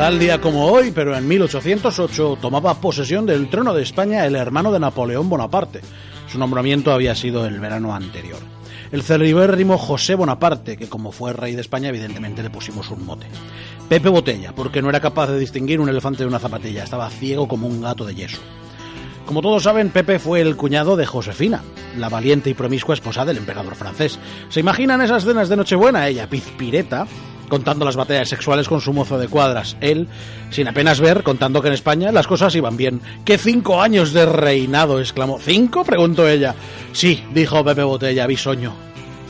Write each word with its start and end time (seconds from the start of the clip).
Tal 0.00 0.18
día 0.18 0.40
como 0.40 0.64
hoy, 0.64 0.92
pero 0.92 1.14
en 1.14 1.28
1808, 1.28 2.38
tomaba 2.40 2.80
posesión 2.80 3.26
del 3.26 3.50
trono 3.50 3.74
de 3.74 3.82
España 3.82 4.24
el 4.24 4.34
hermano 4.34 4.72
de 4.72 4.80
Napoleón 4.80 5.28
Bonaparte. 5.28 5.82
Su 6.26 6.38
nombramiento 6.38 6.90
había 6.90 7.14
sido 7.14 7.44
el 7.44 7.60
verano 7.60 7.94
anterior. 7.94 8.38
El 8.92 9.02
celebérrimo 9.02 9.76
José 9.76 10.14
Bonaparte, 10.14 10.78
que 10.78 10.88
como 10.88 11.12
fue 11.12 11.34
rey 11.34 11.54
de 11.54 11.60
España, 11.60 11.90
evidentemente 11.90 12.42
le 12.42 12.48
pusimos 12.48 12.90
un 12.90 13.04
mote. 13.04 13.26
Pepe 13.90 14.08
Botella, 14.08 14.54
porque 14.54 14.80
no 14.80 14.88
era 14.88 15.00
capaz 15.00 15.26
de 15.26 15.38
distinguir 15.38 15.80
un 15.80 15.90
elefante 15.90 16.22
de 16.22 16.28
una 16.28 16.38
zapatilla, 16.38 16.84
estaba 16.84 17.10
ciego 17.10 17.46
como 17.46 17.66
un 17.66 17.82
gato 17.82 18.06
de 18.06 18.14
yeso. 18.14 18.40
Como 19.26 19.42
todos 19.42 19.64
saben, 19.64 19.90
Pepe 19.90 20.18
fue 20.18 20.40
el 20.40 20.56
cuñado 20.56 20.96
de 20.96 21.04
Josefina, 21.04 21.60
la 21.98 22.08
valiente 22.08 22.48
y 22.48 22.54
promiscua 22.54 22.94
esposa 22.94 23.26
del 23.26 23.36
emperador 23.36 23.74
francés. 23.74 24.18
¿Se 24.48 24.60
imaginan 24.60 25.02
esas 25.02 25.26
cenas 25.26 25.50
de 25.50 25.58
Nochebuena? 25.58 26.08
Ella, 26.08 26.26
pizpireta, 26.26 27.06
contando 27.50 27.84
las 27.84 27.96
batallas 27.96 28.30
sexuales 28.30 28.66
con 28.66 28.80
su 28.80 28.94
mozo 28.94 29.18
de 29.18 29.28
cuadras. 29.28 29.76
Él, 29.82 30.08
sin 30.50 30.68
apenas 30.68 31.00
ver, 31.00 31.22
contando 31.22 31.60
que 31.60 31.68
en 31.68 31.74
España 31.74 32.10
las 32.12 32.26
cosas 32.26 32.54
iban 32.54 32.78
bien. 32.78 33.02
¡Qué 33.26 33.36
cinco 33.36 33.82
años 33.82 34.14
de 34.14 34.24
reinado! 34.24 34.98
exclamó. 35.00 35.38
¿Cinco? 35.38 35.84
preguntó 35.84 36.26
ella. 36.26 36.54
Sí, 36.92 37.22
dijo 37.34 37.62
Pepe 37.62 37.82
Botella, 37.82 38.26
bisoño. 38.26 38.72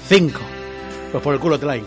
Cinco. 0.08 0.40
Pues 1.10 1.24
por 1.24 1.34
el 1.34 1.40
culo 1.40 1.58
te 1.58 1.66
la. 1.66 1.80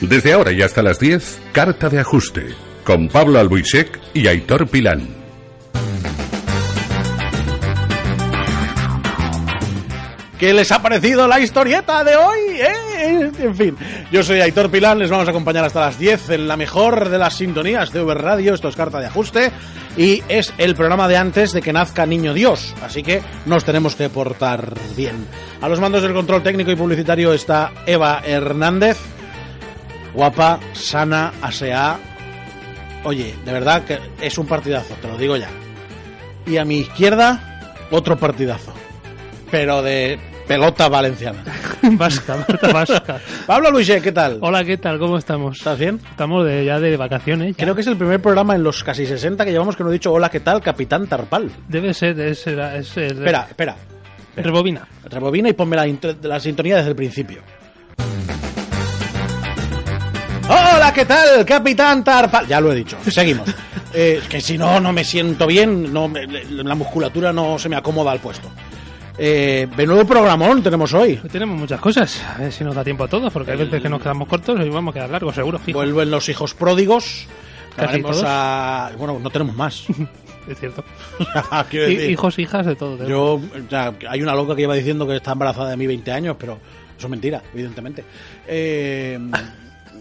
Desde 0.00 0.32
ahora 0.32 0.52
y 0.52 0.62
hasta 0.62 0.82
las 0.82 0.98
10, 0.98 1.40
Carta 1.52 1.88
de 1.88 2.00
Ajuste, 2.00 2.54
con 2.84 3.08
Pablo 3.08 3.38
Albuisek 3.38 3.98
y 4.14 4.26
Aitor 4.28 4.68
Pilán. 4.68 5.19
¿Qué 10.40 10.54
les 10.54 10.72
ha 10.72 10.80
parecido 10.80 11.28
la 11.28 11.38
historieta 11.38 12.02
de 12.02 12.16
hoy? 12.16 12.38
¿Eh? 12.48 13.30
En 13.40 13.54
fin, 13.54 13.76
yo 14.10 14.22
soy 14.22 14.40
Aitor 14.40 14.70
Pilán, 14.70 14.98
les 14.98 15.10
vamos 15.10 15.28
a 15.28 15.32
acompañar 15.32 15.66
hasta 15.66 15.80
las 15.80 15.98
10 15.98 16.30
en 16.30 16.48
la 16.48 16.56
mejor 16.56 17.10
de 17.10 17.18
las 17.18 17.34
sintonías 17.34 17.92
de 17.92 18.02
V 18.02 18.14
Radio, 18.14 18.54
esto 18.54 18.68
es 18.68 18.74
Carta 18.74 19.00
de 19.00 19.06
Ajuste, 19.08 19.52
y 19.98 20.22
es 20.30 20.54
el 20.56 20.74
programa 20.74 21.08
de 21.08 21.18
antes 21.18 21.52
de 21.52 21.60
que 21.60 21.74
nazca 21.74 22.06
Niño 22.06 22.32
Dios, 22.32 22.74
así 22.82 23.02
que 23.02 23.20
nos 23.44 23.66
tenemos 23.66 23.94
que 23.96 24.08
portar 24.08 24.72
bien. 24.96 25.26
A 25.60 25.68
los 25.68 25.78
mandos 25.78 26.02
del 26.02 26.14
control 26.14 26.42
técnico 26.42 26.70
y 26.70 26.76
publicitario 26.76 27.34
está 27.34 27.72
Eva 27.84 28.22
Hernández, 28.24 28.96
guapa, 30.14 30.58
sana, 30.72 31.34
aseada. 31.42 31.98
Oye, 33.04 33.34
de 33.44 33.52
verdad 33.52 33.84
que 33.84 33.98
es 34.22 34.38
un 34.38 34.46
partidazo, 34.46 34.94
te 35.02 35.06
lo 35.06 35.18
digo 35.18 35.36
ya. 35.36 35.50
Y 36.46 36.56
a 36.56 36.64
mi 36.64 36.78
izquierda, 36.78 37.60
otro 37.90 38.16
partidazo. 38.16 38.72
Pero 39.50 39.82
de 39.82 40.29
pelota 40.50 40.88
valenciana. 40.88 41.44
vasca, 41.92 42.34
Marta 42.36 42.72
Vasca. 42.72 43.20
Pablo 43.46 43.70
Luis, 43.70 43.88
¿qué 44.02 44.10
tal? 44.10 44.38
Hola, 44.40 44.64
¿qué 44.64 44.78
tal? 44.78 44.98
¿Cómo 44.98 45.16
estamos? 45.16 45.56
¿Estás 45.58 45.78
bien? 45.78 46.00
Estamos 46.10 46.44
de, 46.44 46.64
ya 46.64 46.80
de 46.80 46.96
vacaciones. 46.96 47.56
ya. 47.56 47.62
Creo 47.62 47.76
que 47.76 47.82
es 47.82 47.86
el 47.86 47.96
primer 47.96 48.20
programa 48.20 48.56
en 48.56 48.64
los 48.64 48.82
casi 48.82 49.06
60 49.06 49.44
que 49.44 49.52
llevamos 49.52 49.76
que 49.76 49.84
no 49.84 49.90
he 49.90 49.92
dicho 49.92 50.12
hola, 50.12 50.28
¿qué 50.28 50.40
tal, 50.40 50.60
Capitán 50.60 51.06
Tarpal? 51.06 51.52
Debe 51.68 51.94
ser, 51.94 52.18
es, 52.18 52.44
es, 52.48 52.96
es- 52.96 52.96
Espera, 53.12 53.46
espera. 53.48 53.76
Rebobina. 54.34 54.88
Rebobina 55.08 55.48
y 55.50 55.52
ponme 55.52 55.76
la, 55.76 55.86
la 56.22 56.40
sintonía 56.40 56.78
desde 56.78 56.90
el 56.90 56.96
principio. 56.96 57.42
Hola, 60.48 60.92
¿qué 60.92 61.04
tal, 61.04 61.44
Capitán 61.46 62.02
Tarpal? 62.02 62.44
Ya 62.48 62.60
lo 62.60 62.72
he 62.72 62.74
dicho, 62.76 62.96
seguimos. 63.08 63.48
Eh, 63.92 64.20
es 64.22 64.28
que 64.28 64.40
si 64.40 64.56
no, 64.56 64.78
no 64.78 64.92
me 64.92 65.02
siento 65.02 65.48
bien, 65.48 65.92
no 65.92 66.06
me- 66.06 66.24
la 66.24 66.76
musculatura 66.76 67.32
no 67.32 67.58
se 67.58 67.68
me 67.68 67.74
acomoda 67.74 68.12
al 68.12 68.20
puesto. 68.20 68.48
Eh, 69.18 69.68
menudo 69.76 70.06
programón 70.06 70.62
tenemos 70.62 70.92
hoy. 70.94 71.20
Hoy 71.22 71.28
tenemos 71.30 71.58
muchas 71.58 71.80
cosas. 71.80 72.22
A 72.24 72.38
ver 72.38 72.52
si 72.52 72.64
nos 72.64 72.74
da 72.74 72.82
tiempo 72.84 73.04
a 73.04 73.08
todos, 73.08 73.32
porque 73.32 73.52
hay 73.52 73.58
veces 73.58 73.82
que 73.82 73.88
nos 73.88 74.00
quedamos 74.00 74.28
cortos 74.28 74.58
y 74.64 74.68
vamos 74.68 74.92
a 74.92 74.94
quedar 74.94 75.10
largos, 75.10 75.34
seguro, 75.34 75.58
fijo. 75.58 75.78
Vuelven 75.78 76.10
los 76.10 76.28
hijos 76.28 76.54
pródigos. 76.54 77.26
Todos. 77.76 78.22
a... 78.26 78.90
Bueno, 78.98 79.18
no 79.20 79.30
tenemos 79.30 79.54
más. 79.56 79.84
Es 80.48 80.58
cierto. 80.58 80.82
Hi- 81.70 81.76
decir, 81.76 82.10
hijos, 82.10 82.38
hijas, 82.38 82.66
de 82.66 82.74
todo. 82.74 82.96
tenemos. 82.96 83.08
Yo, 83.10 83.34
o 83.34 83.68
sea, 83.70 83.92
hay 84.08 84.22
una 84.22 84.34
loca 84.34 84.56
que 84.56 84.62
lleva 84.62 84.74
diciendo 84.74 85.06
que 85.06 85.14
está 85.16 85.32
embarazada 85.32 85.70
de 85.70 85.76
mí 85.76 85.86
20 85.86 86.10
años, 86.10 86.36
pero 86.40 86.54
eso 86.96 87.06
es 87.06 87.10
mentira, 87.10 87.40
evidentemente. 87.52 88.02
Eh, 88.48 89.18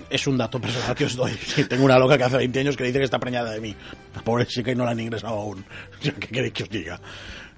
es 0.09 0.25
un 0.25 0.37
dato 0.37 0.59
personal 0.59 0.95
que 0.95 1.05
os 1.05 1.15
doy. 1.15 1.33
Sí, 1.45 1.65
tengo 1.65 1.83
una 1.85 1.99
loca 1.99 2.17
que 2.17 2.23
hace 2.23 2.37
20 2.37 2.59
años 2.61 2.77
que 2.77 2.85
dice 2.85 2.97
que 2.97 3.03
está 3.05 3.19
preñada 3.19 3.51
de 3.51 3.59
mí. 3.59 3.75
La 4.15 4.21
pobre 4.23 4.47
chica 4.47 4.71
y 4.71 4.75
no 4.75 4.85
la 4.85 4.91
han 4.91 4.99
ingresado 5.01 5.35
aún. 5.35 5.63
¿Qué 6.01 6.13
queréis 6.13 6.53
que 6.53 6.63
os 6.63 6.69
diga? 6.69 6.99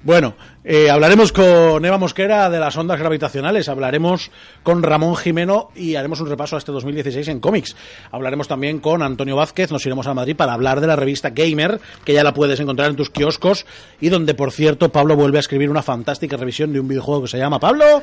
Bueno, 0.04 0.34
eh, 0.64 0.90
hablaremos 0.90 1.32
con 1.32 1.86
Eva 1.86 2.00
Mosquera 2.00 2.50
de 2.50 2.60
las 2.60 2.76
ondas 2.76 3.00
gravitacionales, 3.00 3.70
hablaremos 3.70 4.32
con 4.64 4.82
Ramón 4.82 5.16
Jimeno 5.16 5.70
y 5.76 5.96
haremos 5.96 6.20
un 6.22 6.30
repaso 6.30 6.56
a 6.56 6.60
este 6.60 6.72
2016 6.72 7.28
en 7.28 7.40
cómics. 7.40 7.76
Hablaremos 8.12 8.48
también 8.48 8.80
con 8.80 9.04
Antonio 9.04 9.36
Vázquez, 9.36 9.72
nos 9.72 9.86
iremos 9.86 10.08
a 10.08 10.16
Madrid 10.16 10.36
para 10.36 10.54
hablar 10.54 10.82
de 10.82 10.88
la 10.88 10.96
revista 10.96 11.30
Gamer, 11.30 11.80
que 12.04 12.14
ya 12.14 12.24
la 12.24 12.34
puedes 12.34 12.60
encontrar 12.60 12.90
en 12.90 12.96
tus 12.96 13.12
kioscos 13.12 13.68
y 14.00 14.10
donde, 14.10 14.34
por 14.34 14.52
cierto, 14.52 14.92
Pablo 14.92 15.16
vuelve 15.16 15.38
a 15.38 15.42
escribir 15.42 15.70
una 15.70 15.84
fantástica 15.84 16.36
revisión 16.36 16.74
de 16.74 16.80
un 16.80 16.88
videojuego 16.88 17.22
que 17.22 17.28
se 17.28 17.38
llama 17.38 17.60
Pablo 17.60 18.02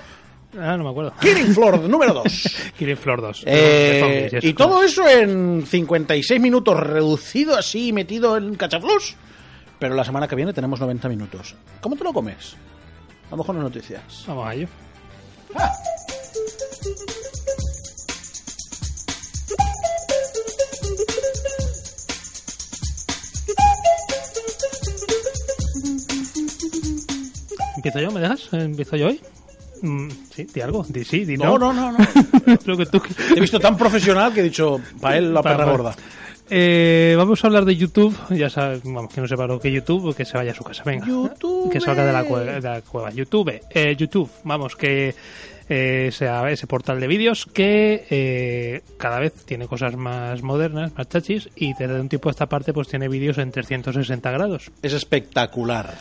Ah, 0.57 0.77
no 0.79 0.85
me 0.85 0.91
acuerdo. 0.91 1.13
Killing 1.21 1.53
Floor 1.53 1.81
número 1.89 2.15
2. 2.15 2.73
Killing 2.79 2.97
Floor 2.97 3.21
2. 3.21 3.43
Eh, 3.47 4.31
eso, 4.33 4.47
y 4.47 4.55
todo 4.55 4.83
eso 4.83 5.07
en 5.07 5.67
56 5.67 6.41
minutos, 6.41 6.79
reducido 6.79 7.57
así, 7.57 7.93
metido 7.93 8.37
en 8.37 8.55
cachaflús. 8.55 9.17
Pero 9.79 9.95
la 9.95 10.05
semana 10.05 10.27
que 10.27 10.35
viene 10.37 10.53
tenemos 10.53 10.81
90 10.81 11.09
minutos. 11.09 11.55
¿Cómo 11.81 11.97
te 11.97 12.05
lo 12.05 12.13
comes? 12.13 12.57
Vamos 13.31 13.47
con 13.47 13.57
las 13.57 13.65
noticias. 13.65 14.25
Vamos 14.27 14.47
a 14.47 14.55
ello. 14.55 14.69
¿Empiezo 27.77 28.01
yo? 28.01 28.11
¿Me 28.11 28.21
dejas? 28.21 28.49
¿Empiezo 28.53 28.97
yo 28.97 29.07
hoy? 29.09 29.21
Mm, 29.83 30.09
sí, 30.35 30.47
di 30.53 30.61
algo. 30.61 30.85
Di 30.89 31.05
sí, 31.05 31.25
di 31.25 31.37
No, 31.37 31.59
no. 31.59 31.73
no, 31.73 31.93
no, 31.93 31.99
no. 31.99 32.59
Lo 32.65 32.77
que 32.77 32.87
tú... 32.87 33.01
Te 33.01 33.35
he 33.37 33.41
visto 33.41 33.61
tan 33.61 33.77
profesional 33.77 34.33
que 34.33 34.41
he 34.41 34.43
dicho, 34.43 34.81
para 35.01 35.17
él 35.17 35.33
la 35.33 35.43
perra 35.45 35.65
gorda. 35.65 35.95
Eh, 36.51 37.15
vamos 37.17 37.43
a 37.43 37.47
hablar 37.47 37.65
de 37.65 37.77
YouTube. 37.77 38.17
Ya 38.31 38.49
sabes, 38.51 38.83
vamos, 38.85 39.13
que 39.13 39.21
no 39.21 39.29
sepa 39.29 39.47
lo 39.47 39.61
que 39.61 39.71
YouTube, 39.71 40.15
que 40.17 40.25
se 40.25 40.37
vaya 40.37 40.53
a 40.53 40.55
su 40.55 40.65
casa. 40.65 40.83
Venga. 40.85 41.07
YouTube. 41.07 41.71
Que 41.71 41.81
salga 41.81 42.05
de 42.05 42.13
la, 42.13 42.25
cue- 42.25 42.61
de 42.61 42.61
la 42.61 42.81
cueva. 42.83 43.11
YouTube. 43.11 43.61
Eh, 43.71 43.97
YouTube, 43.97 44.31
vamos, 44.45 44.75
que 44.77 45.15
eh, 45.69 46.09
sea 46.13 46.51
ese 46.51 46.67
portal 46.67 46.99
de 47.01 47.07
vídeos 47.07 47.45
que 47.45 48.07
eh, 48.09 48.83
cada 48.99 49.19
vez 49.21 49.35
tiene 49.45 49.67
cosas 49.67 49.97
más 49.97 50.43
modernas, 50.43 50.93
más 50.97 51.09
chachis, 51.09 51.51
y 51.57 51.75
desde 51.75 52.01
un 52.01 52.09
tiempo 52.09 52.29
a 52.29 52.33
esta 52.33 52.47
parte 52.47 52.73
pues 52.73 52.89
tiene 52.89 53.09
vídeos 53.09 53.37
en 53.39 53.51
360 53.51 54.31
grados. 54.31 54.71
Es 54.83 54.95
espectacular. 54.95 55.95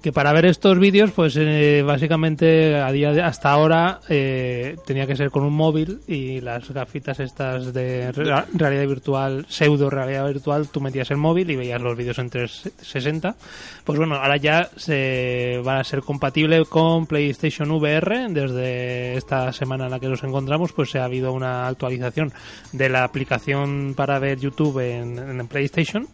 Que 0.00 0.12
para 0.12 0.32
ver 0.32 0.46
estos 0.46 0.78
vídeos, 0.78 1.10
pues 1.10 1.34
eh, 1.36 1.82
básicamente 1.84 2.76
a 2.76 2.92
día 2.92 3.12
de, 3.12 3.20
hasta 3.20 3.50
ahora 3.50 3.98
eh, 4.08 4.76
tenía 4.86 5.08
que 5.08 5.16
ser 5.16 5.32
con 5.32 5.42
un 5.42 5.52
móvil 5.52 5.98
y 6.06 6.40
las 6.40 6.70
gafitas 6.70 7.18
estas 7.18 7.74
de 7.74 8.12
re- 8.12 8.44
realidad 8.54 8.86
virtual, 8.86 9.44
pseudo 9.48 9.90
realidad 9.90 10.24
virtual, 10.28 10.68
tú 10.68 10.80
metías 10.80 11.10
el 11.10 11.16
móvil 11.16 11.50
y 11.50 11.56
veías 11.56 11.82
los 11.82 11.96
vídeos 11.96 12.16
en 12.20 12.30
360. 12.30 13.34
Pues 13.82 13.98
bueno, 13.98 14.14
ahora 14.14 14.36
ya 14.36 14.70
se 14.76 15.60
va 15.66 15.80
a 15.80 15.84
ser 15.84 16.02
compatible 16.02 16.64
con 16.66 17.06
PlayStation 17.06 17.68
VR. 17.72 18.28
Desde 18.30 19.16
esta 19.16 19.52
semana 19.52 19.86
en 19.86 19.90
la 19.90 19.98
que 19.98 20.06
nos 20.08 20.22
encontramos, 20.22 20.72
pues 20.72 20.94
ha 20.94 21.04
habido 21.06 21.32
una 21.32 21.66
actualización 21.66 22.32
de 22.72 22.88
la 22.88 23.02
aplicación 23.02 23.94
para 23.96 24.20
ver 24.20 24.38
YouTube 24.38 24.78
en, 24.78 25.18
en 25.18 25.48
PlayStation 25.48 26.06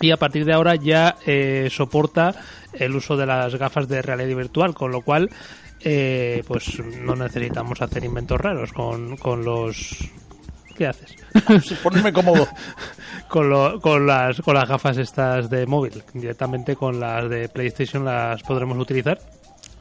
y 0.00 0.10
a 0.10 0.16
partir 0.16 0.44
de 0.44 0.52
ahora 0.52 0.74
ya 0.74 1.16
eh, 1.24 1.68
soporta 1.70 2.34
el 2.78 2.94
uso 2.94 3.16
de 3.16 3.26
las 3.26 3.54
gafas 3.56 3.88
de 3.88 4.02
realidad 4.02 4.36
virtual, 4.36 4.74
con 4.74 4.92
lo 4.92 5.00
cual 5.02 5.30
eh, 5.80 6.42
pues 6.46 6.78
no 6.80 7.14
necesitamos 7.16 7.80
hacer 7.82 8.04
inventos 8.04 8.40
raros 8.40 8.72
con, 8.72 9.16
con 9.16 9.44
los... 9.44 9.96
¿Qué 10.76 10.86
haces? 10.88 11.14
Ponerme 11.82 12.12
cómodo. 12.12 12.48
con, 13.28 13.48
lo- 13.48 13.80
con, 13.80 14.06
las, 14.06 14.40
con 14.40 14.54
las 14.54 14.68
gafas 14.68 14.96
estas 14.98 15.48
de 15.48 15.66
móvil. 15.66 16.02
Directamente 16.12 16.74
con 16.74 16.98
las 16.98 17.28
de 17.30 17.48
PlayStation 17.48 18.04
las 18.04 18.42
podremos 18.42 18.76
utilizar. 18.78 19.18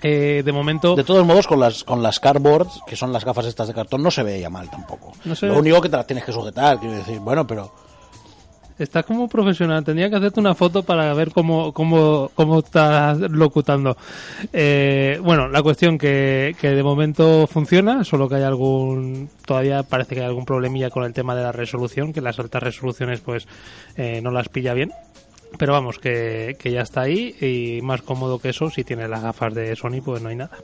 Eh, 0.04 0.44
de 0.46 0.51
momento, 0.51 0.96
De 0.96 1.04
todos 1.06 1.25
modos, 1.25 1.48
con 1.48 1.60
las, 1.62 1.84
con 1.86 2.04
las 2.04 2.19
cardboards, 2.19 2.81
que 2.86 2.96
son 2.98 3.13
las 3.13 3.24
gafas 3.24 3.46
estas 3.46 3.69
de 3.69 3.74
cartón, 3.74 4.04
no 4.04 4.12
se 4.12 4.22
veía 4.22 4.50
mal 4.50 4.69
tampoco. 4.69 5.13
No 5.24 5.34
se 5.34 5.48
Lo 5.48 5.54
ve- 5.54 5.60
único 5.62 5.81
que 5.81 5.88
te 5.89 5.96
las 5.98 6.06
tienes 6.06 6.25
que 6.25 6.34
sujetar, 6.34 6.78
quiero 6.80 6.96
decir, 6.96 7.19
bueno, 7.19 7.48
pero 7.48 7.74
estás 8.78 9.06
como 9.06 9.28
profesional. 9.28 9.84
Tendría 9.84 10.10
que 10.10 10.16
hacerte 10.16 10.40
una 10.40 10.56
foto 10.56 10.84
para 10.84 11.14
ver 11.14 11.31
cómo, 11.31 11.74
cómo, 11.74 12.31
cómo 12.36 12.60
estás 12.60 13.20
locutando. 13.20 13.98
Eh, 14.52 15.20
bueno, 15.22 15.48
la 15.48 15.62
cuestión 15.62 15.98
que, 15.98 16.56
que 16.60 16.70
de 16.70 16.84
momento 16.84 17.48
funciona, 17.48 18.04
solo 18.04 18.28
que 18.30 18.36
hay 18.36 18.44
algún. 18.44 19.30
Todavía 19.46 19.84
parece 19.84 20.16
que 20.16 20.22
hay 20.22 20.28
algún 20.28 20.46
problemilla 20.46 20.90
con 20.90 21.04
el 21.04 21.14
tema 21.14 21.36
de 21.36 21.44
la 21.44 21.52
resolución, 21.52 22.14
que 22.14 22.22
las 22.22 22.40
altas 22.40 22.64
resoluciones, 22.64 23.22
pues, 23.22 23.48
eh, 23.98 24.22
no 24.22 24.31
las 24.31 24.50
pilla 24.50 24.74
bien. 24.74 24.92
Pero 25.58 25.74
vamos, 25.74 26.00
que, 26.00 26.56
que 26.60 26.72
ya 26.72 26.81
está 26.81 27.02
ahí 27.02 27.36
y 27.40 27.81
más 27.84 28.02
cómodo 28.02 28.40
que 28.40 28.50
eso, 28.50 28.72
si 28.72 28.84
tienes 28.84 29.08
las 29.10 29.22
gafas 29.22 29.54
de 29.54 29.75
Sony, 29.75 30.02
pues 30.04 30.22
no 30.22 30.30
hay 30.30 30.36
nada. 30.36 30.58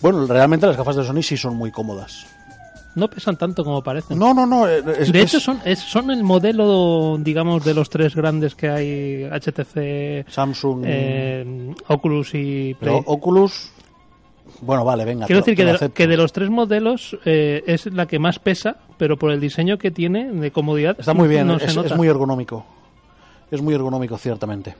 bueno, 0.00 0.26
realmente 0.26 0.66
las 0.66 0.76
gafas 0.76 0.96
de 0.96 1.04
Sony 1.04 1.22
sí 1.22 1.36
son 1.36 1.54
muy 1.54 1.70
cómodas. 1.70 2.26
No 2.94 3.08
pesan 3.08 3.36
tanto 3.36 3.64
como 3.64 3.82
parecen. 3.82 4.18
No, 4.18 4.34
no, 4.34 4.46
no. 4.46 4.68
eh, 4.68 4.82
es- 4.98 5.12
de 5.12 5.22
es- 5.22 5.28
hecho, 5.34 5.40
son, 5.40 5.60
es- 5.64 5.78
son 5.78 6.10
el 6.10 6.22
modelo, 6.22 7.16
digamos, 7.18 7.64
de 7.64 7.72
los 7.74 7.88
tres 7.88 8.14
grandes 8.14 8.54
que 8.54 8.68
hay, 8.68 9.24
HTC, 9.24 10.24
Samsung. 10.28 10.82
eh, 10.86 11.74
Oculus 11.88 12.30
y 12.34 12.74
Play. 12.74 12.76
pero 12.78 12.96
Oculus. 13.06 13.70
Bueno, 14.60 14.84
vale, 14.84 15.04
venga. 15.04 15.26
Quiero 15.26 15.42
te 15.42 15.52
decir 15.54 15.64
que 15.78 15.86
de, 15.86 15.90
que 15.92 16.06
de 16.06 16.16
los 16.16 16.32
tres 16.32 16.50
modelos 16.50 17.16
eh, 17.24 17.64
es 17.66 17.86
la 17.86 18.06
que 18.06 18.18
más 18.18 18.38
pesa, 18.38 18.76
pero 18.98 19.16
por 19.16 19.32
el 19.32 19.40
diseño 19.40 19.78
que 19.78 19.90
tiene 19.90 20.30
de 20.30 20.50
comodidad 20.52 20.94
Está 20.98 21.14
muy 21.14 21.28
bien, 21.28 21.46
no 21.46 21.58
se 21.58 21.66
es, 21.66 21.76
nota. 21.76 21.88
es 21.88 21.96
muy 21.96 22.06
ergonómico. 22.08 22.64
Es 23.50 23.60
muy 23.60 23.74
ergonómico, 23.74 24.16
ciertamente. 24.18 24.74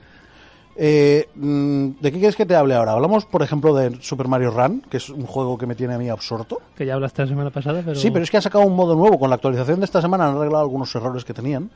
Eh, 0.75 1.27
mm, 1.35 1.87
¿De 2.01 2.11
qué 2.11 2.17
quieres 2.17 2.35
que 2.35 2.45
te 2.45 2.55
hable 2.55 2.73
ahora? 2.75 2.93
Hablamos, 2.93 3.25
por 3.25 3.43
ejemplo, 3.43 3.75
de 3.75 3.95
Super 4.01 4.27
Mario 4.27 4.51
Run, 4.51 4.81
que 4.89 4.97
es 4.97 5.09
un 5.09 5.25
juego 5.25 5.57
que 5.57 5.67
me 5.67 5.75
tiene 5.75 5.93
a 5.93 5.97
mí 5.99 6.09
absorto. 6.09 6.59
Que 6.75 6.85
ya 6.85 6.95
hablaste 6.95 7.21
la 7.23 7.27
semana 7.27 7.49
pasada, 7.51 7.81
pero... 7.85 7.95
Sí, 7.95 8.09
pero 8.09 8.23
es 8.23 8.31
que 8.31 8.37
han 8.37 8.43
sacado 8.43 8.65
un 8.65 8.75
modo 8.75 8.95
nuevo. 8.95 9.19
Con 9.19 9.29
la 9.29 9.35
actualización 9.35 9.79
de 9.79 9.85
esta 9.85 10.01
semana 10.01 10.27
han 10.29 10.35
arreglado 10.37 10.63
algunos 10.63 10.93
errores 10.95 11.23
que 11.25 11.33
tenían, 11.33 11.69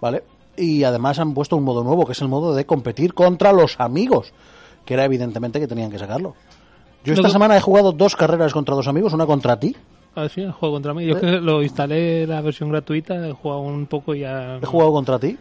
¿vale? 0.00 0.24
Y 0.56 0.82
además 0.84 1.18
han 1.20 1.34
puesto 1.34 1.56
un 1.56 1.62
modo 1.64 1.84
nuevo, 1.84 2.04
que 2.04 2.12
es 2.12 2.20
el 2.20 2.28
modo 2.28 2.54
de 2.54 2.66
competir 2.66 3.14
contra 3.14 3.52
los 3.52 3.78
amigos, 3.78 4.32
que 4.84 4.94
era 4.94 5.04
evidentemente 5.04 5.60
que 5.60 5.68
tenían 5.68 5.90
que 5.90 5.98
sacarlo. 5.98 6.34
Yo 7.04 7.14
esta 7.14 7.28
que- 7.28 7.32
semana 7.32 7.56
he 7.56 7.60
jugado 7.60 7.92
dos 7.92 8.16
carreras 8.16 8.52
contra 8.52 8.74
dos 8.74 8.88
amigos, 8.88 9.12
una 9.12 9.26
contra 9.26 9.58
ti. 9.58 9.76
Ah, 10.14 10.28
sí, 10.28 10.42
el 10.42 10.52
juego 10.52 10.74
contra 10.74 10.92
mí. 10.92 11.06
Yo 11.06 11.16
¿Eh? 11.16 11.20
que 11.20 11.26
lo 11.40 11.62
instalé 11.62 12.26
la 12.26 12.40
versión 12.42 12.68
gratuita, 12.70 13.26
he 13.28 13.32
jugado 13.32 13.60
un 13.62 13.86
poco 13.86 14.14
y 14.14 14.20
ya... 14.20 14.56
He 14.62 14.66
jugado 14.66 14.92
contra 14.92 15.18
ti 15.18 15.38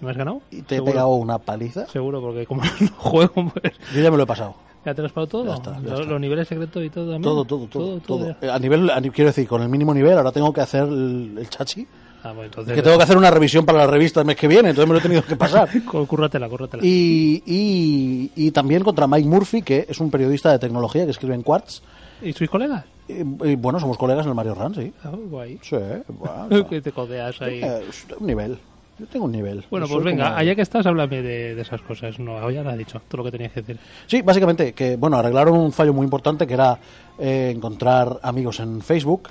¿Me 0.00 0.10
has 0.10 0.16
ganado? 0.16 0.40
y 0.50 0.62
te 0.62 0.74
he 0.74 0.78
Seguro. 0.78 0.92
pegado 0.92 1.08
una 1.16 1.38
paliza. 1.38 1.86
Seguro, 1.86 2.20
porque 2.20 2.46
como 2.46 2.62
no 2.80 2.88
juego, 2.96 3.32
pues... 3.52 3.74
Yo 3.94 4.00
ya 4.00 4.10
me 4.10 4.16
lo 4.16 4.22
he 4.22 4.26
pasado. 4.26 4.54
¿Ya 4.84 4.94
te 4.94 5.02
lo 5.02 5.06
has 5.06 5.12
pagado 5.12 5.26
todo? 5.28 5.44
Ya 5.46 5.54
está, 5.54 5.72
ya 5.74 5.80
Lo- 5.80 5.94
está. 6.00 6.10
Los 6.12 6.20
niveles 6.20 6.46
secretos 6.48 6.84
y 6.84 6.90
todo 6.90 7.04
también. 7.04 7.22
Todo, 7.22 7.44
todo, 7.44 7.66
todo, 7.66 7.98
todo. 8.00 8.26
ya. 8.28 8.36
Eh, 8.40 8.50
A 8.50 8.58
nivel, 8.58 8.88
a 8.90 9.00
quiero 9.00 9.26
decir, 9.30 9.46
con 9.48 9.60
el 9.62 9.68
mínimo 9.68 9.92
nivel, 9.92 10.16
ahora 10.16 10.30
tengo 10.32 10.52
que 10.52 10.60
hacer 10.60 10.84
el, 10.84 11.34
el 11.38 11.50
chachi. 11.50 11.86
Ah, 12.22 12.28
bueno, 12.28 12.44
entonces... 12.44 12.74
Que 12.74 12.82
tengo 12.82 12.96
que 12.96 13.02
hacer 13.04 13.16
una 13.16 13.30
revisión 13.30 13.64
para 13.66 13.78
la 13.78 13.86
revista 13.86 14.20
el 14.20 14.26
mes 14.26 14.36
que 14.36 14.48
viene, 14.48 14.70
entonces 14.70 14.88
me 14.88 14.92
lo 14.94 14.98
he 15.00 15.02
tenido 15.02 15.22
que 15.22 15.36
pasar. 15.36 15.68
Cú- 15.84 16.06
Cúrratela, 16.06 16.48
cúrratela. 16.48 16.82
Y, 16.84 17.42
y, 17.46 18.32
y 18.36 18.50
también 18.52 18.82
contra 18.84 19.06
Mike 19.06 19.28
Murphy, 19.28 19.62
que 19.62 19.86
es 19.88 19.98
un 20.00 20.10
periodista 20.10 20.50
de 20.52 20.58
tecnología 20.60 21.04
que 21.04 21.10
escribe 21.10 21.34
en 21.34 21.42
Quartz. 21.42 21.82
¿Y 22.22 22.32
sois 22.32 22.50
colegas? 22.50 22.84
Y, 23.08 23.20
y, 23.48 23.54
bueno, 23.56 23.78
somos 23.80 23.96
colegas 23.96 24.24
en 24.26 24.30
el 24.30 24.34
Mario 24.34 24.54
Run, 24.54 24.74
sí. 24.74 24.92
Ah, 25.04 25.10
guay. 25.12 25.58
Sí, 25.62 25.76
bueno, 26.08 26.66
que 26.68 26.80
te 26.80 26.92
codeas 26.92 27.40
ahí. 27.40 27.60
eh, 27.62 27.82
es 27.88 28.06
un 28.18 28.26
nivel. 28.26 28.58
Yo 28.98 29.06
tengo 29.06 29.26
un 29.26 29.32
nivel. 29.32 29.64
Bueno, 29.70 29.86
pues 29.86 30.02
venga, 30.04 30.24
como- 30.24 30.36
allá 30.38 30.54
que 30.54 30.62
estás, 30.62 30.84
háblame 30.86 31.22
de, 31.22 31.54
de 31.54 31.62
esas 31.62 31.80
cosas. 31.82 32.18
No, 32.18 32.50
ya 32.50 32.62
lo 32.62 32.70
has 32.70 32.78
dicho, 32.78 33.00
todo 33.08 33.18
lo 33.18 33.24
que 33.24 33.30
tenías 33.30 33.52
que 33.52 33.60
decir. 33.62 33.78
Sí, 34.06 34.22
básicamente, 34.22 34.72
que 34.72 34.96
bueno, 34.96 35.16
arreglaron 35.18 35.56
un 35.56 35.72
fallo 35.72 35.92
muy 35.94 36.04
importante 36.04 36.46
que 36.46 36.54
era 36.54 36.78
eh, 37.18 37.52
encontrar 37.54 38.18
amigos 38.22 38.58
en 38.60 38.80
Facebook 38.82 39.28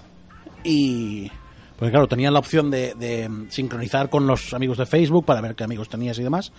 y... 0.64 1.30
Porque 1.78 1.92
claro, 1.92 2.08
tenían 2.08 2.34
la 2.34 2.40
opción 2.40 2.72
de, 2.72 2.96
de 2.96 3.30
sincronizar 3.50 4.10
con 4.10 4.26
los 4.26 4.52
amigos 4.56 4.80
de 4.80 4.88
Facebook 4.88 5.26
para 5.26 5.42
ver 5.42 5.54
qué 5.54 5.64
amigos 5.64 5.88
tenías 5.90 6.18
y 6.18 6.24
demás, 6.24 6.52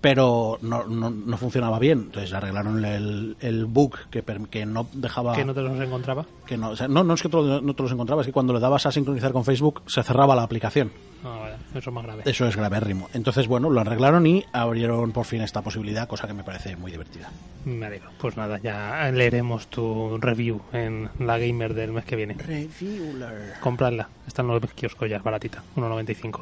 pero 0.00 0.58
no, 0.62 0.84
no, 0.86 1.10
no 1.10 1.36
funcionaba 1.36 1.78
bien. 1.78 1.98
Entonces 2.06 2.32
arreglaron 2.32 2.84
el, 2.84 3.36
el 3.40 3.66
bug 3.66 3.96
que, 4.10 4.22
que 4.50 4.64
no 4.66 4.86
dejaba... 4.92 5.34
Que 5.34 5.44
no 5.44 5.52
te 5.54 5.60
los 5.60 5.78
encontraba. 5.80 6.24
que 6.46 6.56
no, 6.56 6.70
o 6.70 6.76
sea, 6.76 6.88
no, 6.88 7.04
no 7.04 7.14
es 7.14 7.22
que 7.22 7.28
te 7.28 7.36
lo- 7.36 7.60
no 7.60 7.74
te 7.74 7.82
los 7.82 7.92
encontrabas, 7.92 8.24
es 8.24 8.28
que 8.28 8.32
cuando 8.32 8.52
le 8.52 8.60
dabas 8.60 8.86
a 8.86 8.92
sincronizar 8.92 9.32
con 9.32 9.44
Facebook 9.44 9.82
se 9.86 10.02
cerraba 10.02 10.34
la 10.34 10.42
aplicación. 10.42 10.90
Ah, 11.22 11.36
vale, 11.42 11.54
eso 11.74 11.90
es 11.90 11.94
más 11.94 12.04
grave. 12.04 12.22
Eso 12.24 12.46
es 12.46 12.56
gravérrimo. 12.56 13.08
Entonces, 13.12 13.46
bueno, 13.46 13.68
lo 13.68 13.80
arreglaron 13.80 14.26
y 14.26 14.42
abrieron 14.52 15.12
por 15.12 15.26
fin 15.26 15.42
esta 15.42 15.60
posibilidad, 15.60 16.08
cosa 16.08 16.26
que 16.26 16.32
me 16.32 16.44
parece 16.44 16.76
muy 16.76 16.90
divertida. 16.90 17.30
Me 17.66 17.84
alegro. 17.84 18.08
Pues 18.18 18.38
nada, 18.38 18.58
ya 18.58 19.10
leeremos 19.12 19.66
tu 19.66 20.16
review 20.16 20.62
en 20.72 21.10
la 21.18 21.36
Gamer 21.38 21.74
del 21.74 21.92
mes 21.92 22.06
que 22.06 22.16
viene. 22.16 22.34
Reviewer. 22.34 23.52
Compradla. 23.60 24.08
Está 24.26 24.40
en 24.40 24.48
los 24.48 24.62
kioscos 24.72 25.10
ya, 25.10 25.18
baratita. 25.18 25.62
1,95. 25.76 26.40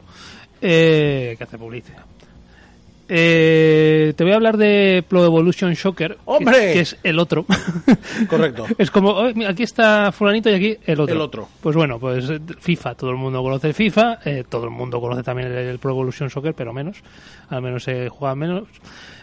Eh, 0.60 1.34
que 1.36 1.44
hace 1.44 1.58
publicidad. 1.58 2.04
Eh, 3.08 4.12
te 4.16 4.22
voy 4.24 4.32
a 4.32 4.36
hablar 4.36 4.58
de 4.58 5.02
Pro 5.08 5.24
Evolution 5.24 5.72
Shocker. 5.72 6.18
¡Hombre! 6.26 6.72
Que, 6.74 6.80
es 6.80 6.96
el 7.02 7.18
otro. 7.18 7.46
Correcto. 8.28 8.66
Es 8.76 8.90
como, 8.90 9.10
"Oh, 9.10 9.30
aquí 9.48 9.62
está 9.62 10.12
fulanito 10.12 10.50
y 10.50 10.54
aquí 10.54 10.78
el 10.84 11.00
otro. 11.00 11.14
El 11.14 11.20
otro. 11.20 11.48
Pues 11.62 11.74
bueno, 11.74 11.98
pues 11.98 12.28
eh, 12.28 12.38
FIFA, 12.58 12.94
todo 12.94 13.10
el 13.10 13.16
mundo 13.16 13.42
conoce 13.42 13.72
FIFA, 13.72 14.18
eh, 14.24 14.44
todo 14.48 14.64
el 14.64 14.70
mundo 14.70 15.00
conoce 15.00 15.22
también 15.22 15.48
el, 15.50 15.56
el 15.58 15.78
Pro 15.78 15.92
Evolution 15.92 16.28
Soccer, 16.28 16.52
pero 16.54 16.72
menos, 16.72 16.98
al 17.48 17.62
menos 17.62 17.82
se 17.84 18.08
juega 18.10 18.34
menos. 18.34 18.68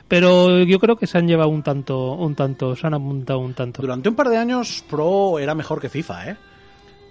Pero 0.07 0.63
yo 0.63 0.79
creo 0.79 0.95
que 0.95 1.07
se 1.07 1.17
han 1.17 1.27
llevado 1.27 1.49
un 1.49 1.63
tanto, 1.63 2.13
un 2.13 2.35
tanto, 2.35 2.75
se 2.75 2.85
han 2.85 2.93
apuntado 2.93 3.39
un 3.39 3.53
tanto. 3.53 3.81
Durante 3.81 4.09
un 4.09 4.15
par 4.15 4.29
de 4.29 4.37
años, 4.37 4.83
Pro 4.89 5.39
era 5.39 5.55
mejor 5.55 5.81
que 5.81 5.89
FIFA, 5.89 6.29
¿eh? 6.31 6.37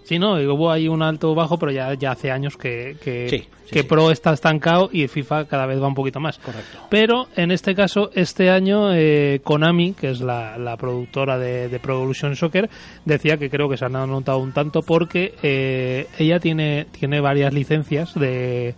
Sí, 0.05 0.19
no, 0.19 0.35
hubo 0.35 0.71
ahí 0.71 0.87
un 0.87 1.03
alto 1.03 1.35
bajo, 1.35 1.59
pero 1.59 1.73
ya, 1.73 1.95
ya 1.95 2.13
hace 2.13 2.31
años 2.31 2.59
que, 2.59 2.97
que, 3.03 3.29
Sí, 3.31 3.39
sí, 3.39 3.71
que 3.71 3.81
sí. 3.81 3.87
Pro 3.87 4.11
está 4.11 4.35
estancado 4.35 4.91
y 4.93 5.09
FIFA 5.09 5.47
cada 5.47 5.65
vez 5.65 5.83
va 5.83 5.89
un 5.89 5.95
poquito 5.95 6.21
más. 6.21 6.39
Correcto. 6.39 6.79
Pero 6.91 7.29
en 7.37 7.51
este 7.51 7.75
caso, 7.75 8.11
este 8.15 8.51
año, 8.51 8.93
eh, 8.93 9.41
Konami, 9.43 9.95
que 9.95 10.11
es 10.11 10.21
la, 10.21 10.59
la 10.59 10.77
productora 10.77 11.39
de, 11.39 11.71
de 11.71 11.79
Pro 11.81 11.97
Evolution 11.97 12.37
Soccer, 12.37 12.69
decía 13.07 13.39
que 13.39 13.49
creo 13.49 13.69
que 13.71 13.79
se 13.79 13.87
han 13.87 13.97
anotado 13.97 14.39
un 14.39 14.53
tanto 14.53 14.83
porque 14.83 15.35
eh, 15.43 16.07
ella 16.19 16.39
tiene, 16.39 16.87
tiene 16.93 17.21
varias 17.21 17.55
licencias 17.55 18.15
de 18.15 18.75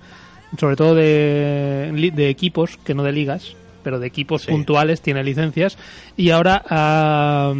sobre 0.58 0.76
todo 0.76 0.94
de, 0.94 2.12
de 2.14 2.28
equipos, 2.28 2.76
que 2.78 2.94
no 2.94 3.02
de 3.02 3.12
ligas, 3.12 3.56
pero 3.82 3.98
de 3.98 4.06
equipos 4.06 4.46
puntuales 4.46 5.00
tiene 5.00 5.22
licencias 5.24 5.76
y 6.16 6.30
ahora 6.30 6.62
ha, 6.68 7.52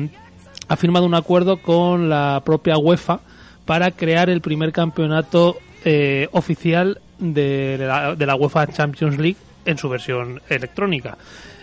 ha 0.69 0.77
firmado 0.77 1.05
un 1.05 1.15
acuerdo 1.15 1.61
con 1.61 2.09
la 2.09 2.43
propia 2.45 2.79
UEFA 2.79 3.21
para 3.67 3.91
crear 3.91 4.31
el 4.31 4.41
primer 4.41 4.73
campeonato 4.73 5.59
eh, 5.85 6.29
oficial 6.33 7.01
de 7.19 7.77
la, 7.79 8.15
de 8.15 8.27
la 8.27 8.35
UEFA 8.35 8.69
Champions 8.69 9.19
League 9.19 9.37
en 9.65 9.77
su 9.77 9.89
versión 9.89 10.41
electrónica. 10.49 11.19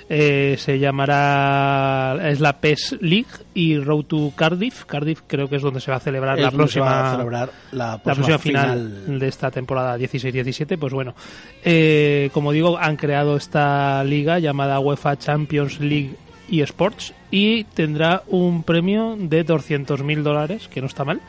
Eh, 0.09 0.57
se 0.59 0.79
llamará 0.79 2.29
es 2.29 2.39
la 2.39 2.53
PES 2.59 2.97
League 3.01 3.29
y 3.53 3.79
Road 3.79 4.03
to 4.03 4.33
Cardiff. 4.35 4.83
Cardiff 4.85 5.21
creo 5.25 5.47
que 5.47 5.55
es 5.55 5.61
donde 5.61 5.79
se 5.79 5.91
va 5.91 5.97
a 5.97 6.01
celebrar 6.01 6.37
la 6.37 6.51
próxima 6.51 6.85
va 6.85 7.07
a 7.07 7.11
celebrar 7.11 7.49
la 7.71 7.85
la 7.85 7.97
próxima, 7.97 8.37
final, 8.37 9.19
de 9.19 9.27
esta 9.27 9.49
temporada 9.49 9.97
16-17, 9.97 10.77
pues 10.77 10.93
bueno, 10.93 11.15
eh, 11.63 12.29
como 12.33 12.51
digo, 12.51 12.77
han 12.77 12.97
creado 12.97 13.37
esta 13.37 14.03
liga 14.03 14.39
llamada 14.39 14.79
UEFA 14.79 15.17
Champions 15.17 15.79
League 15.79 16.15
eSports 16.51 17.13
y 17.31 17.63
tendrá 17.63 18.23
un 18.27 18.63
premio 18.63 19.15
de 19.17 19.45
200.000 19.45 20.21
dólares, 20.21 20.67
que 20.67 20.81
no 20.81 20.87
está 20.87 21.05
mal. 21.05 21.21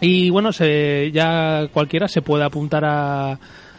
Y 0.00 0.30
bueno, 0.30 0.52
se, 0.52 1.10
ya 1.12 1.68
cualquiera 1.72 2.06
se 2.08 2.22
puede 2.22 2.44
apuntar 2.44 2.84
a, 2.84 3.38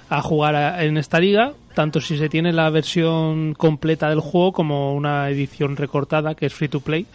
a 0.10 0.22
jugar 0.22 0.56
a- 0.56 0.84
en 0.84 0.98
esta 0.98 1.20
liga, 1.20 1.54
tanto 1.74 2.02
si 2.02 2.18
se 2.18 2.28
tiene 2.30 2.52
la 2.52 2.70
versión 2.70 3.54
completa 3.54 4.10
del 4.10 4.20
juego 4.20 4.52
como 4.52 4.94
una 4.94 5.30
edición 5.30 5.78
recortada 5.78 6.36
que 6.36 6.48
es 6.48 6.54
free 6.54 6.68
to 6.68 6.82
play, 6.82 7.06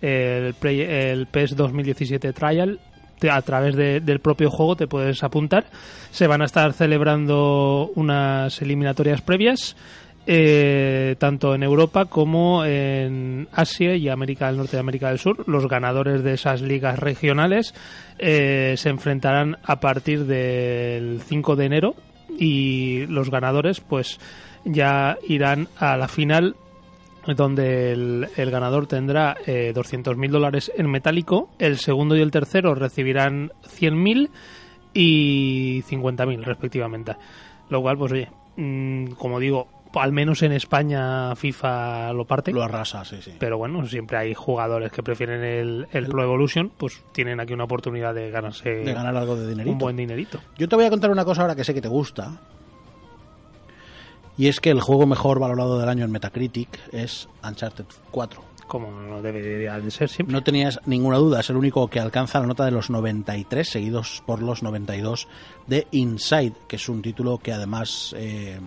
el, 0.00 0.54
play- 0.54 0.80
el 0.80 1.26
PES 1.26 1.56
2017 1.56 2.32
Trial. 2.32 2.78
te- 3.18 3.30
A 3.30 3.40
través 3.42 3.76
de- 3.76 4.00
del 4.00 4.20
propio 4.20 4.50
juego 4.50 4.76
te 4.76 4.86
puedes 4.86 5.22
apuntar. 5.22 5.66
Se 6.10 6.26
van 6.26 6.42
a 6.42 6.46
estar 6.46 6.72
celebrando 6.72 7.90
unas 7.94 8.60
eliminatorias 8.62 9.20
previas, 9.22 9.76
eh, 10.26 11.16
tanto 11.18 11.54
en 11.54 11.62
Europa 11.62 12.06
como 12.06 12.64
en 12.64 13.48
Asia 13.52 13.94
y 13.94 14.08
América 14.08 14.46
del 14.46 14.56
Norte 14.56 14.76
y 14.76 14.80
América 14.80 15.08
del 15.08 15.18
Sur. 15.18 15.44
Los 15.48 15.68
ganadores 15.68 16.22
de 16.22 16.34
esas 16.34 16.62
ligas 16.62 16.98
regionales 16.98 17.74
eh, 18.18 18.74
se 18.76 18.88
enfrentarán 18.88 19.58
a 19.64 19.80
partir 19.80 20.24
del 20.24 21.20
5 21.20 21.56
de 21.56 21.64
enero 21.66 21.94
y 22.38 23.06
los 23.06 23.30
ganadores 23.30 23.80
pues 23.80 24.18
ya 24.64 25.18
irán 25.28 25.68
a 25.76 25.96
la 25.96 26.08
final 26.08 26.56
donde 27.26 27.92
el, 27.92 28.50
ganador 28.50 28.86
tendrá 28.86 29.36
eh, 29.46 29.72
200.000 29.74 30.30
dólares 30.30 30.70
en 30.76 30.90
metálico, 30.90 31.48
el 31.58 31.78
segundo 31.78 32.16
y 32.16 32.20
el 32.20 32.30
tercero 32.30 32.74
recibirán 32.74 33.50
100.000 33.62 34.28
y 34.92 35.82
50.000 35.82 36.42
respectivamente. 36.44 37.16
Lo 37.70 37.80
cual, 37.80 37.96
pues 37.96 38.12
oye, 38.12 38.28
mm, 38.56 39.12
como 39.12 39.40
digo, 39.40 39.68
al 39.96 40.12
menos 40.12 40.42
en 40.42 40.52
España 40.52 41.34
FIFA 41.36 42.12
lo 42.12 42.24
parte. 42.24 42.52
Lo 42.52 42.62
arrasa, 42.62 43.04
sí, 43.04 43.16
sí. 43.20 43.34
Pero 43.38 43.58
bueno, 43.58 43.86
siempre 43.86 44.18
hay 44.18 44.34
jugadores 44.34 44.92
que 44.92 45.02
prefieren 45.02 45.42
el, 45.42 45.86
el 45.92 46.06
Pro 46.06 46.22
Evolution, 46.22 46.70
pues 46.76 47.02
tienen 47.12 47.40
aquí 47.40 47.52
una 47.52 47.64
oportunidad 47.64 48.14
de 48.14 48.30
ganarse 48.30 48.68
De 48.68 48.92
ganar 48.92 49.16
algo 49.16 49.36
de 49.36 49.48
dinerito. 49.48 49.72
un 49.72 49.78
buen 49.78 49.96
dinerito. 49.96 50.40
Yo 50.58 50.68
te 50.68 50.76
voy 50.76 50.84
a 50.84 50.90
contar 50.90 51.10
una 51.10 51.24
cosa 51.24 51.42
ahora 51.42 51.54
que 51.54 51.64
sé 51.64 51.74
que 51.74 51.82
te 51.82 51.88
gusta. 51.88 52.40
Y 54.36 54.48
es 54.48 54.60
que 54.60 54.70
el 54.70 54.80
juego 54.80 55.06
mejor 55.06 55.38
valorado 55.38 55.78
del 55.78 55.88
año 55.88 56.04
en 56.04 56.10
Metacritic 56.10 56.68
es 56.92 57.28
Uncharted 57.46 57.84
4. 58.10 58.42
Como 58.66 58.90
no 58.90 59.22
debería 59.22 59.78
de 59.78 59.90
ser 59.90 60.08
siempre. 60.08 60.32
No 60.32 60.42
tenías 60.42 60.80
ninguna 60.86 61.18
duda, 61.18 61.40
es 61.40 61.50
el 61.50 61.56
único 61.56 61.86
que 61.88 62.00
alcanza 62.00 62.40
la 62.40 62.46
nota 62.46 62.64
de 62.64 62.70
los 62.70 62.90
93, 62.90 63.68
seguidos 63.68 64.22
por 64.26 64.42
los 64.42 64.62
92 64.62 65.28
de 65.66 65.86
Inside, 65.92 66.54
que 66.66 66.76
es 66.76 66.88
un 66.88 67.02
título 67.02 67.38
que 67.38 67.52
además 67.52 68.14
eh, 68.18 68.58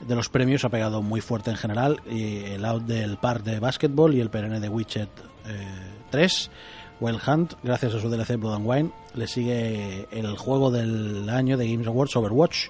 de 0.00 0.14
los 0.14 0.28
premios 0.28 0.64
ha 0.64 0.68
pegado 0.68 1.02
muy 1.02 1.20
fuerte 1.20 1.50
en 1.50 1.56
general. 1.56 2.00
Y 2.10 2.44
el 2.44 2.64
out 2.64 2.82
del 2.84 3.16
par 3.18 3.42
de 3.42 3.58
básquetbol 3.60 4.14
y 4.14 4.20
el 4.20 4.30
perenne 4.30 4.60
de 4.60 4.68
Witcher 4.68 5.08
eh, 5.46 5.66
3. 6.10 6.50
Wild 6.98 7.20
Hunt, 7.28 7.52
gracias 7.62 7.94
a 7.94 8.00
su 8.00 8.08
DLC 8.08 8.36
Blood 8.38 8.54
and 8.54 8.66
Wine, 8.66 8.90
le 9.14 9.26
sigue 9.26 10.08
el 10.10 10.36
juego 10.38 10.70
del 10.70 11.28
año 11.28 11.58
de 11.58 11.70
Games 11.70 11.86
Awards 11.86 12.16
Overwatch, 12.16 12.68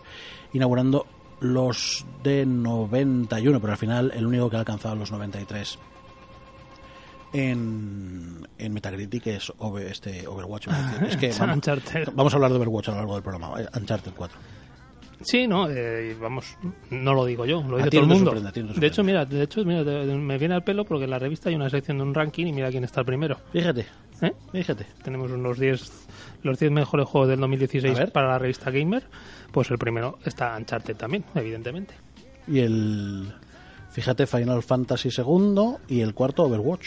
inaugurando 0.52 1.06
los 1.38 2.04
de 2.25 2.45
91, 2.45 3.61
pero 3.61 3.73
al 3.73 3.78
final 3.78 4.11
el 4.16 4.26
único 4.26 4.50
que 4.50 4.56
ha 4.56 4.59
alcanzado 4.59 4.97
los 4.97 5.12
93 5.12 5.78
en, 7.33 8.49
en 8.59 8.73
Metacritic 8.73 9.26
es 9.28 9.52
Over- 9.59 9.87
este 9.87 10.26
Overwatch. 10.26 10.68
Es 11.09 11.16
que 11.16 11.28
vamos, 11.38 11.54
vamos 12.14 12.33
a 12.33 12.37
hablar 12.37 12.50
de 12.52 12.56
Overwatch 12.59 12.88
a 12.88 12.92
lo 12.92 12.97
largo 12.99 13.14
del 13.14 13.23
programa. 13.23 13.61
eh, 13.61 13.66
Uncharted 13.76 14.12
4. 14.16 14.38
Sí, 15.23 15.47
no, 15.47 15.69
eh, 15.71 16.17
vamos, 16.21 16.57
no 16.91 17.15
lo 17.15 17.25
digo 17.25 17.47
yo, 17.47 17.63
lo 17.63 17.79
dice 17.79 17.91
todo 17.91 18.03
el 18.03 18.07
mundo. 18.07 18.33
de 18.33 18.87
hecho, 18.87 19.03
mira, 19.03 19.25
de 19.25 19.43
hecho, 19.43 19.65
mira, 19.65 19.83
me 19.83 20.39
viene 20.39 20.55
al 20.55 20.63
pelo 20.63 20.85
porque 20.85 21.05
en 21.05 21.11
la 21.11 21.19
revista 21.19 21.49
hay 21.49 21.55
una 21.55 21.71
sección 21.71 21.99
de 21.99 22.05
un 22.05 22.15
ranking 22.15 22.47
y 22.47 22.53
mira 22.53 22.71
quién 22.71 22.85
está 22.85 23.01
el 23.01 23.07
primero. 23.07 23.39
Fíjate, 23.53 23.87
¿eh? 24.21 24.33
fíjate. 24.53 24.87
Tenemos 25.03 25.31
unos 25.31 25.59
10 25.59 26.07
los 26.43 26.59
10 26.59 26.71
mejores 26.71 27.07
juegos 27.09 27.29
del 27.29 27.39
A 27.39 27.43
2016 27.43 27.99
ver. 27.99 28.13
para 28.13 28.29
la 28.29 28.39
revista 28.39 28.71
Gamer, 28.71 29.05
pues 29.53 29.71
el 29.71 29.79
primero 29.79 30.19
está 30.25 30.57
Uncharted 30.57 30.97
también, 30.97 31.25
evidentemente. 31.35 31.95
Y 32.47 32.61
el. 32.61 33.33
Fíjate, 33.91 34.27
Final 34.27 34.63
Fantasy 34.63 35.09
II 35.09 35.77
y 35.89 36.01
el 36.03 36.13
cuarto 36.13 36.45
Overwatch. 36.45 36.87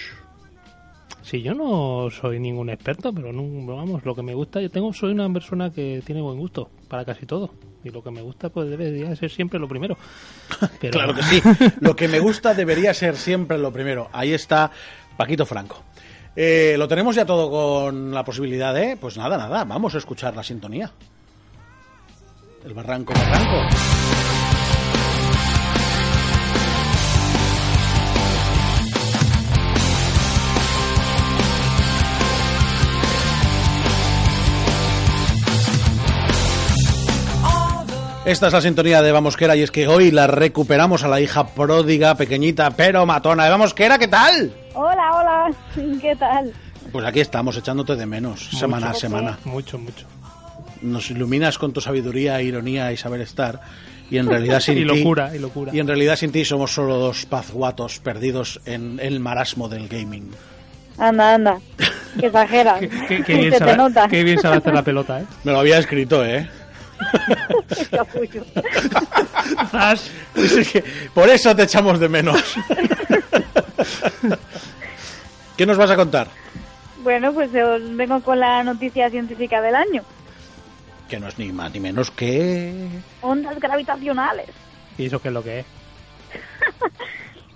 Sí, 1.21 1.41
yo 1.41 1.53
no 1.53 2.09
soy 2.09 2.39
ningún 2.39 2.69
experto, 2.69 3.13
pero 3.13 3.31
no, 3.33 3.75
vamos, 3.75 4.03
lo 4.05 4.15
que 4.15 4.23
me 4.23 4.33
gusta, 4.33 4.61
yo 4.61 4.69
tengo, 4.69 4.93
soy 4.93 5.11
una 5.11 5.31
persona 5.31 5.71
que 5.71 6.01
tiene 6.05 6.21
buen 6.21 6.37
gusto 6.37 6.69
para 6.87 7.05
casi 7.05 7.25
todo. 7.25 7.51
Y 7.83 7.89
lo 7.89 8.03
que 8.03 8.11
me 8.11 8.21
gusta, 8.21 8.49
pues 8.49 8.69
debería 8.69 9.15
ser 9.15 9.29
siempre 9.29 9.59
lo 9.59 9.67
primero. 9.67 9.97
Pero, 10.81 10.93
Claro 10.93 11.13
que 11.13 11.23
sí. 11.23 11.41
Lo 11.79 11.95
que 11.95 12.09
me 12.09 12.19
gusta 12.19 12.53
debería 12.53 12.93
ser 12.93 13.15
siempre 13.15 13.57
lo 13.57 13.71
primero. 13.71 14.09
Ahí 14.11 14.33
está 14.33 14.69
Paquito 15.15 15.45
Franco. 15.45 15.81
Eh, 16.35 16.75
lo 16.77 16.87
tenemos 16.87 17.15
ya 17.15 17.25
todo 17.25 17.49
con 17.49 18.13
la 18.13 18.23
posibilidad 18.25 18.73
de. 18.73 18.97
Pues 18.97 19.17
nada, 19.17 19.37
nada. 19.37 19.63
Vamos 19.63 19.95
a 19.95 19.97
escuchar 19.97 20.35
la 20.35 20.43
sintonía. 20.43 20.91
El 22.65 22.73
barranco, 22.73 23.13
barranco. 23.13 23.98
Esta 38.29 38.45
es 38.47 38.53
la 38.53 38.61
sintonía 38.61 39.01
de 39.01 39.11
Vamosquera 39.11 39.55
y 39.55 39.63
es 39.63 39.71
que 39.71 39.87
hoy 39.87 40.11
la 40.11 40.27
recuperamos 40.27 41.03
a 41.03 41.07
la 41.07 41.19
hija 41.19 41.47
pródiga, 41.47 42.13
pequeñita, 42.13 42.69
pero 42.71 43.03
matona 43.07 43.45
de 43.45 43.49
Vamosquera. 43.49 43.97
¿Qué 43.97 44.07
tal? 44.07 44.53
Hola, 44.75 45.11
hola, 45.15 45.51
¿qué 46.01 46.15
tal? 46.15 46.53
Pues 46.91 47.05
aquí 47.05 47.21
estamos 47.21 47.57
echándote 47.57 47.95
de 47.95 48.05
menos, 48.05 48.47
semana 48.51 48.91
a 48.91 48.93
semana. 48.93 49.39
Mucho, 49.45 49.79
mucho. 49.79 50.05
Nos 50.83 51.09
iluminas 51.09 51.57
con 51.57 51.73
tu 51.73 51.81
sabiduría, 51.81 52.39
ironía 52.43 52.91
y 52.91 52.97
saber 52.97 53.21
estar. 53.21 53.61
Y 54.11 54.17
en 54.19 54.27
realidad 54.29 54.59
sin 54.59 54.75
Y 54.77 54.81
ti- 54.81 54.85
locura, 54.85 55.35
y 55.35 55.39
locura. 55.39 55.71
Y 55.73 55.79
en 55.79 55.87
realidad 55.87 56.15
sin 56.15 56.31
ti 56.31 56.45
somos 56.45 56.71
solo 56.71 56.97
dos 56.97 57.25
pazguatos 57.25 57.97
perdidos 57.99 58.61
en 58.65 58.99
el 59.01 59.19
marasmo 59.19 59.69
del 59.69 59.87
gaming. 59.87 60.29
Anda, 60.99 61.33
anda, 61.33 61.57
que 62.19 62.27
exageras. 62.27 62.79
Qué, 62.79 62.89
qué- 63.07 63.23
qué 63.23 63.33
bien 63.33 63.57
sabe, 63.57 63.75
nota. 63.75 64.07
qué 64.07 64.23
bien 64.23 64.39
sabe 64.39 64.57
hacer 64.57 64.73
la 64.75 64.83
pelota, 64.83 65.19
¿eh? 65.21 65.25
Me 65.43 65.51
lo 65.51 65.59
había 65.59 65.79
escrito, 65.79 66.23
¿eh? 66.23 66.47
Pues 70.33 70.51
es 70.51 70.71
que 70.71 70.83
por 71.13 71.29
eso 71.29 71.55
te 71.55 71.63
echamos 71.63 71.99
de 71.99 72.09
menos. 72.09 72.55
¿Qué 75.57 75.65
nos 75.65 75.77
vas 75.77 75.91
a 75.91 75.95
contar? 75.95 76.27
bueno, 77.03 77.33
pues 77.33 77.49
os 77.55 77.95
vengo 77.95 78.21
con 78.21 78.39
la 78.39 78.63
noticia 78.63 79.09
científica 79.09 79.61
del 79.61 79.75
año. 79.75 80.03
Que 81.09 81.19
no 81.19 81.27
es 81.27 81.39
ni 81.39 81.51
más 81.51 81.73
ni 81.73 81.79
menos 81.79 82.11
que... 82.11 82.87
Ondas 83.21 83.59
gravitacionales. 83.59 84.49
¿Y 84.97 85.05
eso 85.05 85.19
qué 85.21 85.29
es 85.29 85.33
lo 85.33 85.43
que 85.43 85.59
es? 85.59 85.65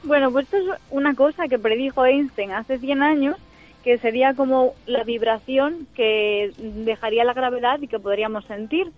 Bueno, 0.03 0.31
pues 0.33 0.45
esto 0.45 0.57
es 0.57 0.81
una 0.89 1.15
cosa 1.15 1.47
que 1.47 1.57
predijo 1.57 2.05
Einstein 2.05 2.51
hace 2.51 2.77
100 2.77 3.01
años, 3.01 3.38
que 3.85 3.97
sería 3.97 4.33
como 4.33 4.73
la 4.85 5.05
vibración 5.05 5.88
que 5.95 6.51
dejaría 6.57 7.23
la 7.23 7.33
gravedad 7.33 7.79
y 7.81 7.88
que 7.88 8.00
podríamos 8.00 8.43
sentir. 8.45 8.91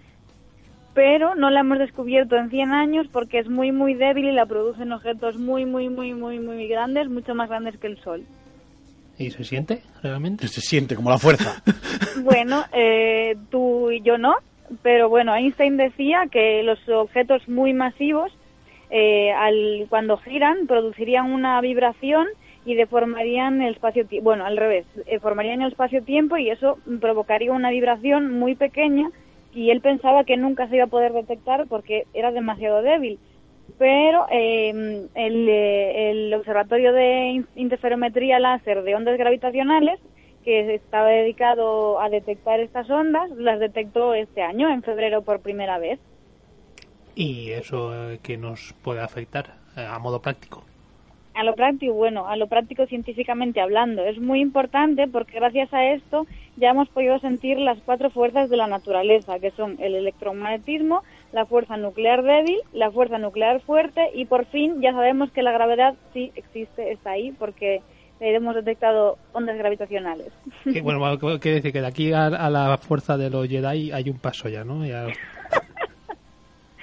Pero 0.96 1.36
no 1.36 1.52
la 1.52 1.60
hemos 1.60 1.78
descubierto 1.78 2.38
en 2.38 2.50
100 2.50 2.72
años 2.72 3.08
porque 3.12 3.38
es 3.38 3.50
muy, 3.50 3.72
muy 3.72 3.94
débil 3.94 4.30
y 4.30 4.32
la 4.32 4.48
producen 4.48 4.92
objetos 4.94 5.38
muy, 5.38 5.66
muy, 5.66 5.90
muy, 5.90 6.14
muy, 6.14 6.40
muy 6.40 6.68
grandes, 6.68 7.10
mucho 7.10 7.36
más 7.36 7.50
grandes 7.50 7.78
que 7.78 7.88
el 7.88 8.02
Sol. 8.02 8.24
¿Y 9.18 9.30
se 9.30 9.44
siente 9.44 9.84
realmente? 10.02 10.48
Se 10.48 10.62
siente 10.62 10.96
como 10.96 11.12
la 11.12 11.20
fuerza. 11.20 11.62
Bueno, 12.24 12.64
eh, 12.72 13.36
tú 13.52 13.92
y 13.92 14.02
yo 14.02 14.18
no, 14.18 14.36
pero 14.82 15.10
bueno, 15.10 15.36
Einstein 15.36 15.76
decía 15.76 16.28
que 16.32 16.64
los 16.64 16.80
objetos 16.88 17.48
muy 17.50 17.74
masivos, 17.74 18.32
eh, 18.90 19.34
al, 19.34 19.86
cuando 19.90 20.16
giran, 20.18 20.66
producirían 20.66 21.32
una 21.32 21.60
vibración 21.60 22.28
y 22.66 22.76
deformarían 22.76 23.62
el 23.62 23.74
espacio-tiempo. 23.74 24.24
Bueno, 24.24 24.46
al 24.46 24.56
revés, 24.56 24.86
eh, 25.08 25.20
formarían 25.20 25.62
el 25.62 25.72
espacio-tiempo 25.72 26.38
y 26.38 26.50
eso 26.50 26.78
provocaría 27.02 27.52
una 27.52 27.70
vibración 27.70 28.32
muy 28.40 28.56
pequeña 28.56 29.10
y 29.56 29.72
él 29.72 29.82
pensaba 29.82 30.26
que 30.26 30.38
nunca 30.38 30.68
se 30.68 30.76
iba 30.76 30.86
a 30.86 30.88
poder 30.88 31.14
detectar 31.14 31.66
porque 31.68 32.06
era 32.14 32.32
demasiado 32.32 32.82
débil. 32.82 33.18
Pero 33.80 34.28
eh, 34.30 35.08
el, 35.16 35.50
el 35.50 36.34
Observatorio 36.34 36.94
de 36.94 37.30
In- 37.30 37.48
Interferometría 37.56 38.38
Láser 38.38 38.84
de 38.84 38.96
Ondas 38.96 39.18
Gravitacionales 39.18 40.00
que 40.44 40.76
estaba 40.76 41.08
dedicado 41.08 42.00
a 42.00 42.08
detectar 42.10 42.60
estas 42.60 42.88
ondas, 42.92 43.32
las 43.32 43.60
detectó 43.60 44.14
este 44.14 44.44
año, 44.44 44.70
en 44.70 44.84
febrero 44.84 45.24
por 45.24 45.40
primera 45.40 45.80
vez. 45.80 46.00
¿Y 47.16 47.50
eso 47.50 48.12
eh, 48.12 48.20
que 48.22 48.38
nos 48.38 48.74
puede 48.84 49.02
afectar 49.02 49.56
eh, 49.76 49.84
a 49.84 49.98
modo 49.98 50.22
práctico? 50.22 50.64
A 51.34 51.44
lo 51.44 51.56
práctico, 51.56 51.94
bueno, 51.94 52.28
a 52.28 52.36
lo 52.38 52.48
práctico 52.48 52.86
científicamente 52.86 53.60
hablando, 53.60 54.06
es 54.06 54.20
muy 54.20 54.40
importante 54.40 55.08
porque 55.08 55.40
gracias 55.40 55.74
a 55.74 55.84
esto 55.92 56.28
ya 56.58 56.70
hemos 56.70 56.88
podido 56.90 57.20
sentir 57.20 57.58
las 57.60 57.78
cuatro 57.86 58.10
fuerzas 58.10 58.50
de 58.50 58.58
la 58.58 58.68
naturaleza, 58.68 59.40
que 59.40 59.52
son 59.52 59.76
el 59.80 59.96
electromagnetismo, 59.96 61.04
la 61.34 61.46
fuerza 61.46 61.78
nuclear 61.78 62.24
débil, 62.24 62.60
la 62.74 62.92
fuerza 62.92 63.18
nuclear 63.18 63.60
fuerte 63.62 64.10
y 64.14 64.26
por 64.26 64.46
fin 64.46 64.82
ya 64.82 64.92
sabemos 64.94 65.32
que 65.32 65.42
la 65.44 65.52
gravedad 65.52 65.96
sí 66.14 66.32
existe, 66.36 66.92
está 66.92 67.12
ahí 67.12 67.32
porque 67.38 67.82
hemos 68.22 68.56
detectado 68.56 69.18
ondas 69.34 69.58
gravitacionales. 69.58 70.32
Bueno, 70.82 71.20
quiere 71.40 71.56
decir 71.56 71.74
que 71.74 71.82
de 71.82 71.88
aquí 71.88 72.14
a, 72.14 72.28
a 72.28 72.50
la 72.50 72.78
fuerza 72.78 73.18
de 73.18 73.30
los 73.30 73.48
Jedi 73.48 73.92
hay 73.92 74.10
un 74.10 74.18
paso 74.20 74.48
ya, 74.48 74.64
¿no? 74.64 74.86
Ya- 74.86 75.08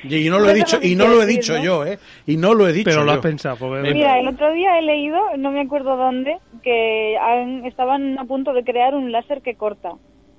Y 0.05 0.29
no 0.29 0.39
lo 0.39 0.51
he 0.51 0.55
dicho, 0.55 0.79
y 0.83 0.95
no 0.97 1.07
lo 1.09 1.23
he 1.23 1.27
dicho 1.27 1.57
yo, 1.63 1.85
¿eh? 1.87 1.99
Y 2.27 2.37
no 2.37 2.55
lo 2.55 2.69
he 2.69 2.73
dicho 2.73 2.85
pero 2.91 3.05
lo 3.05 3.13
yo. 3.13 3.19
has 3.19 3.23
pensado. 3.23 3.57
porque-. 3.57 3.93
Mira, 3.95 4.19
el 4.19 4.29
otro 4.29 4.53
día 4.53 4.79
he 4.79 4.83
leído, 4.83 5.19
no 5.39 5.51
me 5.53 5.61
acuerdo 5.61 5.97
dónde, 5.97 6.39
que 6.63 7.17
han- 7.19 7.65
estaban 7.65 8.19
a 8.19 8.25
punto 8.25 8.53
de 8.53 8.65
crear 8.65 8.95
un 8.95 9.13
láser 9.13 9.43
que 9.43 9.55
corta, 9.55 9.93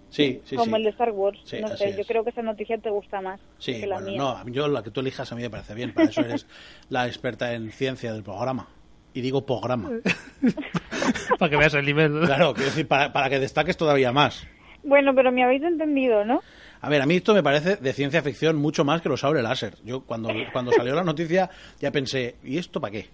Sí, 0.09 0.41
sí, 0.45 0.55
como 0.55 0.71
sí. 0.71 0.75
el 0.75 0.83
de 0.83 0.89
Star 0.91 1.11
Wars. 1.11 1.39
Sí, 1.45 1.57
no 1.61 1.69
sé, 1.69 1.95
yo 1.97 2.03
creo 2.05 2.23
que 2.23 2.29
esa 2.31 2.41
noticia 2.43 2.77
te 2.77 2.89
gusta 2.89 3.19
más 3.21 3.39
Sí, 3.57 3.79
que 3.79 3.87
la 3.87 3.95
bueno, 3.95 4.11
mía. 4.11 4.17
no, 4.19 4.49
yo 4.51 4.67
la 4.67 4.83
que 4.83 4.91
tú 4.91 4.99
elijas 4.99 5.31
a 5.31 5.35
mí 5.35 5.41
me 5.41 5.49
parece 5.49 5.73
bien, 5.73 5.93
para 5.93 6.09
eso 6.09 6.21
eres 6.21 6.45
la 6.89 7.07
experta 7.07 7.53
en 7.53 7.71
ciencia 7.71 8.13
del 8.13 8.21
programa. 8.23 8.67
Y 9.15 9.21
digo 9.21 9.45
programa. 9.45 9.89
para 11.39 11.49
que 11.49 11.57
veas 11.57 11.73
el 11.73 11.85
nivel. 11.85 12.21
Claro, 12.25 12.53
quiero 12.53 12.69
decir, 12.69 12.87
para, 12.87 13.13
para 13.13 13.29
que 13.29 13.39
destaques 13.39 13.77
todavía 13.77 14.11
más. 14.11 14.45
Bueno, 14.83 15.13
pero 15.15 15.31
me 15.31 15.43
habéis 15.43 15.63
entendido, 15.63 16.25
¿no? 16.25 16.41
A 16.83 16.89
ver, 16.89 17.01
a 17.01 17.05
mí 17.05 17.15
esto 17.15 17.33
me 17.33 17.41
parece 17.41 17.77
de 17.77 17.93
ciencia 17.93 18.21
ficción 18.21 18.57
mucho 18.57 18.83
más 18.83 19.01
que 19.01 19.07
los 19.09 19.21
sables 19.21 19.41
láser. 19.41 19.75
Yo 19.85 20.01
cuando, 20.01 20.29
cuando 20.51 20.71
salió 20.73 20.93
la 20.93 21.03
noticia 21.03 21.49
ya 21.79 21.91
pensé, 21.91 22.35
¿y 22.43 22.57
esto 22.57 22.81
para 22.81 22.91
qué? 22.91 23.07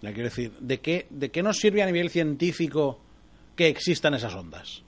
Ya 0.00 0.12
quiero 0.12 0.28
decir, 0.28 0.50
¿de 0.58 0.80
qué, 0.80 1.06
¿de 1.10 1.30
qué 1.30 1.44
nos 1.44 1.58
sirve 1.58 1.80
a 1.82 1.86
nivel 1.86 2.10
científico 2.10 2.98
que 3.54 3.68
existan 3.68 4.14
esas 4.14 4.34
ondas? 4.34 4.82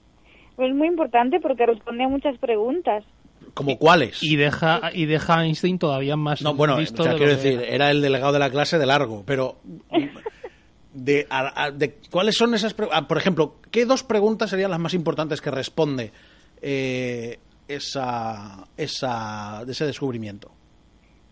Pues 0.57 0.69
es 0.71 0.75
muy 0.75 0.87
importante 0.89 1.39
porque 1.39 1.65
responde 1.65 2.03
a 2.03 2.09
muchas 2.09 2.37
preguntas. 2.37 3.05
¿Como 3.53 3.77
cuáles? 3.77 4.21
Y 4.21 4.35
deja, 4.35 4.91
y 4.93 5.05
deja 5.05 5.39
a 5.39 5.45
Einstein 5.45 5.79
todavía 5.79 6.17
más 6.17 6.41
No, 6.41 6.53
bueno, 6.53 6.77
listo 6.77 7.01
o 7.01 7.05
sea, 7.05 7.13
de 7.13 7.17
quiero 7.17 7.31
decir, 7.37 7.53
era. 7.61 7.75
era 7.75 7.91
el 7.91 8.01
delegado 8.01 8.33
de 8.33 8.39
la 8.39 8.49
clase 8.49 8.77
de 8.77 8.85
largo, 8.85 9.23
pero 9.25 9.57
de, 10.93 11.27
a- 11.29 11.63
a- 11.65 11.71
de 11.71 11.95
cuáles 12.11 12.35
son 12.35 12.53
esas, 12.53 12.73
pre- 12.73 12.89
ah, 12.91 13.07
por 13.07 13.17
ejemplo, 13.17 13.55
¿qué 13.71 13.85
dos 13.85 14.03
preguntas 14.03 14.49
serían 14.49 14.71
las 14.71 14.79
más 14.79 14.93
importantes 14.93 15.39
que 15.41 15.51
responde 15.51 16.11
eh, 16.61 17.39
esa, 17.67 18.65
esa, 18.77 19.63
ese 19.67 19.85
descubrimiento? 19.85 20.51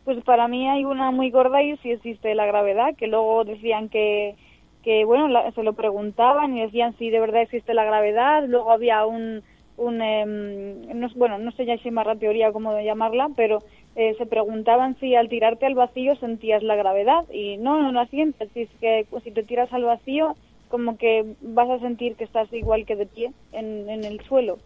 Pues 0.05 0.21
para 0.25 0.47
mí 0.47 0.67
hay 0.67 0.83
una 0.85 1.11
muy 1.11 1.29
gorda 1.29 1.61
y 1.63 1.77
si 1.77 1.91
existe 1.91 2.35
la 2.35 2.45
gravedad, 2.45 2.95
que 2.97 3.07
luego 3.07 3.45
decían 3.45 3.87
que, 3.89 4.35
que 4.83 5.05
bueno, 5.05 5.27
la- 5.29 5.51
se 5.51 5.63
lo 5.63 5.73
preguntaban 5.73 6.57
y 6.57 6.61
decían 6.61 6.95
si 6.97 7.09
de 7.09 7.19
verdad 7.19 7.41
existe 7.43 7.73
la 7.73 7.85
gravedad. 7.85 8.43
Luego 8.47 8.71
había 8.71 9.05
un, 9.05 9.43
un 9.77 10.01
em, 10.01 10.81
no, 10.99 11.07
bueno, 11.15 11.37
no 11.37 11.51
sé 11.53 11.65
ya 11.65 11.77
si 11.77 11.89
más 11.89 12.05
la 12.05 12.17
teoría 12.17 12.51
cómo 12.51 12.77
llamarla, 12.81 13.29
pero 13.37 13.59
eh, 13.95 14.13
se 14.17 14.25
preguntaban 14.25 14.97
si 14.99 15.15
al 15.15 15.29
tirarte 15.29 15.65
al 15.65 15.75
vacío 15.75 16.15
sentías 16.17 16.63
la 16.63 16.75
gravedad 16.75 17.23
y 17.31 17.55
no, 17.57 17.81
no 17.81 17.91
la 17.93 18.05
sientes. 18.07 18.49
Si 18.53 18.63
es 18.63 18.69
que 18.81 19.05
si 19.23 19.31
te 19.31 19.43
tiras 19.43 19.71
al 19.71 19.85
vacío, 19.85 20.35
como 20.67 20.97
que 20.97 21.23
vas 21.39 21.69
a 21.69 21.79
sentir 21.79 22.15
que 22.17 22.25
estás 22.25 22.51
igual 22.51 22.85
que 22.85 22.97
de 22.97 23.05
pie 23.05 23.31
en 23.53 23.87
el 24.03 24.19
suelo. 24.25 24.57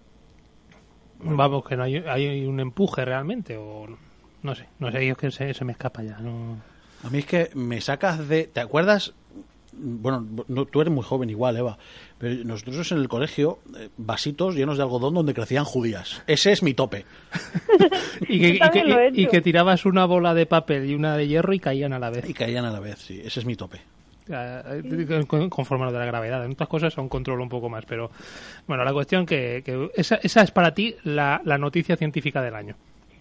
Vamos, 1.20 1.66
que 1.66 1.76
no 1.76 1.84
hay, 1.84 1.98
hay 1.98 2.46
un 2.46 2.60
empuje 2.60 3.04
realmente, 3.04 3.58
o 3.58 3.88
no 4.44 4.56
sé, 4.56 4.68
no 4.80 4.92
sé, 4.92 5.06
yo 5.06 5.14
es 5.14 5.18
que 5.18 5.32
se, 5.32 5.54
se 5.54 5.66
me 5.66 5.72
escapa 5.72 6.04
ya. 6.04 6.18
No... 6.20 6.58
A 7.04 7.10
mí 7.10 7.20
es 7.20 7.26
que 7.26 7.50
me 7.54 7.82
sacas 7.82 8.28
de... 8.28 8.46
¿Te 8.46 8.60
acuerdas? 8.60 9.14
Bueno, 9.80 10.26
no, 10.48 10.66
tú 10.66 10.82
eres 10.82 10.92
muy 10.92 11.04
joven 11.04 11.30
igual, 11.30 11.56
Eva, 11.58 11.78
pero 12.18 12.44
nosotros 12.44 12.92
en 12.92 12.98
el 12.98 13.08
colegio, 13.08 13.60
eh, 13.78 13.90
vasitos 13.98 14.56
llenos 14.56 14.78
de 14.78 14.84
algodón 14.84 15.14
donde 15.14 15.36
crecían 15.36 15.66
judías. 15.66 16.24
Ese 16.26 16.52
es 16.52 16.64
mi 16.64 16.74
tope. 16.74 17.06
Y 18.30 18.40
que, 18.40 18.60
y, 19.14 19.24
he 19.24 19.28
que 19.28 19.42
tirabas 19.42 19.86
una 19.86 20.06
bola 20.06 20.34
de 20.34 20.48
papel 20.48 20.90
y 20.90 20.96
una 20.96 21.16
de 21.16 21.28
hierro 21.28 21.54
y 21.54 21.60
caían 21.60 21.94
a 21.94 22.00
la 22.00 22.10
vez. 22.10 22.28
Y 22.28 22.34
caían 22.34 22.66
a 22.66 22.72
la 22.72 22.80
vez, 22.80 22.98
sí, 22.98 23.22
ese 23.24 23.40
es 23.40 23.46
mi 23.46 23.56
tope. 23.56 23.80
Eh, 24.30 25.26
con- 25.28 25.50
conforme 25.50 25.84
a 25.84 25.88
lo 25.88 25.94
de 25.94 26.00
la 26.00 26.06
gravedad. 26.06 26.44
En 26.46 26.52
otras 26.52 26.70
cosas 26.70 26.98
aún 26.98 27.10
controlo 27.10 27.42
un 27.44 27.50
poco 27.50 27.70
más, 27.70 27.86
pero 27.86 28.12
bueno, 28.68 28.84
la 28.84 28.94
cuestión 28.94 29.26
que, 29.26 29.62
que 29.66 29.90
esa, 29.96 30.16
esa 30.24 30.42
es 30.42 30.52
para 30.52 30.74
ti 30.74 30.96
la, 31.04 31.42
la 31.46 31.58
noticia 31.58 31.96
científica 31.96 32.42
del 32.42 32.56
año. 32.56 32.76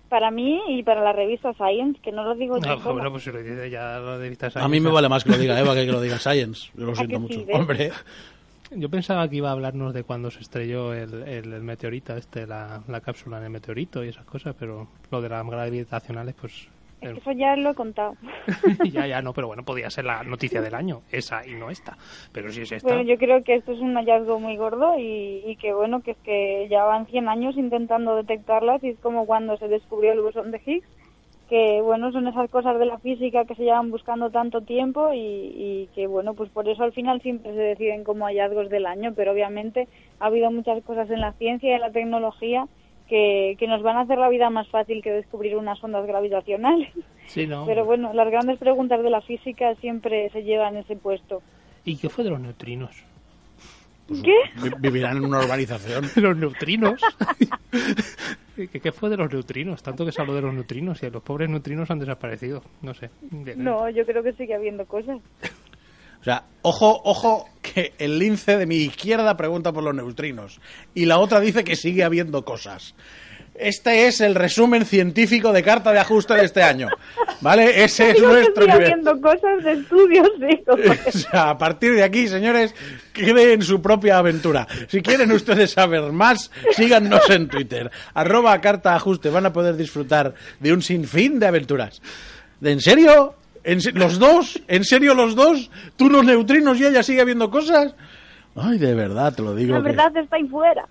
Para 0.09 0.31
mí 0.31 0.61
y 0.69 0.83
para 0.85 1.03
la 1.03 1.13
revista 1.13 1.53
Science, 1.55 2.01
que 2.01 2.13
no 2.13 2.23
lo 2.23 2.35
digo 2.37 2.59
yo 2.59 2.67
No, 2.67 2.79
sola. 2.81 2.93
bueno, 2.93 3.11
pues 3.11 3.25
si 3.25 3.33
lo 3.33 3.43
dice 3.43 3.69
ya 3.71 3.99
lo 3.99 4.19
de 4.19 4.29
vista 4.29 4.51
A 4.55 4.69
mí 4.69 4.79
me 4.79 4.89
vale 4.91 5.09
más 5.09 5.25
que 5.25 5.31
lo 5.31 5.39
diga 5.39 5.59
Eva 5.59 5.75
que 5.75 5.85
que 5.85 5.91
lo 5.93 6.01
diga 6.01 6.19
Science. 6.21 6.71
Yo 6.75 6.87
lo 6.87 6.93
¿A 6.93 6.95
siento 6.97 7.19
mucho. 7.21 7.41
sí? 7.41 7.47
Hombre, 7.53 7.91
Yo 8.71 8.89
pensaba 8.89 9.29
que 9.29 9.37
iba 9.37 9.49
a 9.49 9.53
hablarnos 9.53 9.93
de 9.95 10.05
cuando 10.05 10.31
se 10.31 10.41
estrelló 10.41 10.93
el, 10.95 11.23
el, 11.25 11.53
el 11.53 11.63
meteorito, 11.63 12.17
este, 12.17 12.47
la, 12.47 12.83
la 12.89 13.01
cápsula 13.01 13.39
en 13.39 13.45
el 13.45 13.51
meteorito 13.51 14.05
y 14.05 14.09
esas 14.09 14.25
cosas, 14.25 14.55
pero 14.59 14.87
lo 15.11 15.21
de 15.23 15.29
las 15.29 15.45
gravitacionales, 15.47 16.35
pues 16.41 16.69
Eso 17.15 17.33
ya 17.33 17.57
lo 17.57 17.71
he 17.71 17.75
contado. 17.75 18.15
ya, 18.93 19.07
ya, 19.07 19.23
no, 19.23 19.33
pero 19.33 19.47
bueno, 19.49 19.63
podía 19.65 19.91
ser 19.91 20.05
la 20.05 20.23
noticia 20.23 20.61
del 20.61 20.75
año, 20.75 21.03
esa 21.11 21.47
y 21.47 21.55
no 21.55 21.71
esta. 21.71 21.97
Pero 22.33 22.51
si 22.51 22.63
es 22.63 22.73
esta, 22.73 22.89
Bueno, 22.89 23.03
yo 23.03 23.17
creo 23.17 23.43
que 23.45 23.55
esto 23.55 23.73
es 23.73 23.81
un 23.81 23.95
hallazgo 23.95 24.39
muy 24.41 24.57
gordo 24.57 24.99
y, 24.99 25.43
y 25.45 25.57
que 25.57 25.73
bueno, 25.73 26.01
que 26.03 26.13
es 26.13 26.19
que 26.19 26.67
ya 26.71 26.85
van 26.85 27.07
100 27.07 27.29
años 27.29 27.57
intentando 27.57 28.17
detectarlas 28.17 28.83
y 28.83 28.91
es 28.91 28.99
como 29.01 29.27
cuando 29.27 29.57
se 29.57 29.69
descubrió 29.69 30.13
el 30.13 30.21
bosón 30.21 30.51
de 30.51 30.61
Higgs, 30.65 30.89
que 31.49 31.81
bueno, 31.81 32.11
son 32.11 32.27
esas 32.27 32.51
cosas 32.51 32.79
de 32.79 32.87
la 32.87 32.99
física 32.99 33.45
que 33.45 33.55
se 33.55 33.63
llevan 33.63 33.91
buscando 33.91 34.31
tanto 34.31 34.63
tiempo 34.63 35.13
y, 35.13 35.19
y 35.19 35.89
que 35.95 36.07
bueno, 36.07 36.35
pues 36.35 36.51
por 36.51 36.69
eso 36.69 36.83
al 36.83 36.93
final 36.93 37.21
siempre 37.23 37.53
se 37.53 37.61
deciden 37.61 38.05
como 38.05 38.27
hallazgos 38.27 38.69
del 38.69 38.87
año, 38.87 39.13
pero 39.15 39.33
obviamente 39.33 39.87
ha 40.19 40.27
habido 40.27 40.51
muchas 40.51 40.83
cosas 40.83 41.09
en 41.11 41.21
la 41.21 41.33
ciencia 41.35 41.71
y 41.71 41.75
en 41.75 41.81
la 41.81 41.93
tecnología 41.93 42.67
que, 43.09 43.57
que 43.59 43.67
nos 43.69 43.83
van 43.83 43.97
a 43.97 44.01
hacer 44.03 44.19
la 44.19 44.29
vida 44.29 44.51
más 44.51 44.69
fácil 44.69 45.03
que 45.03 45.11
descubrir 45.13 45.57
unas 45.57 45.83
ondas 45.83 46.07
gravitacionales. 46.07 46.89
sí, 47.27 47.47
¿no? 47.47 47.65
Pero 47.67 47.85
bueno, 47.85 48.13
las 48.13 48.31
grandes 48.31 48.59
preguntas 48.59 49.03
de 49.03 49.11
la 49.11 49.21
física 49.21 49.75
siempre 49.77 50.29
se 50.31 50.43
llevan 50.43 50.77
ese 50.77 50.97
puesto. 50.97 51.43
¿Y 51.85 51.97
qué 51.97 52.09
fue 52.09 52.25
de 52.25 52.31
los 52.31 52.41
neutrinos? 52.41 53.05
¿Qué? 54.09 54.37
vi- 54.63 54.71
vivirán 54.79 55.17
en 55.17 55.25
una 55.25 55.41
urbanización. 55.41 56.05
los 56.17 56.37
neutrinos. 56.37 57.01
¿Qué, 58.57 58.69
qué 58.69 58.93
fue 58.93 59.11
de 59.11 59.17
los 59.17 59.31
neutrinos? 59.33 59.83
Tanto 59.83 60.05
que 60.07 60.13
se 60.13 60.21
habló 60.23 60.35
de 60.35 60.43
los 60.43 60.55
neutrinos 60.55 61.03
y 61.03 61.11
los 61.11 61.23
pobres 61.23 61.51
neutrinos 61.51 61.91
han 61.91 61.99
desaparecido. 61.99 62.63
No 62.83 62.95
sé. 62.95 63.11
De- 63.31 63.55
No, 63.57 63.89
yo 63.91 64.07
creo 64.07 64.23
que 64.23 64.33
sigue 64.33 64.55
habiendo 64.55 64.87
cosas. 64.87 65.19
O 66.27 66.29
sea, 66.29 66.43
ojo, 66.63 67.03
ojo, 67.05 67.49
que 67.63 67.93
el 67.99 68.19
lince 68.19 68.57
de 68.57 68.67
mi 68.67 68.79
izquierda 68.79 69.37
pregunta 69.37 69.73
por 69.73 69.85
los 69.85 69.95
neutrinos 69.95 70.61
y 70.93 71.05
la 71.05 71.19
otra 71.19 71.39
dice 71.39 71.63
que 71.63 71.77
sigue 71.77 72.03
habiendo 72.03 72.45
cosas. 72.45 72.97
Este 73.55 74.09
es 74.09 74.21
el 74.21 74.35
resumen 74.35 74.85
científico 74.85 75.53
de 75.53 75.63
carta 75.63 75.93
de 75.93 76.01
ajuste 76.01 76.35
de 76.35 76.45
este 76.45 76.65
año. 76.65 76.89
¿Vale? 77.43 77.85
Ese 77.85 78.11
es 78.11 78.21
nuestro 78.21 78.67
nivel. 78.67 78.83
habiendo 78.83 79.21
cosas 79.21 79.63
de 79.63 79.73
estudios. 79.75 80.29
O 81.07 81.13
sea, 81.13 81.51
a 81.51 81.59
partir 81.59 81.95
de 81.95 82.03
aquí, 82.03 82.27
señores, 82.27 82.75
creen 83.13 83.63
su 83.63 83.81
propia 83.81 84.19
aventura. 84.19 84.67
Si 84.89 85.03
quieren 85.03 85.31
ustedes 85.31 85.71
saber 85.71 86.11
más, 86.11 86.51
síganos 86.73 87.31
en 87.31 87.47
Twitter. 87.47 87.89
Arroba 88.15 88.61
carta 88.61 88.97
ajuste. 88.97 89.31
Van 89.31 89.47
a 89.47 89.53
poder 89.53 89.77
disfrutar 89.77 90.35
de 90.59 90.73
un 90.73 90.83
sinfín 90.83 91.39
de 91.39 91.47
aventuras. 91.47 92.03
¿De 92.59 92.73
en 92.73 92.81
serio? 92.81 93.37
¿En 93.67 93.81
se- 93.81 93.93
¿Los 93.93 94.19
dos? 94.19 94.61
¿En 94.69 94.85
serio 94.85 95.13
los 95.15 95.35
dos? 95.35 95.71
¿Tú 95.97 96.09
los 96.09 96.25
neutrinos 96.25 96.79
y 96.81 96.87
ella 96.87 97.03
sigue 97.03 97.21
habiendo 97.21 97.51
cosas? 97.51 97.95
Ay, 98.55 98.79
de 98.79 98.95
verdad, 98.95 99.35
te 99.35 99.43
lo 99.43 99.55
digo. 99.55 99.75
La 99.75 99.79
que- 99.83 99.89
verdad 99.91 100.17
está 100.17 100.37
ahí 100.37 100.45
fuera. 100.49 100.87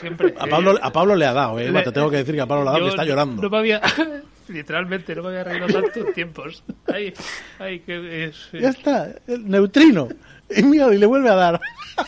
Siempre. 0.00 0.34
A 0.38 0.46
Pablo, 0.46 0.78
a 0.80 0.92
Pablo 0.92 1.16
le 1.16 1.26
ha 1.26 1.32
dado, 1.32 1.58
eh. 1.58 1.70
Le- 1.70 1.82
Te 1.82 1.92
tengo 1.92 2.08
que 2.10 2.18
decir 2.18 2.34
que 2.34 2.40
a 2.40 2.46
Pablo 2.46 2.64
le 2.64 2.70
ha 2.70 2.72
dado 2.74 2.84
que 2.84 2.90
está 2.90 3.04
llorando. 3.04 3.42
No 3.42 3.50
me 3.50 3.58
había. 3.58 3.80
Literalmente, 4.48 5.14
no 5.14 5.22
me 5.22 5.28
había 5.30 5.44
reído 5.44 5.66
tantos 5.66 6.12
tiempos. 6.14 6.62
Ay, 6.92 7.12
ay, 7.58 7.80
que 7.80 8.24
es. 8.26 8.48
Ya 8.52 8.68
está, 8.68 9.08
el 9.26 9.48
neutrino. 9.48 10.08
Y 10.54 10.62
mira, 10.62 10.92
y 10.94 10.98
le 10.98 11.06
vuelve 11.06 11.30
a 11.30 11.34
dar. 11.34 11.60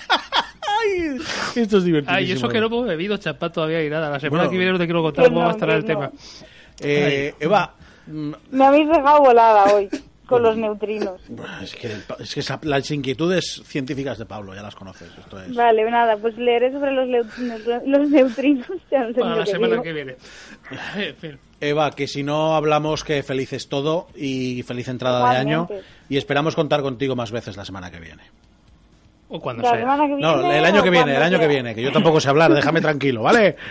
Ay, 0.79 1.17
esto 1.57 1.79
es 1.79 1.85
divertido. 1.85 2.15
Ay, 2.15 2.33
eso 2.33 2.49
que 2.49 2.61
no 2.61 2.67
hemos 2.67 2.87
bebido 2.87 3.17
champán 3.17 3.51
todavía 3.53 3.83
y 3.85 3.89
nada. 3.91 4.11
La 4.11 4.21
semana 4.21 4.43
Bueno. 4.45 4.51
que 4.51 4.57
viene 4.59 4.73
no 4.73 4.79
te 4.79 4.85
quiero 4.85 5.03
contar 5.03 5.25
Que 5.25 5.31
cómo 5.31 5.41
no, 5.41 5.47
va 5.47 5.53
a 5.53 5.55
estar 5.55 5.69
que 5.69 5.75
el 5.75 5.81
no. 5.81 5.87
tema. 5.87 6.11
Eh, 6.81 7.35
Eva, 7.41 7.75
Me 8.07 8.65
habéis 8.65 8.89
dejado 8.89 9.21
volada 9.21 9.75
hoy 9.75 9.89
con 10.27 10.43
los 10.43 10.57
neutrinos. 10.57 11.21
es 11.63 11.75
que, 11.75 11.93
es 12.21 12.35
que 12.35 12.41
esa- 12.41 12.59
las 12.63 12.91
inquietudes 12.91 13.63
científicas 13.65 14.19
de 14.19 14.27
Pablo 14.27 14.55
ya 14.55 14.63
las 14.63 14.75
conoces. 14.75 15.09
Esto 15.19 15.41
es. 15.41 15.55
Vale, 15.55 15.89
nada, 15.91 16.17
pues 16.17 16.37
leeré 16.37 16.73
sobre 16.73 16.93
los, 16.93 17.07
neutrinos. 17.09 17.63
Ya 18.91 19.01
no 19.01 19.09
sé 19.15 19.21
Para 19.21 19.33
ni 19.35 19.39
la 19.41 19.47
semana 19.47 19.73
digo. 19.75 19.83
que 19.83 19.93
viene. 19.93 20.17
En 20.97 21.17
fin. 21.17 21.39
Eva, 21.61 21.91
que 21.93 22.07
si 22.07 22.23
no 22.23 22.55
hablamos 22.55 23.03
que 23.05 23.23
feliz 23.23 23.53
es 23.55 23.69
todo 23.69 24.09
y 24.15 24.63
feliz 24.65 24.89
entrada 24.89 25.31
de 25.33 25.37
año 25.39 25.69
y 26.09 26.17
esperamos 26.19 26.55
contar 26.55 26.83
contigo 26.83 27.17
más 27.17 27.31
veces 27.33 27.57
la 27.57 27.65
semana 27.65 27.91
que 27.91 27.99
viene. 28.01 28.23
O 29.29 29.41
cuando 29.41 29.63
La 29.63 29.71
sea. 29.71 29.79
semana 29.81 30.03
que 30.07 30.15
viene. 30.15 30.23
No, 30.23 30.53
el 30.53 30.65
año 30.65 30.83
que 30.83 30.91
viene, 30.91 31.17
el 31.17 31.23
año 31.23 31.39
que 31.39 31.49
viene, 31.49 31.75
que 31.75 31.83
yo 31.83 31.93
tampoco 31.93 32.21
sé 32.21 32.29
hablar, 32.29 32.53
déjame 32.53 32.81
tranquilo, 32.81 33.23
¿vale? 33.23 33.57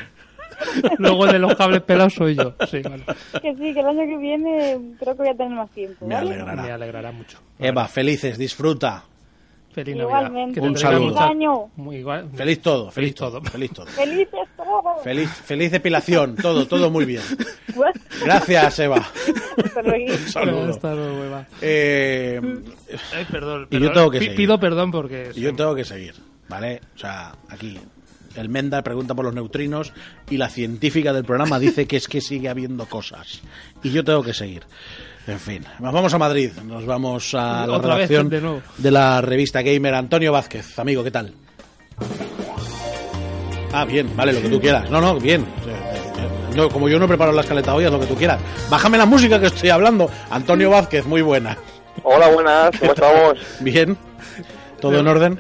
Luego 0.98 1.26
de 1.28 1.40
los 1.40 1.56
cables 1.56 1.82
pelados 1.82 2.14
soy 2.14 2.36
yo. 2.36 2.54
Sí, 2.70 2.82
vale. 2.82 3.04
Que 3.42 3.56
sí, 3.56 3.74
que 3.74 3.80
el 3.80 3.88
año 3.88 4.06
que 4.06 4.18
viene 4.18 4.78
creo 5.00 5.14
que 5.16 5.22
voy 5.24 5.30
a 5.30 5.36
tener 5.36 5.54
más 5.58 5.70
tiempo. 5.72 6.06
Me 6.06 6.16
¿vale? 6.16 6.32
alegrará. 6.34 6.62
Me 6.64 6.72
alegrará 6.72 7.12
mucho. 7.12 7.40
Eva, 7.60 7.88
felices, 7.88 8.38
disfruta. 8.38 9.04
Feliz 9.74 9.98
Navidad. 9.98 10.20
Igualmente. 10.22 10.62
Un 10.62 10.78
saludo. 10.78 11.08
Feliz 11.08 11.20
año. 11.22 11.66
Muy 11.76 11.98
igual. 11.98 12.30
Feliz 12.34 12.62
todo, 12.62 12.90
feliz, 12.92 13.14
Feliz 13.14 13.16
todo. 13.16 13.32
todo. 13.32 13.52
feliz 13.52 13.72
todo. 13.74 13.86
Felices 13.88 14.40
todos. 14.56 15.04
Feliz, 15.04 15.30
feliz 15.30 15.72
depilación, 15.72 16.36
todo, 16.38 16.66
todo 16.66 16.90
muy 16.90 17.04
bien. 17.04 17.22
What? 17.76 17.92
Gracias, 18.24 18.80
Eva. 18.80 19.06
Hasta 19.66 19.82
luego. 19.82 20.14
Un 20.14 20.18
saludo. 20.30 20.70
Hasta 20.72 20.96
luego, 20.96 21.24
Eva. 21.26 21.48
Eh, 21.62 22.40
Ay, 23.14 23.26
perdón. 23.30 23.68
Y 23.70 23.80
yo 23.82 23.92
tengo 23.92 24.10
que 24.12 24.20
seguir. 24.20 24.36
Pido 24.38 24.58
perdón 24.60 24.92
porque. 24.92 25.32
yo 25.36 25.54
tengo 25.54 25.76
que 25.76 25.84
seguir, 25.84 26.16
¿vale? 26.48 26.80
O 26.96 26.98
sea, 26.98 27.36
aquí 27.50 27.78
el 28.36 28.50
Menda 28.50 28.82
pregunta 28.82 29.14
por 29.16 29.26
los 29.26 29.34
neutrinos 29.34 29.94
y 30.30 30.38
la 30.38 30.50
científica 30.50 31.14
del 31.14 31.24
programa 31.26 31.60
dice 31.60 31.88
que 31.88 31.98
es 31.98 32.08
que 32.08 32.22
sigue 32.22 32.50
habiendo 32.50 32.86
cosas. 32.86 33.42
Y 33.84 33.92
yo 33.92 34.04
tengo 34.04 34.24
que 34.24 34.34
seguir. 34.34 34.64
En 35.28 35.40
fin, 35.40 35.66
nos 35.80 35.92
vamos 35.92 36.14
a 36.14 36.18
Madrid, 36.20 36.52
nos 36.64 36.86
vamos 36.86 37.34
a 37.34 37.66
la 37.66 37.74
Otra 37.78 37.96
vez, 37.96 38.10
redacción 38.10 38.62
de 38.78 38.92
la 38.92 39.22
revista 39.22 39.62
Gamer. 39.64 39.96
Antonio 39.96 40.32
Vázquez, 40.32 40.78
amigo, 40.78 41.04
¿qué 41.04 41.12
tal? 41.12 41.34
Ah, 43.74 43.86
bien, 43.86 44.16
vale, 44.16 44.34
lo 44.34 44.42
que 44.42 44.50
tú 44.50 44.62
quieras. 44.62 44.90
No, 44.90 45.02
no, 45.02 45.20
bien. 45.20 45.46
No, 46.56 46.70
como 46.70 46.88
yo 46.88 47.00
no 47.00 47.08
preparo 47.08 47.32
la 47.32 47.42
escaleta 47.42 47.74
hoy, 47.74 47.84
haz 47.84 47.92
lo 47.92 48.00
que 48.00 48.06
tú 48.06 48.16
quieras. 48.16 48.40
Bájame 48.70 48.98
la 48.98 49.06
música 49.06 49.40
que 49.40 49.48
estoy 49.48 49.70
hablando. 49.70 50.10
Antonio 50.30 50.70
Vázquez, 50.70 51.06
muy 51.06 51.22
buena. 51.22 51.58
Hola, 52.04 52.30
buenas, 52.30 52.72
¿cómo 52.80 52.94
estamos? 52.94 53.38
Bien. 53.60 53.98
¿Todo 54.80 55.00
en 55.00 55.08
orden? 55.08 55.40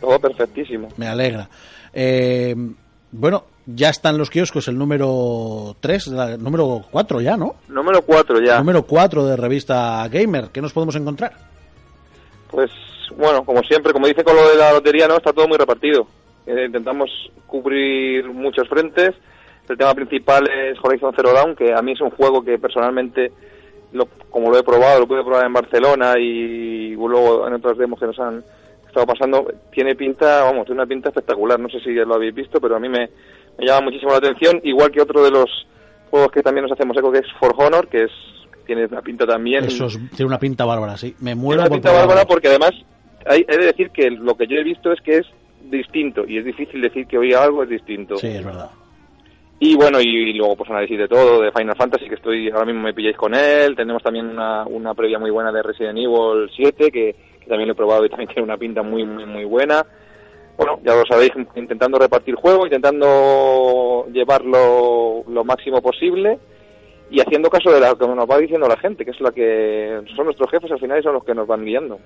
Todo 0.00 0.18
perfectísimo. 0.20 0.88
Me 0.96 1.08
alegra. 1.08 1.48
Eh, 1.94 2.54
bueno, 3.12 3.44
ya 3.66 3.88
están 3.88 4.18
los 4.18 4.28
kioscos 4.28 4.68
el 4.68 4.76
número 4.76 5.76
3, 5.80 6.38
número 6.38 6.82
4 6.90 7.20
ya, 7.20 7.36
¿no? 7.36 7.54
Número 7.68 8.02
4 8.02 8.40
ya. 8.44 8.58
Número 8.58 8.82
4 8.82 9.24
de 9.24 9.36
revista 9.36 10.06
Gamer. 10.08 10.48
¿Qué 10.52 10.60
nos 10.60 10.72
podemos 10.72 10.96
encontrar? 10.96 11.32
Pues 12.50 12.70
bueno, 13.16 13.44
como 13.44 13.62
siempre, 13.62 13.92
como 13.92 14.06
dice 14.06 14.24
con 14.24 14.34
lo 14.34 14.48
de 14.48 14.56
la 14.56 14.72
lotería, 14.72 15.06
no 15.06 15.16
está 15.16 15.32
todo 15.32 15.46
muy 15.46 15.56
repartido. 15.56 16.06
Eh, 16.46 16.64
intentamos 16.66 17.10
cubrir 17.46 18.26
muchos 18.30 18.68
frentes. 18.68 19.14
el 19.68 19.78
tema 19.78 19.94
principal 19.94 20.48
es 20.50 20.76
Horizon 20.82 21.14
Zero 21.14 21.32
Dawn, 21.32 21.54
que 21.54 21.72
a 21.72 21.80
mí 21.80 21.92
es 21.92 22.00
un 22.00 22.10
juego 22.10 22.44
que 22.44 22.58
personalmente, 22.58 23.32
lo, 23.92 24.06
como 24.28 24.50
lo 24.50 24.58
he 24.58 24.62
probado, 24.62 25.00
lo 25.00 25.06
pude 25.06 25.24
probar 25.24 25.46
en 25.46 25.52
Barcelona 25.52 26.18
y 26.18 26.94
luego 26.96 27.46
en 27.46 27.54
otras 27.54 27.78
demos 27.78 27.98
que 27.98 28.06
nos 28.06 28.18
han 28.18 28.44
estado 28.94 29.06
pasando, 29.06 29.52
tiene 29.72 29.94
pinta, 29.94 30.44
vamos, 30.44 30.66
tiene 30.66 30.80
una 30.80 30.88
pinta 30.88 31.08
espectacular. 31.08 31.58
No 31.58 31.68
sé 31.68 31.80
si 31.80 31.92
lo 31.92 32.14
habéis 32.14 32.34
visto, 32.34 32.60
pero 32.60 32.76
a 32.76 32.80
mí 32.80 32.88
me, 32.88 33.10
me 33.58 33.66
llama 33.66 33.82
muchísimo 33.86 34.12
la 34.12 34.18
atención, 34.18 34.60
igual 34.64 34.90
que 34.90 35.02
otro 35.02 35.22
de 35.24 35.30
los 35.30 35.66
juegos 36.10 36.30
que 36.32 36.42
también 36.42 36.62
nos 36.62 36.72
hacemos 36.72 36.96
eco, 36.96 37.10
que 37.10 37.18
es 37.18 37.32
For 37.38 37.54
Honor, 37.56 37.88
que 37.88 38.04
es 38.04 38.10
tiene 38.66 38.86
una 38.86 39.02
pinta 39.02 39.26
también. 39.26 39.64
Eso 39.64 39.86
es- 39.86 39.98
tiene 40.10 40.26
una 40.26 40.38
pinta 40.38 40.64
bárbara, 40.64 40.96
sí. 40.96 41.14
Me 41.18 41.32
Tiene 41.32 41.34
muero 41.34 41.62
una 41.62 41.70
pinta 41.70 41.92
bárbara 41.92 42.24
porque 42.24 42.48
además 42.48 42.72
hay, 43.26 43.44
he 43.46 43.58
de 43.58 43.66
decir 43.66 43.90
que 43.90 44.10
lo 44.10 44.34
que 44.36 44.46
yo 44.46 44.56
he 44.56 44.64
visto 44.64 44.92
es 44.92 45.00
que 45.02 45.18
es 45.18 45.26
distinto 45.70 46.24
y 46.26 46.38
es 46.38 46.44
difícil 46.44 46.80
decir 46.80 47.06
que 47.06 47.18
hoy 47.18 47.32
algo 47.34 47.62
es 47.62 47.68
distinto. 47.68 48.16
Sí, 48.16 48.28
es 48.28 48.44
verdad. 48.44 48.70
Y 49.60 49.76
bueno, 49.76 50.00
y, 50.00 50.32
luego 50.34 50.56
pues 50.56 50.68
análisis 50.70 50.98
de 50.98 51.08
todo, 51.08 51.40
de 51.40 51.52
Final 51.52 51.76
Fantasy, 51.76 52.08
que 52.08 52.16
estoy 52.16 52.50
ahora 52.50 52.66
mismo 52.66 52.82
me 52.82 52.92
pilláis 52.92 53.16
con 53.16 53.34
él. 53.34 53.74
Tenemos 53.76 54.02
también 54.02 54.26
una, 54.26 54.66
una 54.66 54.94
previa 54.94 55.18
muy 55.18 55.30
buena 55.30 55.52
de 55.52 55.62
Resident 55.62 55.96
Evil 55.98 56.50
7, 56.54 56.90
que, 56.90 57.14
que 57.44 57.50
también 57.50 57.68
lo 57.68 57.74
he 57.74 57.76
probado 57.76 58.04
y 58.04 58.08
también 58.08 58.28
tiene 58.34 58.42
una 58.42 58.56
pinta 58.56 58.82
muy, 58.82 59.04
muy, 59.04 59.26
muy 59.26 59.44
buena. 59.44 59.86
Bueno, 60.56 60.78
ya 60.84 60.94
lo 60.94 61.02
sabéis, 61.04 61.32
intentando 61.56 61.98
repartir 61.98 62.36
juego, 62.36 62.64
intentando 62.64 64.06
llevarlo 64.12 65.24
lo 65.28 65.44
máximo 65.44 65.82
posible 65.82 66.38
y 67.10 67.20
haciendo 67.20 67.50
caso 67.50 67.70
de 67.70 67.80
lo 67.80 67.98
que 67.98 68.06
nos 68.06 68.30
va 68.30 68.38
diciendo 68.38 68.68
la 68.68 68.76
gente, 68.76 69.04
que 69.04 69.10
es 69.10 69.20
la 69.20 69.32
que 69.32 70.00
son 70.14 70.26
nuestros 70.26 70.50
jefes 70.50 70.70
al 70.70 70.78
final 70.78 71.00
y 71.00 71.02
son 71.02 71.14
los 71.14 71.24
que 71.24 71.34
nos 71.34 71.46
van 71.46 71.64
guiando. 71.64 71.98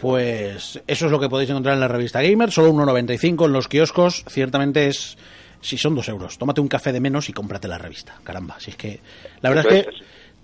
Pues 0.00 0.82
eso 0.86 1.06
es 1.06 1.12
lo 1.12 1.20
que 1.20 1.28
podéis 1.28 1.50
encontrar 1.50 1.74
en 1.74 1.80
la 1.80 1.88
revista 1.88 2.22
Gamer, 2.22 2.50
solo 2.50 2.72
1,95 2.72 3.46
en 3.46 3.52
los 3.52 3.68
kioscos, 3.68 4.24
ciertamente 4.28 4.88
es, 4.88 5.16
si 5.60 5.76
son 5.76 5.94
dos 5.94 6.08
euros, 6.08 6.38
tómate 6.38 6.60
un 6.60 6.68
café 6.68 6.92
de 6.92 7.00
menos 7.00 7.28
y 7.28 7.32
cómprate 7.32 7.68
la 7.68 7.78
revista, 7.78 8.14
caramba, 8.24 8.58
si 8.58 8.70
es 8.70 8.76
que, 8.76 9.00
la 9.42 9.50
verdad 9.50 9.72
es 9.72 9.86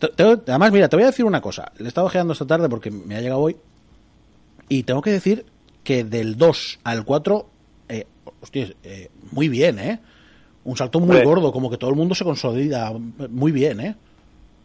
que, 0.01 0.23
además 0.47 0.71
mira, 0.71 0.89
te 0.89 0.95
voy 0.95 1.03
a 1.03 1.07
decir 1.07 1.25
una 1.25 1.41
cosa, 1.41 1.73
le 1.79 1.87
he 1.87 1.89
estado 1.89 2.07
ojeando 2.07 2.35
esta 2.35 2.47
tarde 2.47 2.69
porque 2.69 2.91
me 2.91 3.17
ha 3.17 3.21
llegado 3.21 3.41
hoy, 3.41 3.57
y 4.69 4.83
tengo 4.83 5.03
que 5.03 5.11
decir 5.11 5.45
que 5.85 6.05
del 6.05 6.37
2 6.37 6.81
al 6.85 7.05
4, 7.05 7.47
eh, 7.89 8.05
hostias, 8.41 8.75
eh, 8.85 9.09
muy 9.33 9.49
bien, 9.49 9.79
¿eh? 9.79 9.99
Un 10.65 10.77
salto 10.77 11.01
muy 11.01 11.11
Hombre. 11.11 11.25
gordo, 11.25 11.53
como 11.53 11.71
que 11.71 11.79
todo 11.79 11.91
el 11.91 11.97
mundo 11.97 12.15
se 12.15 12.25
consolida 12.25 12.93
muy 13.31 13.53
bien, 13.53 13.81
¿eh? 13.81 13.95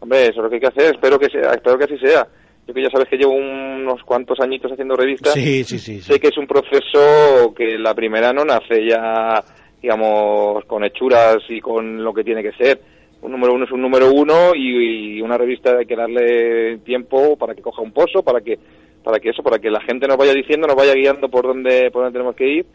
Hombre, 0.00 0.24
eso 0.24 0.32
es 0.32 0.36
lo 0.36 0.48
que 0.50 0.56
hay 0.56 0.60
que 0.60 0.66
hacer, 0.66 0.94
espero 0.94 1.18
que 1.18 1.30
sea, 1.30 1.52
espero 1.54 1.78
que 1.78 1.84
así 1.84 1.98
sea. 1.98 2.26
Yo 2.66 2.72
que 2.72 2.82
ya 2.82 2.90
sabes 2.90 3.08
que 3.08 3.16
llevo 3.16 3.32
unos 3.32 4.02
cuantos 4.04 4.40
añitos 4.40 4.72
haciendo 4.72 4.96
revistas. 4.96 5.34
Sí, 5.34 5.64
sí, 5.64 5.78
sí. 5.78 6.00
sí. 6.00 6.12
Sé 6.12 6.20
que 6.20 6.28
es 6.28 6.38
un 6.38 6.46
proceso 6.46 7.54
que 7.54 7.78
la 7.78 7.94
primera 7.94 8.32
no 8.32 8.44
nace 8.44 8.86
ya, 8.88 9.42
digamos, 9.82 10.64
con 10.64 10.82
hechuras 10.84 11.38
y 11.48 11.60
con 11.60 12.02
lo 12.02 12.14
que 12.14 12.24
tiene 12.24 12.42
que 12.42 12.52
ser. 12.52 12.80
Un 13.20 13.32
número 13.32 13.54
uno 13.54 13.64
es 13.64 13.72
un 13.72 13.82
número 13.82 14.12
uno 14.12 14.54
y, 14.54 15.16
y 15.16 15.20
una 15.20 15.36
revista 15.36 15.76
hay 15.78 15.86
que 15.86 15.96
darle 15.96 16.78
tiempo 16.78 17.36
para 17.36 17.54
que 17.54 17.62
coja 17.62 17.82
un 17.82 17.92
pozo, 17.92 18.22
para 18.22 18.40
que, 18.40 18.58
para 19.04 19.20
que 19.20 19.30
eso, 19.30 19.42
para 19.42 19.60
que 19.60 19.70
la 19.70 19.82
gente 19.82 20.08
nos 20.08 20.16
vaya 20.16 20.32
diciendo, 20.32 20.66
nos 20.66 20.76
vaya 20.76 20.94
guiando 20.94 21.28
por 21.28 21.46
dónde, 21.46 21.90
por 21.92 22.02
dónde 22.02 22.18
tenemos 22.18 22.34
que 22.34 22.48
ir 22.48 22.66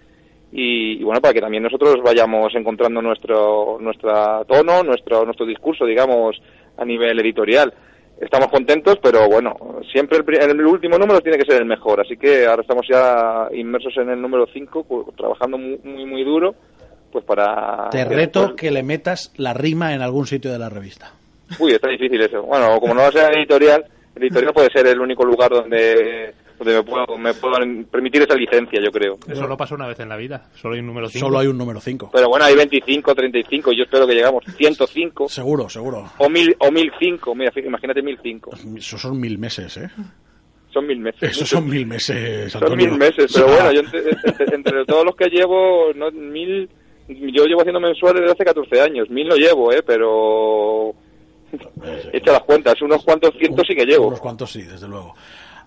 y, 0.52 1.02
y 1.02 1.04
bueno, 1.04 1.20
para 1.20 1.34
que 1.34 1.42
también 1.42 1.64
nosotros 1.64 1.98
vayamos 2.04 2.56
encontrando 2.56 3.02
nuestro, 3.02 3.78
nuestra 3.82 4.46
tono, 4.46 4.84
nuestro, 4.84 5.26
nuestro 5.26 5.46
discurso, 5.46 5.86
digamos, 5.86 6.42
a 6.78 6.86
nivel 6.86 7.20
editorial 7.20 7.74
estamos 8.20 8.50
contentos, 8.50 8.98
pero 9.02 9.28
bueno, 9.30 9.56
siempre 9.92 10.18
el, 10.18 10.52
el 10.52 10.66
último 10.66 10.98
número 10.98 11.22
tiene 11.22 11.38
que 11.38 11.46
ser 11.46 11.62
el 11.62 11.68
mejor, 11.68 12.02
así 12.02 12.18
que 12.18 12.46
ahora 12.46 12.62
estamos 12.62 12.86
ya 12.90 13.48
inmersos 13.54 13.96
en 13.98 14.10
el 14.10 14.22
número 14.22 14.46
5, 14.52 15.14
trabajando 15.18 15.58
muy, 15.58 15.80
muy, 15.84 16.06
muy 16.06 16.24
duro, 16.24 16.54
pues 17.12 17.24
para... 17.24 17.90
Te 17.90 18.06
reto 18.06 18.56
que 18.56 18.72
le 18.72 18.84
metas 18.84 19.34
la 19.38 19.54
rima 19.54 19.94
en 19.94 20.02
algún 20.02 20.28
sitio 20.28 20.52
de 20.52 20.60
la 20.60 20.70
revista. 20.70 21.14
Uy, 21.60 21.72
está 21.72 21.90
difícil 21.90 22.22
eso. 22.22 22.44
Bueno, 22.44 22.80
como 22.80 22.94
no 22.94 23.02
va 23.02 23.08
a 23.08 23.12
ser 23.12 23.36
editorial, 23.36 23.86
el 24.20 24.24
editorial 24.28 24.54
puede 24.54 24.70
ser 24.72 24.88
el 24.88 25.00
único 25.00 25.24
lugar 25.26 25.50
donde, 25.52 26.34
donde 26.58 26.74
me, 26.76 26.84
puedo, 26.84 27.18
me 27.18 27.34
puedan 27.34 27.86
permitir 27.86 28.22
esa 28.24 28.36
licencia, 28.36 28.80
yo 28.84 28.92
creo. 28.92 29.18
Eso 29.28 29.48
lo 29.48 29.56
pasa 29.58 29.76
una 29.76 29.88
vez 29.88 30.00
en 30.00 30.10
la 30.10 30.18
vida. 30.18 30.48
Solo 30.56 30.74
hay 30.76 30.82
un 30.82 30.88
número 30.88 31.08
5. 31.10 31.26
Solo 31.26 31.40
hay 31.40 31.48
un 31.48 31.58
número 31.58 31.80
5. 31.80 32.10
Pero 32.14 32.28
bueno, 32.30 32.46
hay 32.46 32.56
25, 32.56 33.16
35, 33.16 33.72
yo 33.72 33.84
espero 33.84 34.06
que 34.06 34.14
llegamos 34.16 34.44
105 34.58 35.30
Seguro, 35.30 35.70
seguro. 35.70 36.06
o 36.18 36.30
1000 36.30 36.56
o 36.60 36.72
1005, 36.72 37.36
mira, 37.36 37.52
imagínate 37.56 38.02
1005. 38.02 38.52
Esos 38.78 39.02
son 39.02 39.20
mil 39.20 39.38
meses, 39.38 39.78
¿eh? 39.78 39.90
Son 40.72 40.86
mil 40.86 41.00
meses. 41.00 41.24
Esos 41.32 41.50
son 41.50 41.68
mil 41.68 41.88
meses, 41.88 42.52
Son 42.52 42.64
Antonio. 42.64 42.90
mil 42.90 42.98
meses, 43.00 43.32
pero 43.34 43.48
bueno, 43.48 43.72
yo 43.74 43.80
entre, 43.80 44.00
entre- 44.24 44.56
entre 44.56 44.86
todos 44.86 45.04
los 45.04 45.16
que 45.16 45.26
llevo, 45.30 45.92
no, 45.96 46.12
mil, 46.12 46.70
yo 47.08 47.46
llevo 47.46 47.62
haciendo 47.62 47.80
mensuales 47.80 48.22
desde 48.22 48.34
hace 48.34 48.46
14 48.46 48.82
años, 48.82 49.10
mil 49.10 49.28
no 49.28 49.36
llevo, 49.36 49.72
eh, 49.74 49.82
pero 49.84 50.94
echa 52.14 52.32
las 52.32 52.44
cuentas, 52.44 52.82
unos 52.82 53.04
cuantos 53.04 53.34
cientos 53.38 53.66
sí 53.68 53.76
que 53.76 53.86
llevo. 53.86 54.08
Unos 54.08 54.20
cuantos 54.20 54.52
sí, 54.52 54.62
desde 54.62 54.88
luego. 54.88 55.16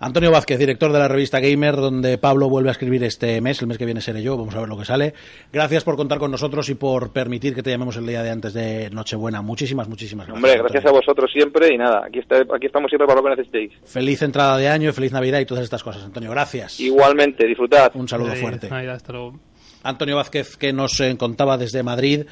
Antonio 0.03 0.33
Vázquez, 0.33 0.59
director 0.59 0.91
de 0.91 0.99
la 0.99 1.07
revista 1.07 1.39
Gamer, 1.39 1.77
donde 1.77 2.19
Pablo 2.19 2.49
vuelve 2.49 2.71
a 2.71 2.73
escribir 2.73 3.05
este 3.05 3.41
mes, 3.41 3.63
el 3.63 3.69
mes 3.69 3.79
que 3.79 3.85
viene 3.85 4.01
seré 4.01 4.21
yo, 4.21 4.37
vamos 4.37 4.53
a 4.57 4.59
ver 4.59 4.69
lo 4.69 4.77
que 4.77 4.85
sale. 4.85 5.15
Gracias 5.53 5.85
por 5.85 5.95
contar 5.95 6.19
con 6.19 6.29
nosotros 6.29 6.69
y 6.71 6.75
por 6.75 7.13
permitir 7.13 7.55
que 7.55 7.63
te 7.63 7.71
llamemos 7.71 7.97
el 7.97 8.07
día 8.09 8.21
de 8.25 8.31
antes 8.31 8.53
de 8.53 8.91
Nochebuena. 8.91 9.43
Muchísimas, 9.43 9.89
muchísimas 9.89 10.27
gracias. 10.27 10.45
Hombre, 10.45 10.59
gracias 10.59 10.85
a 10.85 10.89
Antonio. 10.89 11.01
vosotros 11.07 11.31
siempre 11.33 11.73
y 11.73 11.79
nada, 11.79 12.03
aquí, 12.05 12.19
está, 12.19 12.39
aquí 12.53 12.67
estamos 12.67 12.91
siempre 12.91 13.07
para 13.07 13.21
lo 13.21 13.25
que 13.29 13.31
necesitéis. 13.31 13.75
Feliz 13.85 14.23
entrada 14.23 14.59
de 14.59 14.69
año, 14.69 14.93
feliz 14.93 15.13
Navidad 15.13 15.39
y 15.39 15.47
todas 15.47 15.63
estas 15.63 15.85
cosas, 15.85 16.03
Antonio. 16.03 16.33
Gracias. 16.33 16.81
Igualmente, 16.81 17.47
disfrutad. 17.47 17.93
Un 17.95 18.09
saludo 18.09 18.35
fuerte. 18.35 18.67
Ahí, 18.73 18.89
hasta 18.89 19.13
luego. 19.13 19.39
Antonio 19.85 20.17
Vázquez, 20.17 20.57
que 20.57 20.73
nos 20.73 20.99
eh, 21.01 21.17
contaba 21.17 21.57
desde 21.57 21.85
Madrid 21.85 22.25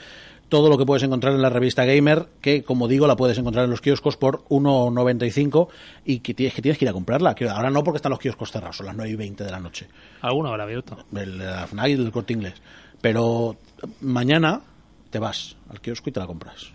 todo 0.50 0.68
lo 0.68 0.76
que 0.76 0.84
puedes 0.84 1.02
encontrar 1.02 1.32
en 1.32 1.40
la 1.40 1.48
revista 1.48 1.86
Gamer, 1.86 2.26
que 2.42 2.62
como 2.62 2.88
digo 2.88 3.06
la 3.06 3.16
puedes 3.16 3.38
encontrar 3.38 3.64
en 3.64 3.70
los 3.70 3.80
kioscos 3.80 4.18
por 4.18 4.44
1,95 4.48 5.68
y 6.04 6.18
que 6.18 6.34
tienes, 6.34 6.52
que 6.54 6.60
tienes 6.60 6.76
que 6.76 6.84
ir 6.84 6.88
a 6.90 6.92
comprarla. 6.92 7.34
Ahora 7.50 7.70
no 7.70 7.82
porque 7.82 7.96
están 7.96 8.10
los 8.10 8.18
kioscos 8.18 8.50
cerrados, 8.52 8.76
son 8.76 8.86
las 8.86 8.96
9 8.96 9.10
y 9.10 9.16
20 9.16 9.44
de 9.44 9.50
la 9.50 9.60
noche. 9.60 9.88
Alguna 10.20 10.50
hora 10.50 10.64
abierto. 10.64 10.98
El 11.14 11.38
de 11.38 11.46
la 11.46 11.66
FNAC 11.66 11.88
y 11.88 11.94
del 11.94 12.12
Corte 12.12 12.34
Inglés. 12.34 12.54
Pero 13.00 13.56
mañana 14.02 14.60
te 15.08 15.18
vas 15.18 15.56
al 15.70 15.80
kiosco 15.80 16.10
y 16.10 16.12
te 16.12 16.20
la 16.20 16.26
compras. 16.26 16.72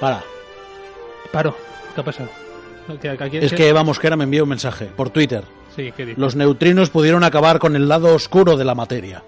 Para. 0.00 0.22
Paro. 1.32 1.54
¿Qué 1.94 2.00
ha 2.00 2.04
pasado? 2.04 2.28
¿Qué- 3.00 3.08
a 3.10 3.16
quién 3.16 3.44
Es 3.44 3.52
que 3.52 3.68
Eva 3.68 3.84
Mosquera 3.84 4.16
me 4.16 4.24
envió 4.24 4.42
un 4.44 4.48
mensaje 4.48 4.86
por 4.86 5.10
Twitter. 5.10 5.44
Sí, 5.76 5.92
¿qué 5.96 6.04
dice? 6.06 6.20
Los 6.20 6.34
neutrinos 6.34 6.90
pudieron 6.90 7.22
acabar 7.22 7.58
con 7.58 7.76
el 7.76 7.88
lado 7.88 8.14
oscuro 8.14 8.56
de 8.56 8.64
la 8.64 8.74
materia. 8.74 9.22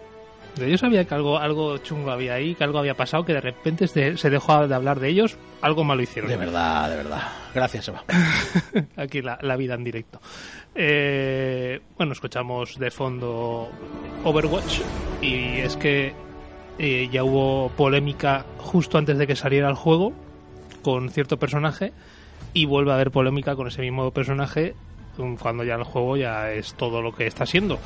Yo 0.57 0.77
sabía 0.77 1.05
que 1.07 1.15
algo, 1.15 1.39
algo 1.39 1.79
chungo 1.79 2.11
había 2.11 2.35
ahí, 2.35 2.55
que 2.55 2.65
algo 2.65 2.79
había 2.79 2.95
pasado, 2.95 3.25
que 3.25 3.33
de 3.33 3.41
repente 3.41 3.87
se, 3.89 4.19
se 4.19 4.29
dejó 4.29 4.67
de 4.67 4.75
hablar 4.75 5.01
de 5.01 5.09
ellos. 5.09 5.39
Algo 5.63 5.83
malo 5.85 6.03
hicieron. 6.03 6.31
De 6.31 6.37
verdad, 6.37 6.91
de 6.91 6.97
verdad. 6.97 7.23
Gracias, 7.55 7.89
Eva. 7.89 8.05
Aquí 8.97 9.23
la, 9.23 9.39
la 9.41 9.57
vida 9.57 9.75
en 9.75 9.85
directo. 9.85 10.21
Eh, 10.75 11.81
bueno, 11.97 12.13
escuchamos 12.13 12.79
de 12.79 12.91
fondo 12.91 13.71
Overwatch 14.25 14.81
y 15.23 15.61
es 15.61 15.77
que 15.77 16.13
eh, 16.79 17.09
ya 17.11 17.25
hubo 17.25 17.71
polémica 17.71 18.45
justo 18.59 18.99
antes 18.99 19.17
de 19.17 19.27
que 19.27 19.37
saliera 19.37 19.69
el 19.71 19.75
juego 19.75 20.13
con 20.83 21.09
cierto 21.11 21.39
personaje 21.39 21.93
y 22.55 22.67
vuelve 22.67 22.91
a 22.91 22.95
haber 22.95 23.11
polémica 23.11 23.57
con 23.57 23.69
ese 23.69 23.83
mismo 23.83 24.11
personaje 24.11 24.75
um, 25.19 25.37
cuando 25.37 25.65
ya 25.65 25.75
el 25.75 25.85
juego 25.85 26.17
ya 26.17 26.53
es 26.53 26.75
todo 26.75 27.01
lo 27.03 27.13
que 27.15 27.27
está 27.27 27.47
siendo. 27.47 27.79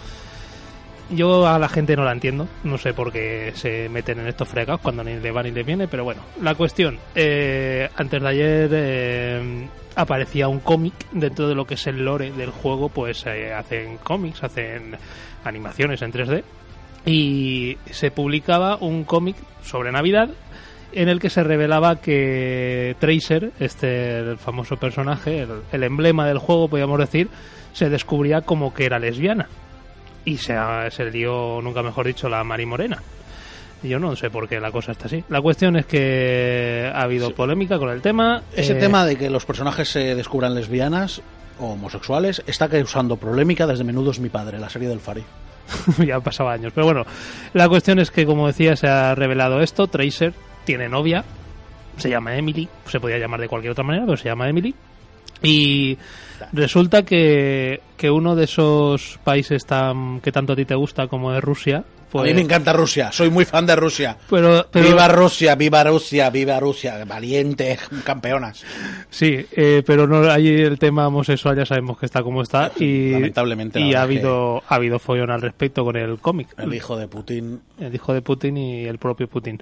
Yo 1.08 1.46
a 1.46 1.56
la 1.60 1.68
gente 1.68 1.94
no 1.94 2.04
la 2.04 2.10
entiendo, 2.10 2.48
no 2.64 2.78
sé 2.78 2.92
por 2.92 3.12
qué 3.12 3.52
se 3.54 3.88
meten 3.88 4.18
en 4.18 4.26
estos 4.26 4.48
fregados 4.48 4.80
cuando 4.80 5.04
ni 5.04 5.14
le 5.14 5.30
va 5.30 5.44
ni 5.44 5.52
le 5.52 5.62
viene, 5.62 5.86
pero 5.86 6.02
bueno, 6.02 6.22
la 6.42 6.56
cuestión, 6.56 6.98
eh, 7.14 7.88
antes 7.96 8.20
de 8.20 8.28
ayer 8.28 8.70
eh, 8.72 9.68
aparecía 9.94 10.48
un 10.48 10.58
cómic 10.58 10.94
dentro 11.12 11.48
de 11.48 11.54
lo 11.54 11.64
que 11.64 11.74
es 11.74 11.86
el 11.86 12.04
lore 12.04 12.32
del 12.32 12.50
juego, 12.50 12.88
pues 12.88 13.24
eh, 13.26 13.52
hacen 13.52 13.98
cómics, 13.98 14.42
hacen 14.42 14.96
animaciones 15.44 16.02
en 16.02 16.12
3D 16.12 16.42
y 17.06 17.78
se 17.88 18.10
publicaba 18.10 18.76
un 18.76 19.04
cómic 19.04 19.36
sobre 19.62 19.92
Navidad 19.92 20.28
en 20.92 21.08
el 21.08 21.20
que 21.20 21.30
se 21.30 21.44
revelaba 21.44 22.00
que 22.00 22.96
Tracer, 22.98 23.52
este 23.60 24.18
el 24.18 24.38
famoso 24.38 24.76
personaje, 24.76 25.42
el, 25.42 25.50
el 25.72 25.82
emblema 25.84 26.26
del 26.26 26.38
juego, 26.38 26.68
podríamos 26.68 26.98
decir, 26.98 27.28
se 27.72 27.90
descubría 27.90 28.40
como 28.42 28.72
que 28.72 28.86
era 28.86 28.98
lesbiana 28.98 29.48
y 30.26 30.36
se, 30.36 30.54
se 30.90 31.10
dio, 31.10 31.60
nunca 31.62 31.82
mejor 31.82 32.06
dicho, 32.06 32.28
la 32.28 32.44
Mari 32.44 32.66
Morena. 32.66 33.02
Y 33.82 33.88
Yo 33.88 33.98
no 33.98 34.14
sé 34.16 34.28
por 34.28 34.48
qué 34.48 34.60
la 34.60 34.72
cosa 34.72 34.92
está 34.92 35.06
así. 35.06 35.24
La 35.28 35.40
cuestión 35.40 35.76
es 35.76 35.86
que 35.86 36.90
ha 36.92 37.02
habido 37.02 37.34
polémica 37.34 37.78
con 37.78 37.88
el 37.90 38.02
tema. 38.02 38.42
Ese 38.54 38.72
eh, 38.72 38.80
tema 38.80 39.06
de 39.06 39.16
que 39.16 39.30
los 39.30 39.46
personajes 39.46 39.88
se 39.88 40.14
descubran 40.14 40.54
lesbianas 40.54 41.22
o 41.60 41.72
homosexuales 41.72 42.42
está 42.46 42.68
causando 42.68 43.16
polémica 43.16 43.66
desde 43.66 43.84
Menudos 43.84 44.18
mi 44.18 44.28
padre, 44.28 44.58
la 44.58 44.68
serie 44.68 44.88
del 44.88 45.00
Fari. 45.00 45.24
ya 46.04 46.16
han 46.16 46.22
pasado 46.22 46.48
años. 46.48 46.72
Pero 46.74 46.86
bueno, 46.86 47.04
la 47.52 47.68
cuestión 47.68 47.98
es 48.00 48.10
que, 48.10 48.26
como 48.26 48.48
decía, 48.48 48.74
se 48.74 48.88
ha 48.88 49.14
revelado 49.14 49.60
esto. 49.60 49.86
Tracer 49.86 50.34
tiene 50.66 50.90
novia, 50.90 51.24
se 51.96 52.10
llama 52.10 52.36
Emily, 52.36 52.68
se 52.86 53.00
podía 53.00 53.16
llamar 53.16 53.40
de 53.40 53.48
cualquier 53.48 53.72
otra 53.72 53.84
manera, 53.84 54.04
pero 54.04 54.18
se 54.18 54.28
llama 54.28 54.48
Emily. 54.48 54.74
Y 55.42 55.96
resulta 56.52 57.04
que, 57.04 57.80
que 57.96 58.10
uno 58.10 58.36
de 58.36 58.44
esos 58.44 59.18
países 59.24 59.64
tan, 59.64 60.20
que 60.20 60.32
tanto 60.32 60.52
a 60.52 60.56
ti 60.56 60.66
te 60.66 60.74
gusta 60.74 61.08
como 61.08 61.32
es 61.32 61.42
Rusia, 61.42 61.84
pues... 62.10 62.24
A 62.24 62.26
mí 62.28 62.34
me 62.34 62.40
encanta 62.42 62.72
Rusia, 62.72 63.10
soy 63.12 63.30
muy 63.30 63.44
fan 63.44 63.66
de 63.66 63.76
Rusia. 63.76 64.16
Pero, 64.30 64.66
pero- 64.70 64.86
Viva 64.88 65.08
Rusia, 65.08 65.54
viva 65.54 65.84
Rusia, 65.84 66.30
viva 66.30 66.58
Rusia, 66.60 67.04
valientes 67.04 67.80
campeonas. 68.04 68.64
Sí, 69.10 69.46
eh, 69.52 69.82
pero 69.86 70.06
no 70.06 70.30
ahí 70.30 70.48
el 70.48 70.78
tema 70.78 71.06
homosexual 71.08 71.56
ya 71.56 71.66
sabemos 71.66 71.98
que 71.98 72.06
está 72.06 72.22
como 72.22 72.42
está 72.42 72.72
y, 72.78 73.12
Lamentablemente, 73.12 73.80
la 73.80 73.86
y 73.86 73.94
ha 73.94 74.02
habido 74.02 74.62
ha 74.68 74.74
habido 74.74 74.98
follón 74.98 75.30
al 75.30 75.42
respecto 75.42 75.84
con 75.84 75.96
el 75.96 76.18
cómic. 76.18 76.48
El 76.58 76.72
hijo 76.74 76.96
de 76.96 77.08
Putin. 77.08 77.60
el 77.78 77.94
hijo 77.94 78.12
de 78.12 78.22
Putin 78.22 78.56
y 78.56 78.84
el 78.84 78.98
propio 78.98 79.28
Putin. 79.28 79.60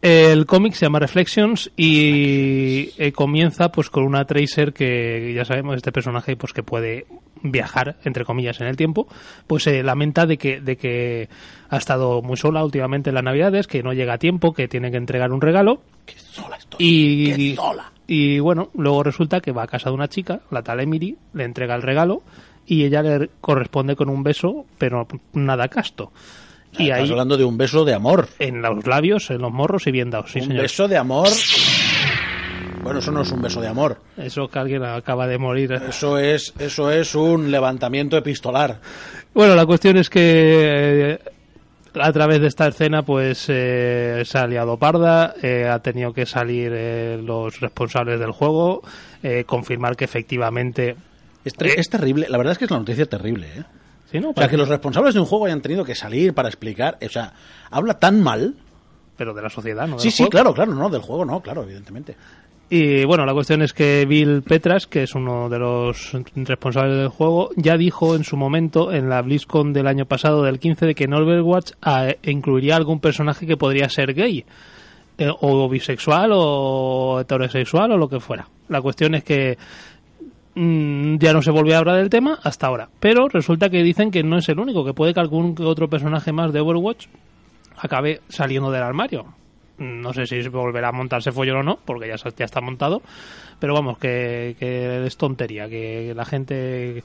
El 0.00 0.46
cómic 0.46 0.74
se 0.74 0.86
llama 0.86 1.00
Reflections 1.00 1.70
y 1.76 2.90
eh, 2.98 3.12
comienza 3.12 3.72
pues 3.72 3.90
con 3.90 4.04
una 4.04 4.24
Tracer 4.24 4.72
que 4.72 5.32
ya 5.34 5.44
sabemos 5.44 5.76
este 5.76 5.90
personaje 5.90 6.36
pues 6.36 6.52
que 6.52 6.62
puede 6.62 7.06
viajar 7.42 7.96
entre 8.04 8.24
comillas 8.24 8.60
en 8.60 8.66
el 8.66 8.76
tiempo, 8.76 9.06
pues 9.46 9.64
se 9.64 9.82
lamenta 9.82 10.26
de 10.26 10.36
que 10.38 10.60
de 10.60 10.76
que 10.76 11.28
ha 11.70 11.76
estado 11.76 12.22
muy 12.22 12.36
sola 12.36 12.64
últimamente 12.64 13.10
en 13.10 13.14
las 13.14 13.24
Navidades, 13.24 13.66
que 13.66 13.82
no 13.82 13.92
llega 13.92 14.14
a 14.14 14.18
tiempo, 14.18 14.52
que 14.52 14.68
tiene 14.68 14.90
que 14.90 14.96
entregar 14.96 15.32
un 15.32 15.40
regalo 15.40 15.82
Qué 16.06 16.14
sola 16.18 16.56
estoy. 16.56 16.78
y 16.80 17.50
Qué 17.50 17.56
sola. 17.56 17.92
y 18.06 18.38
bueno, 18.38 18.70
luego 18.74 19.02
resulta 19.02 19.40
que 19.40 19.52
va 19.52 19.64
a 19.64 19.66
casa 19.66 19.90
de 19.90 19.94
una 19.96 20.08
chica, 20.08 20.40
la 20.50 20.62
tal 20.62 20.80
Emily, 20.80 21.16
le 21.34 21.44
entrega 21.44 21.74
el 21.74 21.82
regalo 21.82 22.22
y 22.66 22.84
ella 22.84 23.02
le 23.02 23.30
corresponde 23.40 23.96
con 23.96 24.08
un 24.10 24.22
beso, 24.22 24.66
pero 24.78 25.06
nada 25.32 25.68
casto. 25.68 26.12
Y 26.78 26.84
Estás 26.90 27.04
ahí 27.04 27.10
hablando 27.10 27.36
de 27.38 27.44
un 27.44 27.56
beso 27.56 27.84
de 27.86 27.94
amor. 27.94 28.28
en 28.38 28.60
los 28.60 28.86
labios, 28.86 29.30
en 29.30 29.40
los 29.40 29.50
morros 29.50 29.86
y 29.86 29.90
bien 29.90 30.10
dados, 30.10 30.32
sí, 30.32 30.40
un 30.40 30.46
señor. 30.48 30.62
beso 30.62 30.86
de 30.86 30.98
amor. 30.98 31.28
Bueno, 32.82 32.98
eso 33.00 33.10
no 33.12 33.22
es 33.22 33.30
un 33.32 33.42
beso 33.42 33.60
de 33.60 33.68
amor. 33.68 33.98
Eso 34.16 34.48
que 34.48 34.58
alguien 34.58 34.84
acaba 34.84 35.26
de 35.26 35.38
morir. 35.38 35.72
Eso 35.72 36.18
es, 36.18 36.54
eso 36.58 36.90
es 36.90 37.14
un 37.14 37.50
levantamiento 37.50 38.16
epistolar. 38.16 38.80
Bueno, 39.34 39.54
la 39.54 39.66
cuestión 39.66 39.96
es 39.96 40.08
que 40.08 40.20
eh, 41.14 41.18
a 42.00 42.12
través 42.12 42.40
de 42.40 42.46
esta 42.46 42.68
escena 42.68 43.02
pues 43.02 43.46
eh, 43.48 44.22
se 44.24 44.38
ha 44.38 44.46
liado 44.46 44.76
parda, 44.78 45.34
eh, 45.42 45.68
ha 45.70 45.78
tenido 45.80 46.12
que 46.12 46.26
salir 46.26 46.70
eh, 46.74 47.20
los 47.22 47.60
responsables 47.60 48.18
del 48.20 48.32
juego, 48.32 48.82
eh, 49.22 49.44
confirmar 49.44 49.96
que 49.96 50.04
efectivamente... 50.04 50.96
Es, 51.44 51.54
ter- 51.54 51.78
es 51.78 51.88
terrible. 51.88 52.26
La 52.28 52.38
verdad 52.38 52.52
es 52.52 52.58
que 52.58 52.64
es 52.66 52.70
una 52.70 52.80
noticia 52.80 53.06
terrible, 53.06 53.46
¿eh? 53.56 53.64
Sí, 54.10 54.20
¿no? 54.20 54.30
O 54.30 54.34
sea, 54.34 54.48
que 54.48 54.56
los 54.56 54.68
responsables 54.68 55.12
de 55.14 55.20
un 55.20 55.26
juego 55.26 55.44
hayan 55.46 55.60
tenido 55.60 55.84
que 55.84 55.94
salir 55.94 56.32
para 56.32 56.48
explicar. 56.48 56.96
O 57.04 57.08
sea, 57.10 57.34
habla 57.70 57.94
tan 57.98 58.22
mal. 58.22 58.54
Pero 59.18 59.34
de 59.34 59.42
la 59.42 59.50
sociedad, 59.50 59.86
¿no? 59.88 59.96
Del 59.96 60.00
Sí, 60.00 60.10
sí, 60.12 60.18
juego. 60.18 60.30
claro, 60.30 60.54
claro, 60.54 60.72
no, 60.74 60.88
del 60.88 61.02
juego 61.02 61.24
no, 61.24 61.40
claro, 61.42 61.64
evidentemente. 61.64 62.14
Y 62.70 63.04
bueno, 63.06 63.24
la 63.24 63.32
cuestión 63.32 63.62
es 63.62 63.72
que 63.72 64.04
Bill 64.06 64.42
Petras, 64.42 64.86
que 64.86 65.04
es 65.04 65.14
uno 65.14 65.48
de 65.48 65.58
los 65.58 66.12
responsables 66.34 66.98
del 66.98 67.08
juego, 67.08 67.48
ya 67.56 67.78
dijo 67.78 68.14
en 68.14 68.24
su 68.24 68.36
momento, 68.36 68.92
en 68.92 69.08
la 69.08 69.22
BlizzCon 69.22 69.72
del 69.72 69.86
año 69.86 70.04
pasado, 70.04 70.42
del 70.42 70.58
15, 70.58 70.84
de 70.84 70.94
que 70.94 71.04
en 71.04 71.14
Overwatch 71.14 71.72
ah, 71.80 72.08
incluiría 72.24 72.76
algún 72.76 73.00
personaje 73.00 73.46
que 73.46 73.56
podría 73.56 73.88
ser 73.88 74.12
gay. 74.12 74.44
eh, 75.18 75.30
o 75.40 75.68
bisexual, 75.68 76.30
o 76.32 77.18
heterosexual, 77.20 77.92
o 77.92 77.96
lo 77.96 78.08
que 78.08 78.20
fuera. 78.20 78.46
La 78.68 78.80
cuestión 78.80 79.14
es 79.14 79.24
que 79.24 79.58
mm, 80.54 81.16
ya 81.18 81.32
no 81.32 81.42
se 81.42 81.50
volvió 81.50 81.74
a 81.74 81.78
hablar 81.78 81.96
del 81.96 82.10
tema 82.10 82.38
hasta 82.42 82.66
ahora. 82.66 82.88
Pero 83.00 83.28
resulta 83.28 83.70
que 83.70 83.82
dicen 83.82 84.10
que 84.10 84.22
no 84.22 84.38
es 84.38 84.48
el 84.48 84.60
único, 84.60 84.84
que 84.84 84.94
puede 84.94 85.14
que 85.14 85.20
algún 85.20 85.56
otro 85.60 85.88
personaje 85.88 86.32
más 86.32 86.52
de 86.52 86.60
Overwatch 86.60 87.06
acabe 87.78 88.20
saliendo 88.28 88.70
del 88.70 88.82
armario. 88.82 89.37
No 89.78 90.12
sé 90.12 90.26
si 90.26 90.46
volverá 90.48 90.88
a 90.88 90.92
montarse 90.92 91.32
follón 91.32 91.58
o 91.58 91.62
no, 91.62 91.78
porque 91.84 92.08
ya, 92.08 92.44
está 92.44 92.60
montado. 92.60 93.02
Pero 93.58 93.74
vamos, 93.74 93.98
que, 93.98 94.56
que 94.58 95.06
es 95.06 95.16
tontería, 95.16 95.68
que 95.68 96.12
la 96.14 96.24
gente 96.24 97.04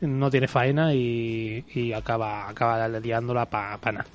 no 0.00 0.30
tiene 0.30 0.48
faena 0.48 0.94
y, 0.94 1.92
acaba, 1.94 2.48
acaba 2.48 2.88
liándola 2.88 3.46
para 3.46 3.92
nada. 3.92 4.06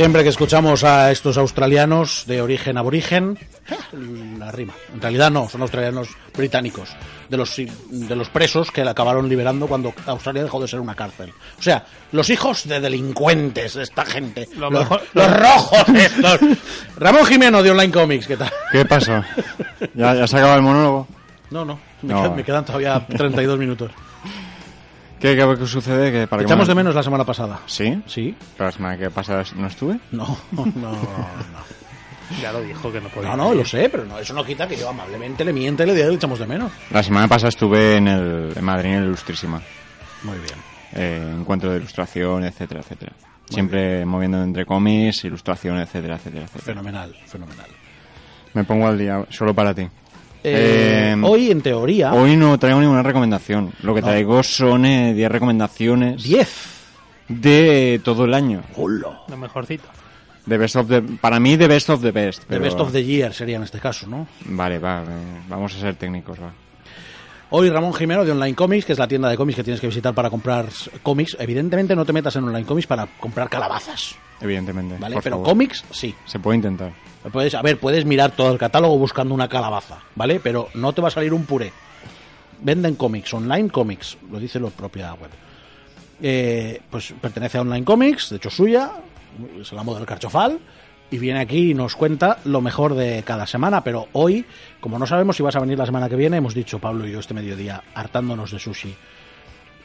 Siempre 0.00 0.22
que 0.22 0.30
escuchamos 0.30 0.82
a 0.82 1.10
estos 1.10 1.36
australianos 1.36 2.24
de 2.26 2.40
origen 2.40 2.78
aborigen, 2.78 3.38
la 4.38 4.50
rima. 4.50 4.72
En 4.94 4.98
realidad 5.02 5.30
no, 5.30 5.46
son 5.46 5.60
australianos 5.60 6.08
británicos, 6.34 6.88
de 7.28 7.36
los, 7.36 7.54
de 7.54 8.16
los 8.16 8.30
presos 8.30 8.70
que 8.70 8.82
la 8.82 8.92
acabaron 8.92 9.28
liberando 9.28 9.66
cuando 9.66 9.92
Australia 10.06 10.42
dejó 10.42 10.58
de 10.58 10.68
ser 10.68 10.80
una 10.80 10.94
cárcel. 10.94 11.34
O 11.58 11.62
sea, 11.62 11.84
los 12.12 12.30
hijos 12.30 12.66
de 12.66 12.80
delincuentes 12.80 13.74
de 13.74 13.82
esta 13.82 14.06
gente. 14.06 14.48
Lo 14.56 14.70
los, 14.70 14.84
mejor- 14.84 15.02
los 15.12 15.36
rojos 15.38 15.84
estos. 15.94 16.40
Ramón 16.96 17.26
Jimeno 17.26 17.62
de 17.62 17.70
Online 17.70 17.92
Comics, 17.92 18.26
¿qué 18.26 18.38
tal? 18.38 18.50
¿Qué 18.72 18.86
pasa? 18.86 19.22
¿Ya, 19.94 20.14
ya 20.14 20.26
se 20.26 20.38
acaba 20.38 20.54
el 20.54 20.62
monólogo? 20.62 21.08
No, 21.50 21.66
no, 21.66 21.78
me, 22.00 22.14
No. 22.14 22.22
quedan, 22.22 22.36
me 22.36 22.44
quedan 22.44 22.64
todavía 22.64 23.06
32 23.06 23.58
minutos. 23.58 23.90
¿Qué, 25.20 25.36
qué, 25.36 25.54
qué 25.58 25.66
sucede? 25.66 26.10
Que 26.10 26.26
para 26.26 26.40
que 26.40 26.46
echamos 26.46 26.66
me- 26.66 26.70
de 26.70 26.74
menos 26.76 26.94
la 26.94 27.02
semana 27.02 27.24
pasada. 27.24 27.60
¿Sí? 27.66 28.02
¿Sí? 28.06 28.34
¿Pero 28.56 28.66
la 28.68 28.72
semana 28.72 28.96
que 28.98 29.10
pasada 29.10 29.44
no 29.56 29.66
estuve? 29.66 29.98
No, 30.12 30.36
no, 30.52 30.66
no. 30.66 30.96
Ya 32.40 32.52
lo 32.52 32.62
dijo 32.62 32.92
que 32.92 33.00
no 33.00 33.08
podía. 33.08 33.30
No, 33.30 33.36
no, 33.36 33.54
lo 33.54 33.64
sé, 33.64 33.88
pero 33.88 34.04
no, 34.04 34.18
eso 34.18 34.32
no 34.32 34.44
quita 34.44 34.66
que 34.68 34.76
yo 34.76 34.88
amablemente 34.88 35.44
le 35.44 35.52
miente 35.52 35.82
y 35.82 35.86
le 35.86 35.94
diga 35.94 36.06
que 36.06 36.10
le 36.12 36.16
echamos 36.16 36.38
de 36.38 36.46
menos. 36.46 36.70
La 36.90 37.02
semana 37.02 37.26
pasada 37.28 37.48
estuve 37.48 37.96
en, 37.96 38.06
el, 38.08 38.52
en 38.56 38.64
Madrid, 38.64 38.90
en 38.90 38.96
el 38.98 39.04
Ilustrísima. 39.06 39.60
Muy 40.22 40.38
bien. 40.38 40.54
Eh, 40.92 41.34
encuentro 41.40 41.70
de 41.72 41.78
ilustración, 41.78 42.44
etcétera, 42.44 42.80
etcétera. 42.80 43.12
Siempre 43.48 44.04
moviendo 44.06 44.40
entre 44.42 44.64
cómics, 44.64 45.24
ilustración, 45.24 45.78
etcétera, 45.80 46.16
etcétera, 46.16 46.44
etcétera. 46.44 46.64
Fenomenal, 46.64 47.16
fenomenal. 47.26 47.66
Me 48.54 48.62
pongo 48.64 48.86
al 48.86 48.96
día 48.96 49.24
solo 49.30 49.52
para 49.52 49.74
ti. 49.74 49.88
Eh, 50.42 51.14
Eh, 51.14 51.20
hoy, 51.22 51.50
en 51.50 51.60
teoría, 51.60 52.12
Hoy 52.14 52.36
no 52.36 52.58
traigo 52.58 52.80
ninguna 52.80 53.02
recomendación. 53.02 53.72
Lo 53.82 53.94
que 53.94 54.02
traigo 54.02 54.42
son 54.42 54.84
eh, 54.86 55.12
10 55.14 55.30
recomendaciones 55.30 56.22
10. 56.22 56.48
de 57.28 58.00
todo 58.04 58.24
el 58.24 58.34
año. 58.34 58.62
Hola. 58.76 59.20
Lo 59.28 59.36
mejorcito. 59.36 59.84
De 60.46 60.56
best 60.56 60.76
of 60.76 60.88
the, 60.88 61.02
para 61.02 61.38
mí, 61.38 61.56
de 61.56 61.68
best 61.68 61.90
of 61.90 62.00
the 62.02 62.10
best. 62.10 62.40
The 62.40 62.46
pero- 62.48 62.62
Best 62.62 62.80
of 62.80 62.92
the 62.92 63.04
Year 63.04 63.32
sería 63.34 63.56
en 63.56 63.62
este 63.64 63.78
caso, 63.78 64.06
¿no? 64.06 64.26
Vale, 64.46 64.78
va, 64.78 65.02
eh, 65.02 65.06
vamos 65.48 65.74
a 65.76 65.80
ser 65.80 65.94
técnicos, 65.96 66.38
va. 66.40 66.52
Hoy 67.52 67.68
Ramón 67.68 67.92
Jimeno 67.94 68.24
de 68.24 68.30
Online 68.30 68.54
Comics, 68.54 68.84
que 68.84 68.92
es 68.92 68.98
la 68.98 69.08
tienda 69.08 69.28
de 69.28 69.36
cómics 69.36 69.56
que 69.56 69.64
tienes 69.64 69.80
que 69.80 69.88
visitar 69.88 70.14
para 70.14 70.30
comprar 70.30 70.66
cómics. 71.02 71.36
Evidentemente 71.40 71.96
no 71.96 72.04
te 72.04 72.12
metas 72.12 72.36
en 72.36 72.44
Online 72.44 72.64
Comics 72.64 72.86
para 72.86 73.06
comprar 73.18 73.48
calabazas, 73.48 74.14
Evidentemente. 74.40 74.96
¿vale? 75.00 75.16
Pero 75.20 75.36
favor. 75.36 75.48
cómics, 75.48 75.84
sí. 75.90 76.14
Se 76.26 76.38
puede 76.38 76.56
intentar. 76.58 76.92
Puedes, 77.32 77.54
a 77.56 77.62
ver, 77.62 77.78
puedes 77.80 78.04
mirar 78.04 78.30
todo 78.30 78.52
el 78.52 78.58
catálogo 78.58 78.96
buscando 78.98 79.34
una 79.34 79.48
calabaza, 79.48 79.98
¿vale? 80.14 80.38
Pero 80.38 80.68
no 80.74 80.92
te 80.92 81.02
va 81.02 81.08
a 81.08 81.10
salir 81.10 81.34
un 81.34 81.44
puré. 81.44 81.72
Venden 82.60 82.94
cómics, 82.94 83.34
online 83.34 83.68
comics, 83.68 84.16
lo 84.30 84.38
dice 84.38 84.60
la 84.60 84.68
propia 84.68 85.12
web. 85.14 85.30
Eh, 86.22 86.80
pues 86.88 87.12
pertenece 87.20 87.58
a 87.58 87.62
Online 87.62 87.84
Comics, 87.84 88.30
de 88.30 88.36
hecho 88.36 88.50
suya, 88.50 88.92
es 89.60 89.72
el 89.72 89.78
amo 89.78 89.94
del 89.94 90.06
carchofal, 90.06 90.58
y 91.10 91.18
viene 91.18 91.40
aquí 91.40 91.70
y 91.70 91.74
nos 91.74 91.96
cuenta 91.96 92.38
lo 92.44 92.60
mejor 92.60 92.94
de 92.94 93.22
cada 93.24 93.46
semana. 93.46 93.82
Pero 93.82 94.08
hoy, 94.12 94.44
como 94.80 94.98
no 94.98 95.06
sabemos 95.06 95.36
si 95.36 95.42
vas 95.42 95.56
a 95.56 95.60
venir 95.60 95.76
la 95.78 95.86
semana 95.86 96.08
que 96.08 96.16
viene, 96.16 96.36
hemos 96.36 96.54
dicho 96.54 96.78
Pablo 96.78 97.06
y 97.06 97.12
yo 97.12 97.20
este 97.20 97.34
mediodía, 97.34 97.82
hartándonos 97.94 98.50
de 98.52 98.58
sushi. 98.58 98.94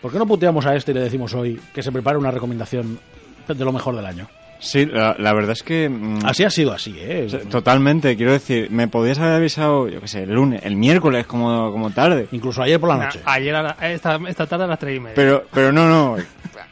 ¿Por 0.02 0.12
qué 0.12 0.20
no 0.20 0.28
puteamos 0.28 0.66
a 0.66 0.76
este 0.76 0.92
y 0.92 0.94
le 0.96 1.02
decimos 1.02 1.34
hoy 1.34 1.60
que 1.74 1.82
se 1.82 1.92
prepare 1.92 2.18
una 2.18 2.30
recomendación 2.32 3.00
de 3.48 3.66
lo 3.66 3.72
mejor 3.72 3.96
del 3.96 4.06
año? 4.06 4.28
Sí, 4.60 4.86
la, 4.86 5.16
la 5.20 5.34
verdad 5.34 5.52
es 5.52 5.64
que... 5.64 5.90
mm, 5.90 6.20
Así 6.26 6.44
ha 6.44 6.50
sido 6.50 6.72
así, 6.72 6.96
¿eh? 6.98 7.28
Totalmente, 7.50 8.16
quiero 8.16 8.32
decir, 8.32 8.72
me 8.72 8.88
podías 8.88 9.20
haber 9.20 9.34
avisado, 9.34 9.90
yo 9.90 10.00
qué 10.00 10.08
sé, 10.08 10.24
el 10.24 10.32
lunes, 10.34 10.62
el 10.64 10.76
miércoles 10.78 11.28
como, 11.28 11.72
como 11.72 11.92
tarde. 11.92 12.28
Incluso 12.32 12.62
ayer 12.64 12.80
por 12.80 12.90
la 12.90 12.98
Na- 12.98 13.06
noche. 13.08 13.20
ayer 13.26 13.54
a 13.54 13.64
la- 13.64 13.78
esta, 13.92 14.20
esta 14.28 14.48
tarde 14.48 14.64
a 14.64 14.68
las 14.68 14.80
tres 14.80 14.96
y 14.98 15.00
media. 15.00 15.14
Pero, 15.16 15.46
pero 15.54 15.72
no, 15.72 15.88
no. 15.90 16.16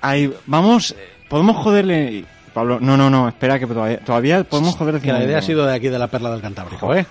Ahí, 0.02 0.32
vamos, 0.46 0.92
eh, 0.92 0.96
podemos 1.28 1.58
joderle. 1.58 2.24
Pablo, 2.54 2.80
no, 2.80 2.96
no, 2.96 3.10
no, 3.10 3.28
espera 3.28 3.58
que 3.60 3.66
todavía, 3.66 3.98
todavía 4.00 4.44
podemos 4.44 4.76
joderle. 4.76 5.02
Que 5.02 5.12
la 5.12 5.24
idea 5.24 5.39
ha 5.39 5.42
sido 5.42 5.66
de 5.66 5.74
aquí 5.76 5.88
de 5.89 5.98
la 6.00 6.08
perla 6.08 6.32
del 6.32 6.42
Cantábrico, 6.42 6.94
¿eh? 6.96 7.06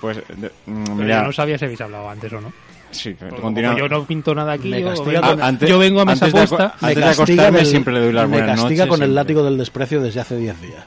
Pues, 0.00 0.16
de- 0.16 0.50
mm, 0.66 0.84
Pero 0.84 0.94
mira, 0.96 1.20
yo 1.20 1.26
no 1.26 1.32
sabía 1.32 1.58
si 1.58 1.64
habéis 1.66 1.80
hablado 1.80 2.08
antes 2.10 2.32
o 2.32 2.40
no. 2.40 2.52
Sí, 2.90 3.14
continúa. 3.40 3.76
yo 3.78 3.88
no 3.88 4.04
pinto 4.04 4.34
nada 4.34 4.52
aquí. 4.54 4.68
Me 4.68 4.80
yo, 4.80 4.88
castiga 4.88 5.20
vengo- 5.20 5.34
con- 5.34 5.42
Antes- 5.42 5.68
yo 5.68 5.78
vengo 5.78 6.00
a 6.00 6.04
mesa 6.06 6.24
antes 6.26 6.40
de 6.40 6.46
puesta. 6.48 6.74
Antes 6.80 6.96
de 6.96 7.04
acostarme 7.04 7.64
siempre 7.64 7.92
le 7.94 8.00
doy 8.00 8.12
las 8.12 8.28
me 8.28 8.36
buenas 8.38 8.60
castiga 8.60 8.84
noches, 8.86 8.98
con 8.98 9.02
el 9.04 9.14
látigo 9.14 9.44
del 9.44 9.58
desprecio 9.58 10.00
desde 10.00 10.20
hace 10.20 10.36
10 10.36 10.60
días. 10.60 10.84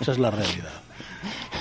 Esa 0.00 0.12
es 0.12 0.18
la 0.18 0.30
realidad. 0.30 0.70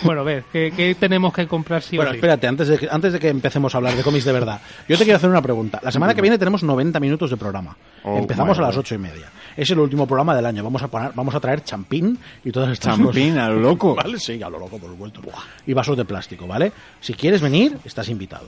Bueno, 0.04 0.22
a 0.22 0.24
ver, 0.24 0.44
¿qué, 0.52 0.72
qué 0.76 0.96
tenemos 0.96 1.34
que 1.34 1.48
comprar 1.48 1.82
sí 1.82 1.96
Bueno, 1.98 2.12
espérate, 2.12 2.48
antes 2.48 2.68
de, 2.68 2.78
que, 2.78 2.88
antes 2.90 3.14
de 3.14 3.20
que 3.20 3.30
empecemos 3.30 3.74
a 3.74 3.78
hablar 3.78 3.96
de 3.96 4.04
cómics 4.04 4.26
de 4.26 4.32
verdad, 4.32 4.62
yo 4.88 4.98
te 4.98 5.04
quiero 5.04 5.18
hacer 5.18 5.30
una 5.30 5.42
pregunta. 5.42 5.80
La 5.84 5.92
semana 5.92 6.14
que 6.14 6.22
viene 6.22 6.38
tenemos 6.38 6.64
90 6.64 7.00
minutos 7.00 7.30
de 7.30 7.38
programa. 7.38 7.76
Oh, 8.04 8.18
Empezamos 8.18 8.58
a 8.60 8.62
las 8.62 8.78
ocho 8.78 8.96
y 8.96 8.98
media. 8.98 9.30
Es 9.58 9.70
el 9.72 9.80
último 9.80 10.06
programa 10.06 10.36
del 10.36 10.46
año. 10.46 10.64
Vamos 10.64 10.84
a 10.84 10.88
poner, 10.88 11.12
vamos 11.16 11.34
a 11.34 11.40
traer 11.40 11.64
champín 11.64 12.18
y 12.44 12.52
todas 12.52 12.70
estas 12.72 12.96
Champín, 12.98 13.32
cosas. 13.34 13.48
a 13.48 13.50
lo 13.50 13.60
loco. 13.62 13.96
¿Vale? 14.04 14.20
Sí, 14.20 14.42
a 14.44 14.50
lo 14.50 14.60
loco, 14.60 14.78
por 14.78 14.90
supuesto. 14.90 15.22
Y 15.66 15.74
vasos 15.74 15.96
de 15.98 16.06
plástico, 16.06 16.46
¿vale? 16.46 16.72
Si 17.00 17.14
quieres 17.14 17.42
venir, 17.42 17.78
estás 17.86 18.10
invitado. 18.10 18.48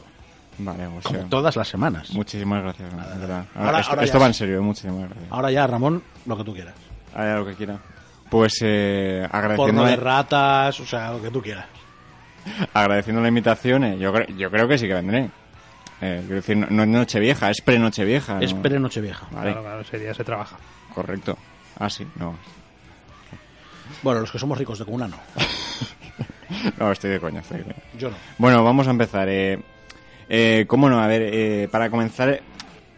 Vale, 0.59 0.87
o 0.87 0.99
Como 1.03 1.19
sea, 1.19 1.29
todas 1.29 1.55
las 1.55 1.67
semanas. 1.67 2.11
muchísimas 2.11 2.63
gracias, 2.63 2.89
verdad. 2.95 3.45
Ahora- 3.55 3.79
esto 3.79 3.91
ahora 3.91 4.03
esto 4.03 4.17
ya 4.17 4.21
va 4.21 4.27
en 4.27 4.33
serio, 4.33 4.63
muchísimas 4.63 5.01
gracias. 5.09 5.25
Ahora 5.29 5.51
ya, 5.51 5.67
Ramón, 5.67 6.01
lo 6.25 6.35
que 6.37 6.43
tú 6.43 6.53
quieras. 6.53 6.73
Haga 7.15 7.37
lo 7.37 7.45
que 7.45 7.53
quiera. 7.53 7.77
Pues 8.29 8.59
eh, 8.61 9.21
Porno 9.31 9.37
agradeciendo, 9.37 9.83
de 9.85 9.95
ratas, 9.95 10.79
o 10.79 10.85
sea, 10.85 11.11
lo 11.11 11.21
que 11.21 11.29
tú 11.31 11.41
quieras. 11.41 11.65
agradeciendo 12.73 13.21
la 13.21 13.27
invitación, 13.29 13.83
eh, 13.85 13.97
yo, 13.97 14.13
yo 14.37 14.51
creo 14.51 14.67
que 14.67 14.77
sí 14.77 14.87
que 14.87 14.93
vendré. 14.93 15.29
Eh, 16.01 16.19
quiero 16.21 16.35
decir, 16.35 16.57
no, 16.57 16.67
no 16.69 16.83
es 16.83 16.89
Nochevieja, 16.89 17.49
es 17.49 17.61
pre-Nochevieja. 17.61 18.39
Es 18.39 18.53
¿no? 18.53 18.61
pre 18.61 18.79
Nochevieja. 18.79 19.27
Vale, 19.31 19.51
Claro, 19.51 19.61
claro, 19.63 19.81
ese 19.81 19.97
día 19.99 20.13
se 20.13 20.23
trabaja. 20.23 20.57
correcto. 20.93 21.37
Ah, 21.79 21.89
sí, 21.89 22.05
no. 22.17 22.35
Bueno, 24.03 24.21
los 24.21 24.31
que 24.31 24.39
somos 24.39 24.57
ricos 24.57 24.79
de 24.79 24.85
cuna 24.85 25.07
no. 25.07 25.17
No, 26.79 26.91
estoy 26.91 27.09
de 27.11 27.19
coña, 27.19 27.41
estoy 27.41 27.57
de 27.57 27.63
coña. 27.65 27.75
Yo 27.97 28.09
no. 28.09 28.15
Bueno, 28.37 28.63
vamos 28.63 28.87
a 28.87 28.91
empezar. 28.91 29.27
Eh, 29.29 29.59
eh, 30.29 30.65
¿Cómo 30.67 30.89
no? 30.89 30.99
A 31.01 31.07
ver, 31.07 31.21
eh, 31.23 31.67
para 31.71 31.89
comenzar, 31.89 32.41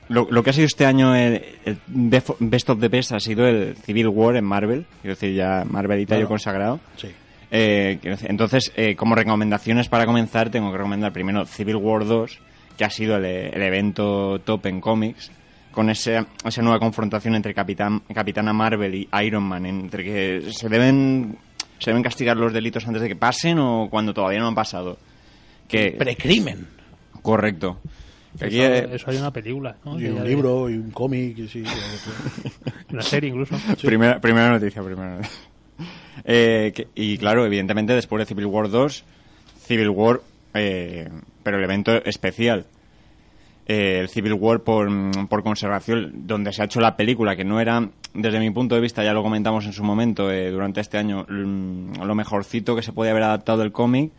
lo, 0.10 0.28
lo 0.30 0.44
que 0.44 0.50
ha 0.50 0.54
sido 0.54 0.66
este 0.66 0.86
año 0.86 1.16
el, 1.16 1.42
el 1.66 1.78
Best 1.88 2.70
of 2.70 2.80
the 2.80 2.88
Best 2.90 3.12
ha 3.14 3.20
sido 3.20 3.48
el 3.48 3.76
Civil 3.78 4.08
War 4.10 4.36
en 4.36 4.44
Marvel. 4.46 4.86
Quiero 5.02 5.16
decir, 5.16 5.34
ya 5.34 5.64
Marvelita 5.70 6.10
Claro. 6.10 6.22
yo 6.24 6.28
consagrado. 6.28 6.80
Sí. 6.98 7.08
Eh, 7.52 8.00
entonces, 8.24 8.72
eh, 8.76 8.96
como 8.96 9.16
recomendaciones 9.16 9.88
para 9.90 10.06
comenzar, 10.06 10.50
tengo 10.52 10.72
que 10.72 10.78
recomendar 10.78 11.12
primero 11.14 11.46
Civil 11.46 11.78
War 11.78 12.06
2, 12.06 12.40
que 12.78 12.86
ha 12.86 12.90
sido 12.90 13.16
el, 13.18 13.26
el 13.26 13.62
evento 13.62 14.40
top 14.40 14.68
en 14.68 14.82
cómics, 14.82 15.32
con 15.72 15.90
ese, 15.90 16.26
esa 16.46 16.62
nueva 16.62 16.80
confrontación 16.80 17.36
entre 17.36 17.54
Capitán, 17.54 18.02
Capitana 18.14 18.54
Marvel 18.54 18.94
y 18.96 19.10
Iron 19.24 19.44
Man, 19.44 19.66
entre 19.66 20.04
que 20.04 20.52
se 20.52 20.70
deben, 20.70 21.38
se 21.80 21.90
deben 21.92 22.04
castigar 22.04 22.38
los 22.38 22.54
delitos 22.54 22.86
antes 22.88 23.02
de 23.02 23.08
que 23.08 23.16
pasen 23.16 23.58
o 23.60 23.88
cuando 23.90 24.14
todavía 24.14 24.40
no 24.40 24.48
han 24.48 24.56
pasado. 24.56 24.98
Que, 25.68 25.92
Precrimen. 25.98 26.68
correcto. 27.22 27.80
Que 28.38 28.46
aquí, 28.46 28.60
eso, 28.62 28.74
eh, 28.74 28.90
eso 28.96 29.10
hay 29.12 29.18
una 29.18 29.32
película, 29.34 29.76
¿no? 29.84 30.00
Y 30.00 30.06
un 30.06 30.24
libro, 30.24 30.70
y 30.70 30.74
un 30.76 30.92
cómic, 30.92 31.38
y 31.38 31.48
sí. 31.48 31.64
Una 32.92 33.02
serie 33.02 33.30
incluso. 33.30 33.56
Primera, 33.82 34.20
primera 34.20 34.50
noticia, 34.52 34.82
primera 34.84 35.16
noticia. 35.16 35.38
Eh, 36.26 36.74
que- 36.76 36.88
y 36.96 37.18
claro, 37.18 37.46
evidentemente 37.46 37.94
después 37.94 38.20
de 38.20 38.26
Civil 38.26 38.46
War 38.48 38.70
2, 38.70 39.06
Civil 39.62 39.90
War, 39.90 40.20
eh, 40.54 41.08
pero 41.44 41.58
el 41.58 41.64
evento 41.64 41.96
especial. 42.04 42.66
Eh, 43.66 44.00
el 44.02 44.10
Civil 44.10 44.34
War 44.34 44.60
por, 44.60 44.90
por 45.30 45.44
conservación, 45.44 46.28
donde 46.28 46.52
se 46.52 46.62
ha 46.62 46.66
hecho 46.66 46.82
la 46.82 46.98
película, 46.98 47.38
que 47.38 47.46
no 47.46 47.62
era, 47.62 47.88
desde 48.14 48.40
mi 48.40 48.50
punto 48.52 48.76
de 48.76 48.82
vista, 48.82 49.02
ya 49.04 49.14
lo 49.14 49.24
comentamos 49.24 49.66
en 49.66 49.72
su 49.72 49.84
momento, 49.84 50.30
eh, 50.30 50.52
durante 50.52 50.82
este 50.82 50.98
año, 50.98 51.26
mm, 51.30 52.02
lo 52.04 52.16
mejorcito 52.16 52.76
que 52.76 52.82
se 52.82 52.92
podía 52.92 53.12
haber 53.12 53.24
adaptado 53.24 53.60
del 53.60 53.72
cómic, 53.72 54.12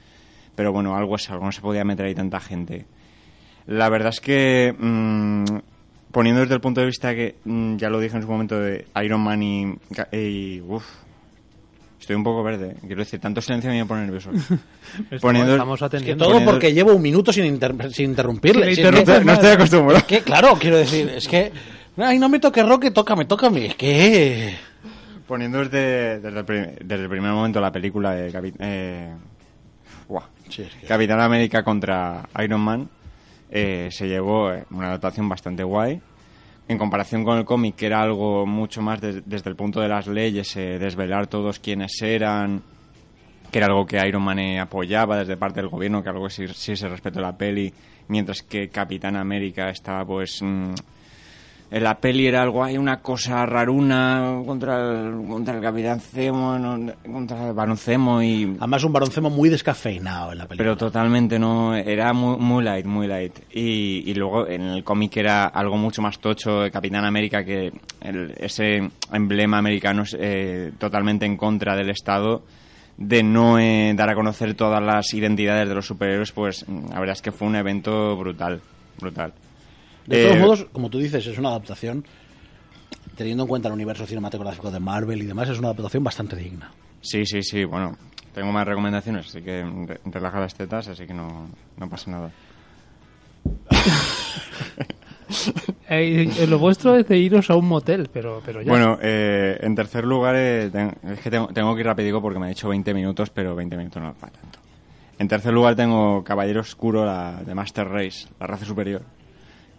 pero 0.54 0.72
bueno, 0.72 0.96
algo 0.96 1.16
es 1.16 1.28
algo, 1.28 1.44
no 1.44 1.52
se 1.52 1.60
podía 1.60 1.84
meter 1.84 2.06
ahí 2.06 2.14
tanta 2.14 2.40
gente. 2.40 2.86
La 3.66 3.88
verdad 3.88 4.10
es 4.10 4.20
que, 4.20 4.74
mm, 4.78 5.44
poniendo 6.12 6.40
desde 6.40 6.54
el 6.54 6.60
punto 6.60 6.80
de 6.80 6.86
vista 6.86 7.14
que, 7.14 7.36
mm, 7.44 7.76
ya 7.76 7.88
lo 7.90 8.00
dije 8.00 8.16
en 8.16 8.22
su 8.22 8.28
momento, 8.28 8.58
de 8.58 8.86
Iron 9.04 9.20
Man 9.20 9.42
y... 9.42 9.74
y 10.12 10.60
uf, 10.60 10.84
estoy 12.00 12.16
un 12.16 12.24
poco 12.24 12.42
verde. 12.42 12.76
Quiero 12.80 12.96
decir, 13.00 13.20
tanto 13.20 13.40
silencio 13.40 13.70
me 13.70 13.84
pone 13.86 14.02
nervioso. 14.04 14.30
Estamos, 15.10 15.20
Poniendo- 15.20 15.52
estamos 15.52 15.78
Que 15.78 15.84
atendiendo. 15.84 16.24
todo 16.24 16.32
Poniendo- 16.34 16.50
porque 16.52 16.72
llevo 16.72 16.94
un 16.94 17.02
minuto 17.02 17.32
sin, 17.32 17.44
inter- 17.44 17.92
sin 17.92 18.06
interrumpirle. 18.10 18.74
Que 18.74 18.82
que- 18.82 19.24
no 19.24 19.32
estoy 19.32 19.50
acostumbrado. 19.50 19.98
Es 19.98 20.04
que, 20.04 20.20
claro, 20.22 20.54
quiero 20.58 20.76
decir, 20.78 21.08
es 21.10 21.28
que... 21.28 21.52
Ay, 21.96 22.18
no 22.18 22.28
me 22.28 22.38
toque 22.40 22.62
roque, 22.62 22.90
tócame, 22.90 23.26
tócame. 23.26 23.66
Es 23.66 23.74
que... 23.76 24.54
Poniendo 25.28 25.58
desde, 25.58 26.18
desde, 26.18 26.38
el, 26.40 26.44
pri- 26.44 26.70
desde 26.84 27.04
el 27.04 27.08
primer 27.08 27.30
momento 27.32 27.60
la 27.60 27.70
película 27.70 28.12
de 28.12 28.32
Capi- 28.32 28.54
eh, 28.58 29.14
buah, 30.08 30.24
Sí, 30.48 30.62
es 30.62 30.74
que- 30.74 30.86
Capitán 30.88 31.20
América 31.20 31.62
contra 31.62 32.28
Iron 32.42 32.60
Man, 32.62 32.88
eh, 33.50 33.88
se 33.90 34.08
llevó 34.08 34.52
eh, 34.52 34.64
una 34.70 34.86
adaptación 34.88 35.28
bastante 35.28 35.62
guay. 35.64 36.00
En 36.68 36.78
comparación 36.78 37.24
con 37.24 37.36
el 37.38 37.44
cómic, 37.44 37.74
que 37.74 37.86
era 37.86 38.00
algo 38.00 38.46
mucho 38.46 38.80
más 38.80 39.00
des- 39.00 39.22
desde 39.26 39.50
el 39.50 39.56
punto 39.56 39.80
de 39.80 39.88
las 39.88 40.06
leyes, 40.06 40.56
eh, 40.56 40.78
desvelar 40.78 41.26
todos 41.26 41.58
quiénes 41.58 42.00
eran, 42.00 42.62
que 43.50 43.58
era 43.58 43.66
algo 43.66 43.84
que 43.86 43.98
Iron 44.06 44.22
Man 44.22 44.38
eh, 44.38 44.60
apoyaba 44.60 45.18
desde 45.18 45.36
parte 45.36 45.60
del 45.60 45.68
gobierno, 45.68 46.02
que 46.02 46.10
algo 46.10 46.30
sí, 46.30 46.46
sí 46.48 46.76
se 46.76 46.88
respetó 46.88 47.20
la 47.20 47.36
peli, 47.36 47.72
mientras 48.08 48.42
que 48.42 48.68
Capitán 48.68 49.16
América 49.16 49.68
estaba 49.70 50.04
pues... 50.04 50.40
mm, 50.42 50.74
en 51.70 51.84
la 51.84 51.98
peli 52.00 52.26
era 52.26 52.42
algo, 52.42 52.64
hay 52.64 52.76
una 52.76 53.00
cosa 53.00 53.46
raruna 53.46 54.42
contra 54.44 54.78
el, 54.80 55.26
contra 55.28 55.54
el 55.56 55.62
Capitán 55.62 56.00
Zemo, 56.00 56.58
no- 56.58 56.92
contra 57.10 57.48
el 57.48 57.52
Barón 57.54 57.76
Zemo 57.76 58.20
y... 58.22 58.56
Además 58.58 58.82
un 58.84 58.92
baroncemo 58.92 59.30
muy 59.30 59.48
descafeinado 59.48 60.32
en 60.32 60.38
la 60.38 60.46
película. 60.48 60.64
Pero 60.64 60.76
totalmente 60.76 61.38
no, 61.38 61.74
era 61.76 62.12
muy, 62.12 62.36
muy 62.38 62.64
light, 62.64 62.86
muy 62.86 63.06
light. 63.06 63.38
Y, 63.52 64.02
y 64.10 64.14
luego 64.14 64.48
en 64.48 64.62
el 64.62 64.82
cómic 64.84 65.16
era 65.18 65.44
algo 65.46 65.76
mucho 65.76 66.02
más 66.02 66.18
tocho 66.18 66.60
de 66.62 66.70
Capitán 66.70 67.04
América, 67.04 67.44
que 67.44 67.72
el- 68.00 68.34
ese 68.38 68.90
emblema 69.12 69.58
americano 69.58 70.02
es 70.02 70.16
eh, 70.18 70.72
totalmente 70.78 71.24
en 71.26 71.36
contra 71.36 71.76
del 71.76 71.90
Estado, 71.90 72.42
de 72.96 73.22
no 73.22 73.58
eh, 73.58 73.94
dar 73.96 74.10
a 74.10 74.14
conocer 74.14 74.54
todas 74.54 74.82
las 74.82 75.14
identidades 75.14 75.68
de 75.68 75.74
los 75.74 75.86
superhéroes, 75.86 76.32
pues 76.32 76.68
mm, 76.68 76.90
la 76.92 76.98
verdad 77.00 77.12
es 77.14 77.22
que 77.22 77.32
fue 77.32 77.48
un 77.48 77.56
evento 77.56 78.16
brutal, 78.16 78.60
brutal. 79.00 79.32
De 80.10 80.22
todos 80.22 80.36
Eh, 80.36 80.40
modos, 80.40 80.66
como 80.72 80.90
tú 80.90 80.98
dices, 80.98 81.26
es 81.26 81.38
una 81.38 81.48
adaptación, 81.50 82.04
teniendo 83.16 83.44
en 83.44 83.48
cuenta 83.48 83.68
el 83.68 83.74
universo 83.74 84.06
cinematográfico 84.06 84.70
de 84.70 84.80
Marvel 84.80 85.22
y 85.22 85.26
demás, 85.26 85.48
es 85.48 85.58
una 85.58 85.68
adaptación 85.68 86.02
bastante 86.04 86.36
digna. 86.36 86.70
Sí, 87.00 87.24
sí, 87.24 87.42
sí, 87.42 87.64
bueno, 87.64 87.96
tengo 88.34 88.50
más 88.52 88.66
recomendaciones, 88.66 89.26
así 89.28 89.40
que 89.42 89.62
re- 89.86 90.00
relaja 90.04 90.40
las 90.40 90.54
tetas, 90.54 90.88
así 90.88 91.06
que 91.06 91.14
no, 91.14 91.48
no 91.76 91.88
pasa 91.88 92.10
nada. 92.10 92.30
Eh, 95.88 96.28
eh, 96.38 96.46
lo 96.48 96.58
vuestro 96.58 96.96
es 96.96 97.06
de 97.06 97.16
iros 97.18 97.50
a 97.50 97.56
un 97.56 97.66
motel, 97.68 98.08
pero, 98.12 98.42
pero 98.44 98.62
ya. 98.62 98.68
Bueno, 98.70 98.98
eh, 99.00 99.58
en 99.60 99.74
tercer 99.76 100.04
lugar, 100.04 100.34
eh, 100.36 100.68
ten- 100.72 100.92
es 101.04 101.20
que 101.20 101.30
tengo, 101.30 101.46
tengo 101.48 101.72
que 101.74 101.80
ir 101.80 101.86
rápido 101.86 102.20
porque 102.20 102.38
me 102.40 102.46
ha 102.46 102.48
dicho 102.48 102.68
20 102.68 102.92
minutos, 102.94 103.30
pero 103.30 103.54
20 103.54 103.76
minutos 103.76 104.02
no 104.02 104.10
es 104.10 104.16
para 104.16 104.32
tanto. 104.32 104.58
En 105.20 105.28
tercer 105.28 105.52
lugar 105.52 105.76
tengo 105.76 106.22
Caballero 106.24 106.60
Oscuro, 106.62 107.04
la 107.06 107.42
de 107.44 107.54
Master 107.54 107.88
Race, 107.88 108.26
la 108.40 108.46
raza 108.48 108.64
superior, 108.64 109.02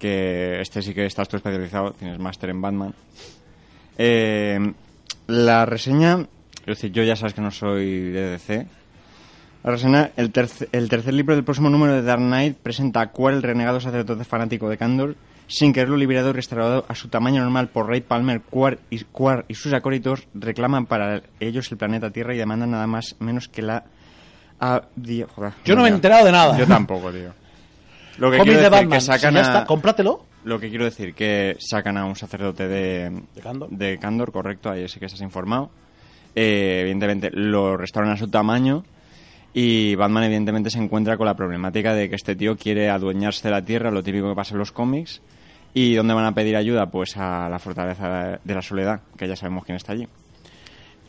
que 0.02 0.60
este 0.62 0.82
sí 0.82 0.94
que 0.96 1.06
estás 1.06 1.30
tú 1.30 1.38
especializado, 1.38 1.92
tienes 1.92 2.18
Master 2.20 2.50
en 2.50 2.60
Batman. 2.62 2.94
Eh, 3.98 4.74
la 5.28 5.66
reseña, 5.66 6.22
es 6.62 6.66
decir, 6.66 6.92
yo 6.92 7.04
ya 7.04 7.16
sabes 7.16 7.34
que 7.34 7.42
no 7.42 7.52
soy 7.52 8.10
de 8.12 8.32
DC. 8.32 8.68
La 9.64 9.72
reseña, 9.72 10.10
el, 10.18 10.34
terce- 10.34 10.68
el 10.72 10.90
tercer 10.90 11.14
libro 11.14 11.36
del 11.36 11.44
próximo 11.44 11.70
número 11.70 11.94
de 11.94 12.02
Dark 12.02 12.22
Knight 12.22 12.58
presenta 12.58 13.02
a 13.02 13.12
Quar, 13.12 13.34
el 13.36 13.44
renegado 13.44 13.80
sacerdote 13.80 14.24
fanático 14.24 14.68
de 14.70 14.78
Kandor, 14.78 15.16
sin 15.48 15.72
quererlo 15.72 15.98
liberado 15.98 16.30
y 16.32 16.34
restaurado 16.34 16.86
a 16.88 16.96
su 16.96 17.10
tamaño 17.10 17.42
normal 17.44 17.68
por 17.68 17.88
Ray 17.88 18.02
Palmer. 18.02 18.42
Quar 18.42 18.80
y, 18.90 19.04
Quar 19.04 19.46
y 19.48 19.54
sus 19.54 19.72
acólitos 19.74 20.28
reclaman 20.34 20.88
para 20.88 21.22
ellos 21.40 21.72
el 21.72 21.78
planeta 21.78 22.10
Tierra 22.10 22.34
y 22.34 22.38
demandan 22.40 22.72
nada 22.72 22.88
más 22.88 23.16
menos 23.20 23.48
que 23.50 23.62
la... 23.62 23.84
di- 24.96 25.24
joder, 25.36 25.54
Yo 25.64 25.76
no 25.76 25.84
me 25.84 25.90
he 25.90 25.92
enterado 25.92 26.26
de 26.26 26.32
nada. 26.32 26.58
Yo 26.58 26.66
tampoco, 26.66 27.12
tío. 27.12 27.34
Lo 28.18 28.30
que 28.32 28.38
Cómic 28.38 28.54
quiero 28.54 28.62
de 28.64 28.70
Batman, 28.70 29.00
que 29.00 29.02
sacan 29.02 29.32
si 29.34 29.36
ya 29.36 29.40
a- 29.40 29.48
está, 29.54 29.66
cómpratelo. 29.66 30.26
lo 30.44 30.60
que 30.60 30.70
quiero 30.70 30.86
decir 30.86 31.14
que 31.14 31.56
sacan 31.60 31.98
a 31.98 32.06
un 32.06 32.16
sacerdote 32.16 32.68
de, 32.68 33.22
¿De 33.70 33.98
Kandor, 34.00 34.32
correcto, 34.32 34.70
ahí 34.70 34.88
sí 34.88 35.00
que 35.00 35.06
estás 35.06 35.22
informado. 35.22 35.70
Eh, 36.36 36.80
evidentemente 36.82 37.30
lo 37.32 37.76
restauran 37.78 38.12
a 38.14 38.18
su 38.18 38.30
tamaño 38.30 38.84
y 39.54 39.96
Batman 39.96 40.24
evidentemente 40.26 40.70
se 40.70 40.80
encuentra 40.80 41.18
con 41.18 41.26
la 41.26 41.36
problemática 41.36 41.94
de 41.94 42.10
que 42.10 42.16
este 42.16 42.36
tío 42.36 42.56
quiere 42.56 42.90
adueñarse 42.90 43.48
de 43.48 43.52
la 43.52 43.64
Tierra, 43.66 43.92
lo 43.92 44.02
típico 44.04 44.30
que 44.30 44.36
pasa 44.36 44.54
en 44.54 44.60
los 44.60 44.72
cómics. 44.72 45.22
¿Y 45.74 45.96
dónde 45.96 46.14
van 46.14 46.26
a 46.26 46.34
pedir 46.34 46.56
ayuda? 46.58 46.88
Pues 46.92 47.16
a 47.18 47.48
la 47.50 47.58
fortaleza 47.60 48.40
de 48.44 48.54
la 48.54 48.62
soledad, 48.62 49.02
que 49.18 49.28
ya 49.28 49.36
sabemos 49.38 49.64
quién 49.66 49.78
está 49.78 49.94
allí. 49.94 50.08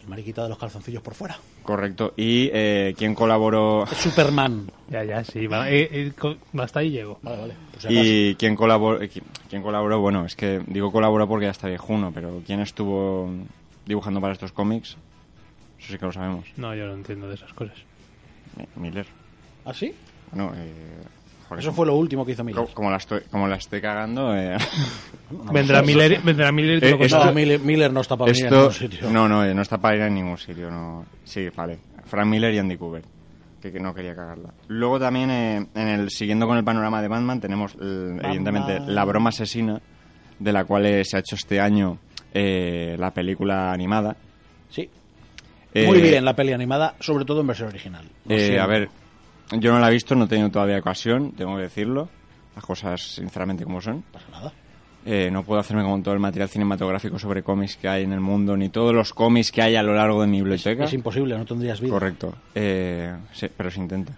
El 0.03 0.09
mariquita 0.09 0.43
de 0.43 0.49
los 0.49 0.59
calzoncillos 0.59 1.03
por 1.03 1.15
fuera. 1.15 1.39
Correcto. 1.63 2.13
¿Y 2.17 2.51
eh, 2.53 2.95
quién 2.99 3.15
colaboró? 3.15 3.85
Es 3.85 3.99
Superman. 3.99 4.69
Ya, 4.89 5.05
ya, 5.05 5.23
sí. 5.25 5.47
Va, 5.47 5.71
eh, 5.71 5.89
eh, 5.93 6.13
co- 6.19 6.37
hasta 6.59 6.81
ahí 6.81 6.91
llego. 6.91 7.19
Vale, 7.23 7.41
vale. 7.41 7.55
Por 7.71 7.81
si 7.81 7.87
acaso. 7.87 8.01
¿Y 8.03 8.35
quién 8.37 8.57
colaboró? 8.57 9.01
eh, 9.01 9.09
qui- 9.09 9.23
¿Quién 9.49 9.63
colaboró? 9.63 10.01
Bueno, 10.01 10.25
es 10.27 10.35
que 10.35 10.61
digo 10.67 10.91
colaboró 10.91 11.29
porque 11.29 11.47
ya 11.47 11.53
está 11.53 11.69
viejuno, 11.69 12.11
pero 12.13 12.43
¿quién 12.45 12.61
estuvo 12.61 13.31
dibujando 13.87 14.21
para 14.21 14.33
estos 14.33 14.51
cómics? 14.53 14.97
Eso 15.79 15.93
sí 15.93 15.99
que 15.99 16.05
lo 16.07 16.13
sabemos. 16.13 16.47
No, 16.57 16.75
yo 16.75 16.87
no 16.87 16.95
entiendo 16.95 17.29
de 17.29 17.37
esas 17.37 17.53
cosas. 17.53 17.77
Miller. 18.77 19.07
¿Ah, 19.65 19.73
sí? 19.73 19.95
Bueno, 20.33 20.53
eh, 20.57 20.75
mejor. 21.57 21.61
Eso 21.61 21.73
fue 21.73 21.87
lo 21.87 21.95
último 21.97 22.25
que 22.27 22.33
hizo 22.33 22.45
Miller. 22.45 22.65
Co- 22.65 22.75
Como 22.75 22.91
la 22.91 22.97
estoy, 22.99 23.21
como 23.31 23.47
la 23.49 23.57
estoy 23.57 23.81
cagando. 23.81 24.37
eh, 24.37 24.57
vendrá, 25.53 25.83
Miller, 25.83 26.21
vendrá 26.23 26.53
Miller 26.53 26.83
Eh, 26.85 26.91
lo 26.91 27.05
esto-. 27.05 27.25
No, 27.25 27.33
Miller, 27.33 27.61
Miller 27.61 27.93
no 27.93 28.01
está 28.01 28.17
para 28.17 28.31
venir 28.33 28.45
a 28.45 28.49
esto, 28.49 28.57
ningún 28.59 28.73
sitio. 28.75 29.11
no, 29.11 29.29
no, 29.29 29.55
no 29.55 29.63
está 29.63 29.79
para 29.79 29.97
ir 29.97 30.03
a 30.03 30.09
ningún 30.11 30.39
sitio. 30.39 30.71
No. 30.71 31.05
Sí, 31.25 31.49
vale. 31.55 31.79
Frank 32.07 32.27
Miller 32.27 32.53
y 32.55 32.59
Andy 32.59 32.77
Cooper. 32.77 33.03
Que, 33.61 33.71
que 33.71 33.79
no 33.79 33.95
quería 33.95 34.15
cagarla. 34.17 34.53
Luego 34.69 34.99
también, 34.99 35.31
eh, 35.31 35.67
en 35.75 35.89
el 35.89 36.11
siguiendo 36.11 36.49
con 36.49 36.57
el 36.59 36.65
panorama 36.65 37.01
de 37.01 37.07
Batman, 37.09 37.41
tenemos 37.41 37.75
el- 37.81 38.19
evidentemente 38.23 38.81
la 38.81 39.05
broma 39.05 39.29
asesina, 39.29 39.81
de 40.41 40.53
la 40.53 40.65
cual 40.65 40.85
eh, 40.87 41.05
se 41.05 41.17
ha 41.17 41.21
hecho 41.21 41.37
este 41.37 41.61
año 41.61 41.99
eh, 42.35 42.97
la 42.99 43.13
película 43.13 43.71
animada. 43.73 44.17
Sí. 44.69 44.91
Eh, 45.75 45.87
Muy 45.87 46.01
bien 46.03 46.25
la 46.25 46.35
peli 46.35 46.53
animada, 46.53 46.97
sobre 46.99 47.25
todo 47.25 47.41
en 47.43 47.47
versión 47.47 47.69
original. 47.69 48.05
Eh, 48.29 48.59
a 48.59 48.67
ver, 48.67 48.89
yo 49.59 49.73
no 49.73 49.79
la 49.79 49.89
he 49.89 49.93
visto, 49.93 50.15
no 50.15 50.25
he 50.25 50.29
tenido 50.29 50.51
todavía 50.51 50.79
ocasión, 50.79 51.33
tengo 51.33 51.57
que 51.57 51.63
decirlo. 51.63 52.09
Las 52.55 52.65
cosas, 52.65 53.01
sinceramente, 53.01 53.65
como 53.65 53.81
son. 53.81 53.97
No 53.97 54.03
pasa 54.13 54.27
nada. 54.31 54.53
Eh, 55.05 55.31
no 55.33 55.43
puedo 55.43 55.61
hacerme 55.61 55.83
con 55.83 56.03
todo 56.03 56.15
el 56.15 56.21
material 56.21 56.49
cinematográfico 56.49 57.19
sobre 57.19 57.43
cómics 57.43 57.77
que 57.77 57.89
hay 57.89 58.05
en 58.05 58.13
el 58.13 58.21
mundo, 58.21 58.57
ni 58.57 58.69
todos 58.69 58.95
los 58.95 59.13
cómics 59.13 59.51
que 59.51 59.63
hay 59.63 59.75
a 59.75 59.83
lo 59.83 59.95
largo 59.95 60.21
de 60.21 60.29
mi 60.29 60.39
biblioteca. 60.39 60.85
Es 60.85 60.93
imposible, 60.93 61.37
no 61.37 61.45
tendrías 61.45 61.81
vida. 61.81 61.93
Correcto. 61.93 62.35
Eh, 62.55 63.13
sí, 63.33 63.49
pero 63.57 63.71
se 63.71 63.81
intenta. 63.81 64.13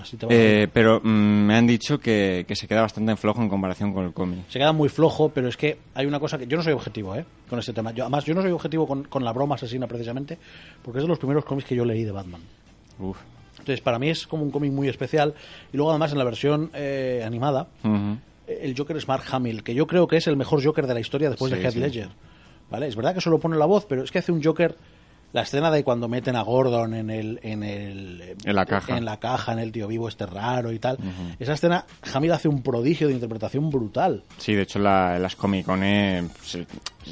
Así 0.00 0.16
te. 0.16 0.26
Eh, 0.30 0.68
pero 0.68 1.00
mm, 1.02 1.08
me 1.08 1.56
han 1.56 1.66
dicho 1.66 1.98
que, 1.98 2.44
que 2.48 2.56
se 2.56 2.66
queda 2.66 2.82
bastante 2.82 3.14
flojo 3.16 3.42
en 3.42 3.48
comparación 3.48 3.92
con 3.92 4.04
el 4.04 4.12
cómic. 4.12 4.48
Se 4.48 4.58
queda 4.58 4.72
muy 4.72 4.88
flojo, 4.88 5.28
pero 5.28 5.48
es 5.48 5.56
que 5.56 5.78
hay 5.94 6.06
una 6.06 6.20
cosa 6.20 6.38
que 6.38 6.46
yo 6.46 6.56
no 6.56 6.62
soy 6.62 6.72
objetivo, 6.72 7.14
¿eh? 7.14 7.26
Con 7.50 7.58
este 7.58 7.74
tema. 7.74 7.90
Yo, 7.92 8.04
además, 8.04 8.24
yo 8.24 8.34
no 8.34 8.40
soy 8.40 8.52
objetivo 8.52 8.86
con, 8.86 9.04
con 9.04 9.24
la 9.24 9.32
broma 9.32 9.56
asesina 9.56 9.86
precisamente, 9.86 10.38
porque 10.82 10.98
es 10.98 11.04
de 11.04 11.08
los 11.08 11.18
primeros 11.18 11.44
cómics 11.44 11.68
que 11.68 11.74
yo 11.74 11.84
leí 11.84 12.04
de 12.04 12.12
Batman. 12.12 12.40
Uf. 12.98 13.18
Entonces, 13.68 13.82
para 13.84 13.98
mí 13.98 14.08
es 14.08 14.26
como 14.26 14.42
un 14.44 14.50
cómic 14.50 14.72
muy 14.72 14.88
especial. 14.88 15.34
Y 15.74 15.76
luego, 15.76 15.90
además, 15.90 16.10
en 16.12 16.16
la 16.18 16.24
versión 16.24 16.70
eh, 16.72 17.22
animada, 17.26 17.66
el 18.46 18.74
Joker 18.74 18.96
es 18.96 19.06
Mark 19.06 19.24
Hamill, 19.30 19.62
que 19.62 19.74
yo 19.74 19.86
creo 19.86 20.08
que 20.08 20.16
es 20.16 20.26
el 20.26 20.38
mejor 20.38 20.64
Joker 20.64 20.86
de 20.86 20.94
la 20.94 21.00
historia 21.00 21.28
después 21.28 21.52
Sí, 21.52 21.58
de 21.58 21.62
Heath 21.64 21.74
sí. 21.74 21.80
Ledger. 21.80 22.08
¿Vale? 22.70 22.86
Es 22.86 22.96
verdad 22.96 23.14
que 23.14 23.20
solo 23.20 23.38
pone 23.38 23.56
la 23.58 23.66
voz, 23.66 23.84
pero 23.86 24.02
es 24.02 24.10
que 24.10 24.20
hace 24.20 24.32
un 24.32 24.42
Joker. 24.42 24.74
La 25.34 25.42
escena 25.42 25.70
de 25.70 25.84
cuando 25.84 26.08
meten 26.08 26.36
a 26.36 26.42
Gordon 26.42 26.94
en 26.94 27.10
el. 27.10 27.38
En, 27.42 27.62
el, 27.62 28.36
En 28.44 28.54
la 28.56 28.64
caja. 28.64 28.96
En 28.96 29.04
la 29.04 29.18
caja, 29.18 29.52
en 29.52 29.58
el 29.58 29.70
tío 29.72 29.86
vivo 29.86 30.08
este 30.08 30.24
raro 30.24 30.72
y 30.72 30.78
tal. 30.78 30.96
Esa 31.38 31.52
escena, 31.52 31.84
Hamill 32.14 32.32
hace 32.32 32.48
un 32.48 32.62
prodigio 32.62 33.08
de 33.08 33.12
interpretación 33.12 33.68
brutal. 33.68 34.22
Sí, 34.38 34.54
de 34.54 34.62
hecho, 34.62 34.78
la- 34.78 35.18
las 35.18 35.36
Comic 35.36 35.66
Con 35.66 35.80
se- 35.80 36.66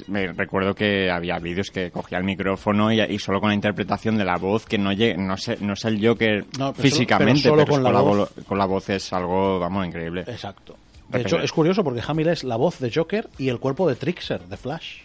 me 0.08 0.32
recuerdo 0.32 0.74
que 0.74 1.10
había 1.10 1.38
vídeos 1.38 1.70
que 1.70 1.90
cogía 1.90 2.16
el 2.18 2.24
micrófono 2.24 2.90
y, 2.90 3.00
y 3.02 3.18
solo 3.18 3.38
con 3.40 3.50
la 3.50 3.54
interpretación 3.54 4.16
de 4.16 4.24
la 4.24 4.36
voz, 4.38 4.64
que 4.64 4.78
no, 4.78 4.92
llegue, 4.92 5.16
no, 5.18 5.36
sé, 5.36 5.58
no 5.60 5.74
es 5.74 5.84
el 5.84 6.04
Joker 6.06 6.44
No, 6.58 6.72
pero 6.72 6.82
físicamente, 6.82 7.42
solo- 7.42 7.64
pero 7.64 7.74
solo 7.76 7.84
pero 7.84 7.84
con 7.84 7.92
la 7.92 8.00
vo- 8.00 8.16
voz. 8.16 8.44
con 8.46 8.58
la 8.58 8.66
voz 8.66 8.88
es 8.90 9.12
algo, 9.12 9.58
vamos, 9.58 9.86
increíble. 9.86 10.22
Exacto. 10.26 10.72
De 11.08 11.18
Depende. 11.18 11.28
hecho, 11.36 11.44
es 11.44 11.52
curioso 11.52 11.84
porque 11.84 12.02
Hamill 12.04 12.28
es 12.28 12.42
la 12.44 12.56
voz 12.56 12.80
de 12.80 12.90
Joker 12.92 13.28
y 13.38 13.48
el 13.48 13.60
cuerpo 13.60 13.88
de 13.88 13.94
Trickster, 13.94 14.40
de 14.42 14.56
Flash. 14.56 15.02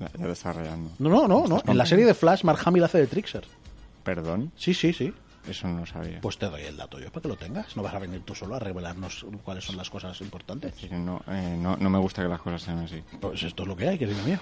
Ya, 0.00 0.26
desarrollando. 0.26 0.90
No, 0.98 1.08
no, 1.10 1.28
no, 1.28 1.46
no. 1.46 1.62
En 1.66 1.76
la 1.78 1.86
serie 1.86 2.04
de 2.06 2.14
Flash, 2.14 2.42
Mark 2.42 2.58
Hamill 2.64 2.82
hace 2.84 2.98
de 2.98 3.06
Trickster. 3.06 3.44
Perdón, 4.02 4.50
Sí, 4.56 4.72
sí, 4.74 4.92
sí. 4.92 5.12
eso 5.48 5.68
no 5.68 5.80
lo 5.80 5.86
sabía. 5.86 6.20
Pues 6.22 6.38
te 6.38 6.46
doy 6.46 6.62
el 6.62 6.76
dato 6.76 6.98
yo 6.98 7.10
para 7.12 7.22
que 7.22 7.28
lo 7.28 7.36
tengas. 7.36 7.76
No 7.76 7.82
vas 7.82 7.94
a 7.94 7.98
venir 7.98 8.22
tú 8.24 8.34
solo 8.34 8.54
a 8.54 8.58
revelarnos 8.58 9.26
cuáles 9.44 9.62
son 9.64 9.76
las 9.76 9.90
cosas 9.90 10.18
importantes. 10.22 10.74
Sí, 10.80 10.88
no, 10.90 11.22
eh, 11.28 11.56
no, 11.58 11.76
no 11.76 11.90
me 11.90 11.98
gusta 11.98 12.22
que 12.22 12.28
las 12.28 12.40
cosas 12.40 12.62
sean 12.62 12.78
así. 12.78 13.02
Pues 13.20 13.42
esto 13.42 13.62
es 13.62 13.68
lo 13.68 13.76
que 13.76 13.88
hay, 13.88 13.98
querido 13.98 14.22
mío. 14.24 14.38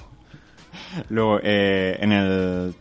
Luego, 1.08 1.40
eh, 1.42 1.98
en 2.00 2.12
el 2.12 2.74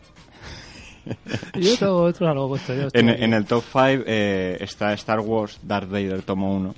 Yo 1.58 1.76
tengo 1.78 2.02
otro 2.02 2.28
algo 2.28 2.48
puesto. 2.48 2.72
En, 2.92 3.08
en 3.08 3.32
el 3.34 3.44
top 3.44 3.64
5 3.72 4.04
está 4.06 4.92
Star 4.92 5.20
Wars 5.20 5.58
Darth 5.62 5.88
Vader 5.90 6.22
tomo 6.22 6.54
1, 6.54 6.74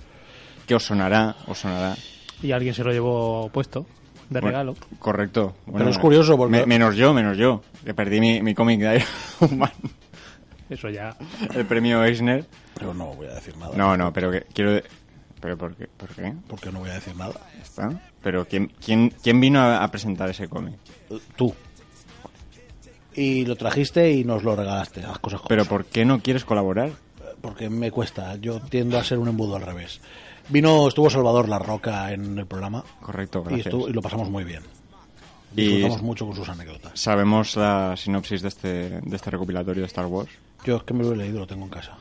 que 0.66 0.74
os 0.76 0.84
sonará, 0.84 1.36
os 1.46 1.58
sonará. 1.58 1.96
Y 2.42 2.52
alguien 2.52 2.72
se 2.72 2.84
lo 2.84 2.92
llevó 2.92 3.48
puesto, 3.52 3.86
de 4.30 4.40
Bueno, 4.40 4.46
regalo. 4.48 4.76
Correcto. 4.98 5.54
Bueno, 5.66 5.78
Pero 5.80 5.90
es 5.90 5.98
curioso 5.98 6.36
porque- 6.38 6.58
me- 6.60 6.66
menos 6.66 6.96
yo, 6.96 7.12
menos 7.12 7.36
yo, 7.36 7.62
que 7.84 7.92
perdí 7.94 8.20
mi, 8.20 8.40
mi 8.42 8.54
cómic 8.54 8.80
de 8.80 8.96
Iron 9.40 9.58
Man, 9.58 9.70
Eso 10.70 10.88
ya. 10.88 11.14
el 11.54 11.66
premio 11.66 12.02
Eisner. 12.04 12.46
Pero 12.74 12.94
no 12.94 13.06
voy 13.14 13.26
a 13.26 13.34
decir 13.34 13.56
nada. 13.58 13.76
No, 13.76 13.96
no, 13.96 14.12
pero 14.12 14.30
que 14.30 14.42
quiero... 14.54 14.72
de- 14.72 14.84
¿Pero 15.40 15.56
por 15.56 15.74
qué? 15.74 15.86
¿Por 15.96 16.08
qué? 16.10 16.34
Porque 16.48 16.70
no 16.70 16.80
voy 16.80 16.90
a 16.90 16.94
decir 16.94 17.16
nada. 17.16 17.32
Ya 17.56 17.62
está. 17.62 18.02
Pero 18.22 18.46
¿quién, 18.46 18.70
quién, 18.84 19.08
quién 19.22 19.40
vino 19.40 19.58
a, 19.60 19.82
a 19.82 19.90
presentar 19.90 20.28
ese 20.30 20.48
cómic? 20.48 20.74
Tú. 21.34 21.54
Y 23.14 23.44
lo 23.46 23.56
trajiste 23.56 24.12
y 24.12 24.24
nos 24.24 24.42
lo 24.44 24.54
regalaste. 24.54 25.00
Las 25.02 25.18
cosas 25.18 25.40
como 25.40 25.48
¿Pero 25.48 25.64
son. 25.64 25.68
por 25.70 25.84
qué 25.86 26.04
no 26.04 26.20
quieres 26.20 26.44
colaborar? 26.44 26.90
Porque 27.40 27.70
me 27.70 27.90
cuesta. 27.90 28.36
Yo 28.36 28.60
tiendo 28.60 28.98
a 28.98 29.04
ser 29.04 29.18
un 29.18 29.28
embudo 29.28 29.56
al 29.56 29.62
revés. 29.62 30.00
Vino, 30.50 30.88
estuvo 30.88 31.08
Salvador 31.10 31.48
La 31.48 31.58
Roca 31.58 32.12
en 32.12 32.38
el 32.38 32.46
programa 32.46 32.84
Correcto, 33.00 33.40
y, 33.40 33.44
gracias. 33.48 33.66
estuvo- 33.66 33.88
y 33.88 33.92
lo 33.92 34.02
pasamos 34.02 34.28
muy 34.30 34.44
bien. 34.44 34.62
Y 35.56 35.62
Disfrutamos 35.66 36.02
mucho 36.02 36.26
con 36.26 36.36
sus 36.36 36.48
anécdotas. 36.48 36.92
sabemos 37.00 37.56
la 37.56 37.96
sinopsis 37.96 38.42
de 38.42 38.48
este, 38.48 38.68
de 39.00 39.16
este 39.16 39.30
recopilatorio 39.30 39.82
de 39.82 39.86
Star 39.86 40.06
Wars. 40.06 40.30
Yo 40.64 40.76
es 40.76 40.82
que 40.84 40.94
me 40.94 41.02
lo 41.04 41.12
he 41.12 41.16
leído, 41.16 41.40
lo 41.40 41.46
tengo 41.46 41.64
en 41.64 41.70
casa. 41.70 41.96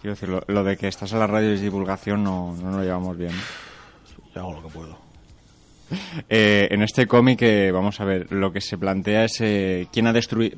Quiero 0.00 0.14
decir, 0.14 0.28
lo, 0.28 0.42
lo 0.46 0.64
de 0.64 0.76
que 0.76 0.88
estás 0.88 1.12
en 1.12 1.18
la 1.18 1.26
radio 1.26 1.50
y 1.50 1.54
es 1.54 1.60
divulgación 1.60 2.22
no, 2.24 2.54
no 2.56 2.70
lo 2.78 2.82
llevamos 2.82 3.16
bien. 3.16 3.32
Yo 4.34 4.40
hago 4.40 4.52
lo 4.54 4.62
que 4.62 4.68
puedo. 4.68 4.98
Eh, 6.28 6.68
en 6.70 6.82
este 6.82 7.08
cómic, 7.08 7.42
eh, 7.42 7.72
vamos 7.72 7.98
a 8.00 8.04
ver, 8.04 8.30
lo 8.30 8.52
que 8.52 8.60
se 8.60 8.78
plantea 8.78 9.24
es 9.24 9.40
eh, 9.40 9.88
quién 9.92 10.06
ha 10.06 10.12
destruido... 10.12 10.56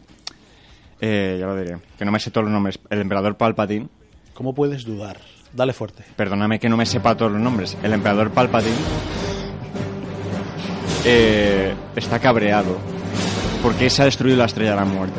Eh, 1.01 1.39
ya 1.41 1.47
lo 1.47 1.57
diré, 1.57 1.79
que 1.99 2.05
no 2.05 2.13
me 2.13 2.21
sé 2.21 2.31
todos 2.31 2.45
los 2.45 2.53
nombres. 2.53 2.79
El 2.91 3.01
emperador 3.01 3.37
Palpatine. 3.39 3.89
¿Cómo 4.35 4.55
puedes 4.55 4.85
dudar? 4.85 5.19
Dale 5.55 5.73
fuerte. 5.73 6.05
Perdóname 6.17 6.59
que 6.59 6.69
no 6.69 6.77
me 6.77 6.87
sepa 6.87 7.15
todos 7.17 7.33
los 7.33 7.41
nombres. 7.41 7.77
El 7.83 7.93
emperador 7.93 8.31
Palpatine 8.31 8.75
eh, 11.05 11.75
está 11.97 12.19
cabreado 12.19 12.77
porque 13.63 13.91
se 13.91 14.03
ha 14.03 14.05
destruido 14.07 14.39
la 14.39 14.47
estrella 14.47 14.71
de 14.71 14.77
la 14.77 14.85
muerte. 14.85 15.19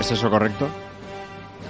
¿Es 0.00 0.10
eso 0.10 0.30
correcto? 0.30 0.68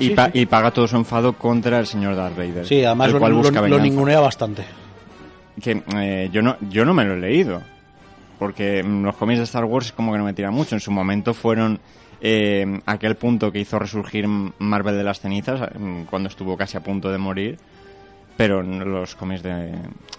Y, 0.00 0.08
Sí, 0.08 0.10
pa- 0.14 0.26
sí. 0.26 0.40
y 0.40 0.46
paga 0.46 0.70
todo 0.70 0.86
su 0.86 0.96
enfado 0.96 1.32
contra 1.32 1.78
el 1.80 1.86
señor 1.86 2.14
Darth 2.16 2.36
Vader. 2.36 2.66
Sí, 2.66 2.84
además 2.84 3.08
el 3.08 3.14
lo, 3.14 3.18
cual 3.20 3.32
lo- 3.32 3.38
busca 3.38 3.56
lo 3.56 3.62
venganza. 3.62 3.84
ningunea 3.84 4.20
bastante. 4.20 4.64
que 5.60 5.82
eh, 5.96 6.30
yo 6.32 6.40
no 6.40 6.56
yo 6.70 6.84
no 6.84 6.94
me 6.94 7.04
lo 7.04 7.14
he 7.14 7.18
leído 7.18 7.60
porque 8.38 8.82
los 8.84 9.16
cómics 9.16 9.38
de 9.38 9.44
Star 9.44 9.64
Wars 9.64 9.86
es 9.86 9.92
como 9.92 10.12
que 10.12 10.18
no 10.18 10.24
me 10.24 10.32
tiran 10.32 10.54
mucho 10.54 10.76
en 10.76 10.80
su 10.80 10.92
momento 10.92 11.34
fueron 11.34 11.80
eh, 12.20 12.80
aquel 12.86 13.16
punto 13.16 13.52
que 13.52 13.60
hizo 13.60 13.78
resurgir 13.78 14.26
Marvel 14.58 14.96
de 14.96 15.04
las 15.04 15.20
cenizas 15.20 15.70
mm, 15.78 16.02
cuando 16.04 16.28
estuvo 16.28 16.56
casi 16.56 16.76
a 16.76 16.80
punto 16.82 17.10
de 17.10 17.18
morir 17.18 17.58
pero 18.36 18.62
los 18.62 19.14
cómics 19.16 19.42
de, 19.42 19.72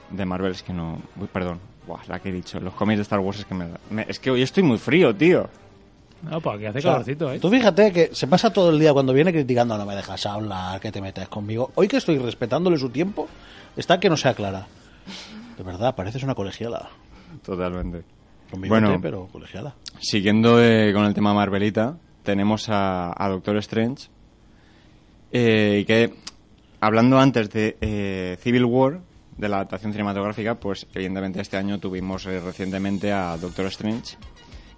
de 0.09 0.25
Marvel 0.25 0.51
es 0.51 0.63
que 0.63 0.73
no 0.73 0.99
uy, 1.19 1.27
perdón 1.31 1.59
Buah, 1.87 2.01
la 2.07 2.19
que 2.19 2.29
he 2.29 2.31
dicho 2.31 2.59
los 2.59 2.73
cómics 2.73 2.97
de 2.97 3.01
Star 3.03 3.19
Wars 3.19 3.39
es 3.39 3.45
que 3.45 3.55
me, 3.55 3.65
me- 3.89 4.05
es 4.07 4.19
que 4.19 4.31
hoy 4.31 4.41
estoy 4.41 4.63
muy 4.63 4.77
frío 4.77 5.15
tío 5.15 5.49
No, 6.21 6.39
pues 6.41 6.55
aquí 6.57 6.65
hace 6.65 6.79
O 6.79 6.81
sea, 6.81 6.91
calorcito, 6.91 7.31
¿eh? 7.33 7.39
Tú 7.39 7.49
fíjate 7.49 7.91
que 7.93 8.09
se 8.13 8.27
pasa 8.27 8.51
todo 8.51 8.69
el 8.71 8.79
día 8.79 8.91
cuando 8.93 9.13
viene 9.13 9.31
criticando, 9.31 9.77
no 9.77 9.85
me 9.85 9.95
dejas 9.95 10.25
hablar, 10.25 10.79
que 10.81 10.91
te 10.91 10.99
metes 11.01 11.27
conmigo. 11.29 11.71
Hoy 11.75 11.87
que 11.87 11.95
estoy 11.97 12.17
respetándole 12.17 12.77
su 12.77 12.89
tiempo, 12.89 13.27
está 13.77 13.99
que 14.01 14.09
no 14.09 14.17
sea 14.17 14.33
clara. 14.33 14.67
De 15.57 15.63
verdad, 15.63 15.95
pareces 15.95 16.21
una 16.23 16.35
colegiala. 16.35 16.89
totalmente 17.43 18.03
Bueno. 18.51 18.99
pero 19.01 19.27
colegiala. 19.27 19.75
Siguiendo 19.99 20.61
eh, 20.63 20.91
con 20.93 21.05
el 21.05 21.13
tema 21.13 21.33
Marvelita, 21.33 21.97
tenemos 22.23 22.69
a, 22.69 23.13
a 23.15 23.29
Doctor 23.29 23.57
Strange. 23.57 24.09
eh, 25.31 25.79
y 25.81 25.85
que, 25.85 26.13
hablando 26.79 27.19
antes 27.19 27.49
de 27.51 27.77
eh, 27.81 28.37
Civil 28.41 28.65
War, 28.65 29.01
de 29.37 29.47
la 29.49 29.57
adaptación 29.57 29.91
cinematográfica, 29.93 30.55
pues 30.59 30.85
evidentemente 30.93 31.39
este 31.41 31.57
año 31.57 31.79
tuvimos 31.79 32.25
eh, 32.25 32.39
recientemente 32.39 33.11
a 33.11 33.37
Doctor 33.37 33.67
Strange. 33.67 34.17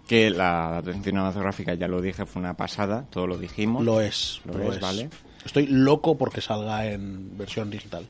Que 0.08 0.30
la 0.30 0.68
adaptación 0.68 1.04
cinematográfica, 1.04 1.74
ya 1.76 1.88
lo 1.88 2.02
dije, 2.02 2.26
fue 2.26 2.42
una 2.42 2.56
pasada, 2.56 3.06
todo 3.10 3.28
lo 3.28 3.38
dijimos. 3.38 3.84
Lo 3.86 4.02
es, 4.02 4.42
Lo 4.46 4.56
lo, 4.58 4.70
es, 4.70 4.76
es. 4.76 4.82
vale. 4.82 5.10
Estoy 5.46 5.68
loco 5.68 6.18
porque 6.18 6.42
salga 6.42 6.86
en 6.86 7.38
versión 7.38 7.70
digital. 7.72 8.06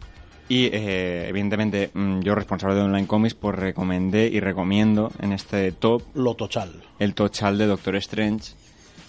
Y 0.51 0.65
eh, 0.73 1.29
evidentemente, 1.29 1.91
mm, 1.93 2.19
yo 2.23 2.35
responsable 2.35 2.75
de 2.75 2.81
Online 2.81 3.07
Comics, 3.07 3.35
pues 3.35 3.55
recomendé 3.55 4.27
y 4.27 4.41
recomiendo 4.41 5.09
en 5.21 5.31
este 5.31 5.71
top 5.71 6.03
Lo 6.13 6.33
tochal. 6.35 6.73
el 6.99 7.13
tochal 7.13 7.57
de 7.57 7.67
Doctor 7.67 7.95
Strange, 7.95 8.51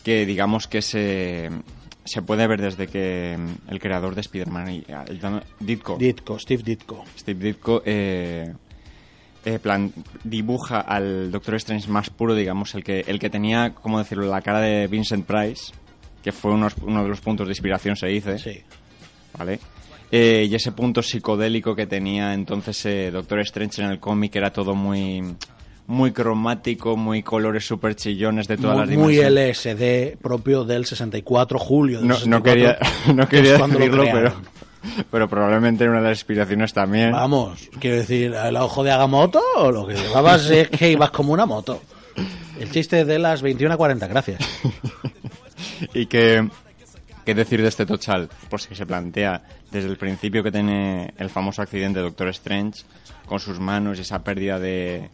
que 0.05 0.25
digamos 0.25 0.69
que 0.69 0.83
se, 0.83 1.51
se 2.05 2.23
puede 2.23 2.47
ver 2.47 2.61
desde 2.61 2.87
que 2.87 3.37
mm, 3.37 3.73
el 3.73 3.81
creador 3.81 4.15
de 4.15 4.21
Spider-Man, 4.21 4.85
Don- 5.21 5.43
Ditko, 5.59 5.97
Ditko, 5.99 6.39
Steve 6.39 6.63
Ditko. 6.63 7.05
Steve 7.19 7.45
Ditko, 7.45 7.83
eh, 7.85 8.53
eh, 9.45 9.59
plan, 9.59 9.93
dibuja 10.23 10.79
al 10.81 11.33
Doctor 11.33 11.57
Strange 11.57 11.89
más 11.89 12.09
puro, 12.11 12.37
digamos, 12.37 12.77
el 12.77 12.85
que, 12.85 13.01
el 13.09 13.19
que 13.19 13.31
tenía, 13.31 13.75
como 13.75 13.99
decirlo, 13.99 14.27
la 14.27 14.43
cara 14.43 14.61
de 14.61 14.87
Vincent 14.87 15.27
Price, 15.27 15.73
que 16.23 16.31
fue 16.31 16.53
unos- 16.53 16.77
uno 16.83 17.03
de 17.03 17.09
los 17.09 17.21
puntos 17.21 17.49
de 17.49 17.51
inspiración, 17.51 17.97
se 17.97 18.07
dice. 18.07 18.39
Sí. 18.39 18.61
¿vale? 19.37 19.59
Eh, 20.15 20.47
y 20.51 20.55
ese 20.55 20.73
punto 20.73 21.03
psicodélico 21.03 21.75
que 21.75 21.87
tenía 21.87 22.35
entonces 22.35 22.85
eh, 22.85 23.11
Doctor 23.11 23.41
Strange 23.41 23.83
en 23.83 23.93
el 23.93 23.99
cómic 23.99 24.37
era 24.37 24.53
todo 24.53 24.75
muy 24.75 25.23
muy 25.87 26.13
cromático, 26.13 26.99
muy 26.99 27.23
colores 27.23 27.67
super 27.67 27.97
chillones 27.97 28.47
de 28.47 28.59
todas 28.59 28.77
Muy, 28.77 28.87
las 28.87 28.99
muy 28.99 29.15
dimensiones. 29.15 29.67
LSD 29.67 30.19
propio 30.21 30.65
del 30.65 30.85
64, 30.85 31.59
julio 31.59 31.99
del 32.01 32.09
No, 32.09 32.15
64. 32.17 32.35
no 33.15 33.27
quería, 33.27 33.55
no 33.57 33.57
quería 33.57 33.67
decirlo, 33.67 34.05
pero, 34.13 34.33
pero 35.11 35.29
probablemente 35.29 35.85
en 35.85 35.91
una 35.91 36.03
de 36.03 36.11
las 36.11 36.19
inspiraciones 36.19 36.75
también. 36.75 37.13
Vamos, 37.13 37.71
quiero 37.81 37.97
decir, 37.97 38.35
el 38.35 38.57
ojo 38.57 38.85
de 38.85 38.91
Agamotto 38.91 39.41
o 39.57 39.71
lo 39.73 39.87
que 39.87 39.95
llevabas 39.95 40.49
es 40.51 40.69
que 40.69 40.91
ibas 40.91 41.11
como 41.11 41.33
una 41.33 41.47
moto. 41.47 41.81
El 42.61 42.71
chiste 42.71 43.07
de 43.07 43.19
las 43.19 43.41
21 43.41 43.75
a 43.75 43.77
40, 43.79 44.07
gracias. 44.09 44.41
y 45.95 46.05
que 46.07 46.49
¿Qué 47.25 47.35
decir 47.35 47.63
de 47.63 47.69
este 47.69 47.87
Tochal? 47.87 48.29
Pues 48.51 48.67
que 48.67 48.75
se 48.75 48.85
plantea 48.87 49.43
desde 49.71 49.89
el 49.89 49.97
principio 49.97 50.43
que 50.43 50.51
tiene 50.51 51.15
el 51.19 51.31
famoso 51.31 51.63
accidente 51.63 52.01
de 52.01 52.05
Doctor 52.07 52.29
Strange, 52.29 52.83
con 53.27 53.39
sus 53.41 53.61
manos 53.61 53.99
y 53.99 54.03
esa 54.03 54.25
pérdida 54.25 54.59
de, 54.59 55.09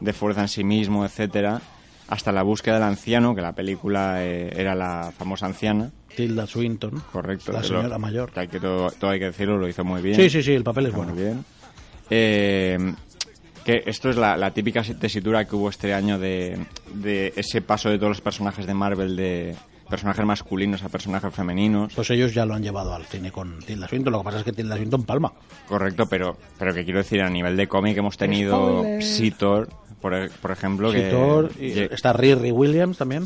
de 0.00 0.12
fuerza 0.12 0.42
en 0.42 0.48
sí 0.48 0.64
mismo, 0.64 1.04
etcétera, 1.04 1.60
hasta 2.08 2.30
la 2.32 2.42
búsqueda 2.42 2.74
del 2.74 2.84
anciano, 2.84 3.34
que 3.34 3.40
la 3.40 3.52
película 3.54 4.22
eh, 4.24 4.52
era 4.54 4.74
la 4.74 5.12
famosa 5.16 5.46
anciana. 5.46 5.90
Tilda 6.14 6.46
Swinton. 6.46 7.02
Correcto. 7.12 7.52
La 7.52 7.62
señora 7.62 7.88
lo- 7.88 7.98
mayor. 7.98 8.30
que 8.30 8.40
hay 8.40 8.48
que 8.48 8.60
todo, 8.60 8.90
todo 8.90 9.10
hay 9.10 9.18
que 9.18 9.26
decirlo, 9.26 9.56
lo 9.58 9.66
hizo 9.68 9.82
muy 9.84 10.02
bien. 10.02 10.16
Sí, 10.16 10.28
sí, 10.30 10.42
sí, 10.42 10.52
el 10.52 10.62
papel 10.64 10.86
es 10.86 10.92
Muy 10.94 11.06
bueno. 11.06 11.14
bien. 11.20 11.44
Eh, 12.10 12.94
que 13.64 13.82
esto 13.86 14.10
es 14.10 14.16
la, 14.16 14.36
la 14.36 14.52
típica 14.52 14.82
tesitura 14.82 15.44
que 15.44 15.56
hubo 15.56 15.68
este 15.70 15.92
año 15.92 16.18
de, 16.18 16.56
de 16.94 17.32
ese 17.34 17.62
paso 17.62 17.88
de 17.90 17.96
todos 17.96 18.10
los 18.10 18.20
personajes 18.20 18.64
de 18.66 18.74
Marvel 18.74 19.16
de 19.16 19.56
personajes 19.88 20.24
masculinos 20.24 20.82
a 20.82 20.88
personajes 20.88 21.32
femeninos. 21.34 21.92
Pues 21.94 22.10
ellos 22.10 22.34
ya 22.34 22.44
lo 22.46 22.54
han 22.54 22.62
llevado 22.62 22.94
al 22.94 23.04
cine 23.04 23.30
con 23.30 23.58
Tilda 23.60 23.88
Swinton. 23.88 24.12
Lo 24.12 24.18
que 24.20 24.24
pasa 24.24 24.38
es 24.38 24.44
que 24.44 24.52
Tilda 24.52 24.76
Swinton 24.76 25.04
palma. 25.04 25.32
Correcto, 25.68 26.06
pero, 26.06 26.36
pero 26.58 26.74
que 26.74 26.84
quiero 26.84 26.98
decir, 26.98 27.20
a 27.22 27.30
nivel 27.30 27.56
de 27.56 27.66
cómic 27.68 27.96
hemos 27.96 28.16
tenido. 28.16 28.84
Sitor, 29.00 29.68
por, 30.00 30.14
e- 30.14 30.28
por 30.30 30.50
ejemplo, 30.50 30.90
que... 30.92 31.10
Thor, 31.10 31.50
y 31.58 31.72
que- 31.72 31.88
está 31.92 32.12
Riri 32.12 32.50
Williams 32.50 32.98
también. 32.98 33.24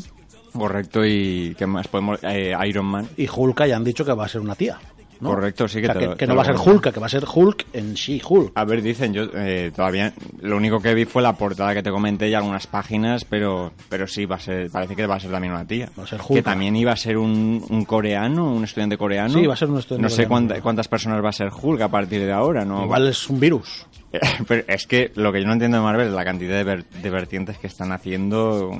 correcto, 0.53 1.05
y 1.05 1.55
que 1.57 1.65
más 1.65 1.87
podemos... 1.87 2.19
eh, 2.23 2.53
Iron 2.67 2.85
Man. 2.85 3.07
Y 3.17 3.27
Hulk 3.33 3.65
ya 3.65 3.75
han 3.75 3.83
dicho 3.83 4.05
que 4.05 4.13
va 4.13 4.25
a 4.25 4.29
ser 4.29 4.41
una 4.41 4.55
tía. 4.55 4.77
¿No? 5.21 5.29
Correcto, 5.29 5.67
sí 5.67 5.79
que 5.81 5.87
O 5.87 5.91
sea, 5.91 5.93
te 5.93 5.99
que, 5.99 6.05
lo- 6.07 6.11
que 6.13 6.17
te 6.25 6.27
no 6.27 6.33
lo 6.33 6.37
va 6.37 6.43
a 6.43 6.57
ser. 6.57 6.67
Hulk, 6.69 6.91
que 6.93 6.99
va 6.99 7.05
a 7.05 7.09
ser 7.09 7.23
Hulk 7.33 7.65
en 7.73 7.93
She-Hulk. 7.93 8.51
A 8.55 8.65
ver, 8.65 8.81
dicen, 8.81 9.13
yo 9.13 9.23
eh, 9.35 9.71
todavía 9.75 10.13
lo 10.41 10.57
único 10.57 10.79
que 10.79 10.93
vi 10.93 11.05
fue 11.05 11.21
la 11.21 11.33
portada 11.33 11.73
que 11.73 11.83
te 11.83 11.91
comenté 11.91 12.27
y 12.29 12.33
algunas 12.33 12.67
páginas, 12.67 13.23
pero 13.25 13.71
pero 13.89 14.07
sí 14.07 14.25
va 14.25 14.35
a 14.35 14.39
ser, 14.39 14.69
parece 14.71 14.95
que 14.95 15.05
va 15.07 15.15
a 15.15 15.19
ser 15.19 15.31
también 15.31 15.53
una 15.53 15.65
tía. 15.65 15.89
Va 15.97 16.03
a 16.03 16.07
ser 16.07 16.19
que 16.19 16.33
Hulk. 16.33 16.43
también 16.43 16.75
iba 16.75 16.91
a 16.91 16.97
ser 16.97 17.17
un, 17.17 17.63
un 17.69 17.85
coreano, 17.85 18.51
un 18.53 18.63
estudiante 18.63 18.97
coreano. 18.97 19.33
Sí, 19.33 19.45
va 19.45 19.53
a 19.53 19.57
ser 19.57 19.69
un 19.69 19.77
estudiante 19.79 20.03
No 20.03 20.09
sé 20.09 20.27
cuánta- 20.27 20.59
cuántas 20.61 20.87
personas 20.87 21.23
va 21.23 21.29
a 21.29 21.33
ser 21.33 21.49
Hulk 21.51 21.81
a 21.81 21.89
partir 21.89 22.21
de 22.21 22.31
ahora, 22.31 22.65
¿no? 22.65 22.83
Igual 22.83 23.07
es 23.07 23.29
un 23.29 23.39
virus. 23.39 23.85
Pero 24.47 24.65
es 24.67 24.87
que 24.87 25.11
lo 25.15 25.31
que 25.31 25.39
yo 25.39 25.47
no 25.47 25.53
entiendo 25.53 25.77
de 25.77 25.83
Marvel 25.83 26.07
es 26.07 26.13
la 26.13 26.25
cantidad 26.25 26.55
de, 26.57 26.63
ver- 26.65 26.85
de 26.85 27.09
vertientes 27.09 27.57
que 27.57 27.67
están 27.67 27.93
haciendo 27.93 28.71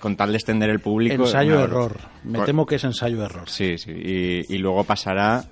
con 0.00 0.16
tal 0.16 0.30
de 0.32 0.38
extender 0.38 0.70
el 0.70 0.80
público. 0.80 1.22
Ensayo-error. 1.22 1.98
Me 2.24 2.40
temo 2.40 2.66
que 2.66 2.76
es 2.76 2.84
ensayo-error. 2.84 3.48
Sí, 3.48 3.78
sí. 3.78 3.92
Y, 3.92 4.54
y 4.54 4.58
luego 4.58 4.82
pasará 4.82 5.44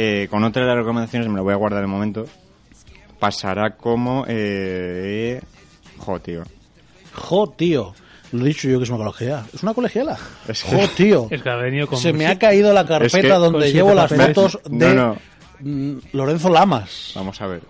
eh, 0.00 0.28
con 0.30 0.44
otra 0.44 0.62
de 0.62 0.68
las 0.68 0.76
recomendaciones, 0.76 1.28
me 1.28 1.34
lo 1.36 1.42
voy 1.42 1.52
a 1.52 1.56
guardar 1.56 1.80
de 1.80 1.86
momento. 1.88 2.24
Pasará 3.18 3.76
como. 3.76 4.24
Eh, 4.28 5.40
jo, 5.98 6.20
tío. 6.20 6.42
Jo, 7.14 7.48
tío. 7.50 7.94
Lo 8.30 8.44
he 8.44 8.48
dicho 8.48 8.68
yo 8.68 8.78
que 8.78 8.84
es 8.84 8.90
una 8.90 8.98
colegiala. 8.98 9.46
Es 9.52 9.62
una 9.62 9.74
colegiala. 9.74 10.16
Es 10.46 10.62
que- 10.62 10.70
Jo, 10.76 10.88
tío. 10.96 11.26
Es 11.30 11.42
que 11.42 11.48
ha 11.50 11.56
venido 11.56 11.86
con 11.88 11.98
Se 11.98 12.12
me 12.12 12.26
ha 12.26 12.38
caído 12.38 12.72
la 12.72 12.86
carpeta 12.86 13.18
Es 13.18 13.24
que- 13.24 13.28
con 13.30 13.40
donde 13.52 13.72
llevo 13.72 13.94
las 13.94 14.10
papeles. 14.10 14.36
fotos 14.36 14.60
de 14.70 14.94
No, 14.94 14.94
no. 14.94 15.16
mm, 15.60 15.98
Lorenzo 16.12 16.48
Lamas. 16.50 17.12
Vamos 17.16 17.40
a 17.40 17.46
ver. 17.46 17.62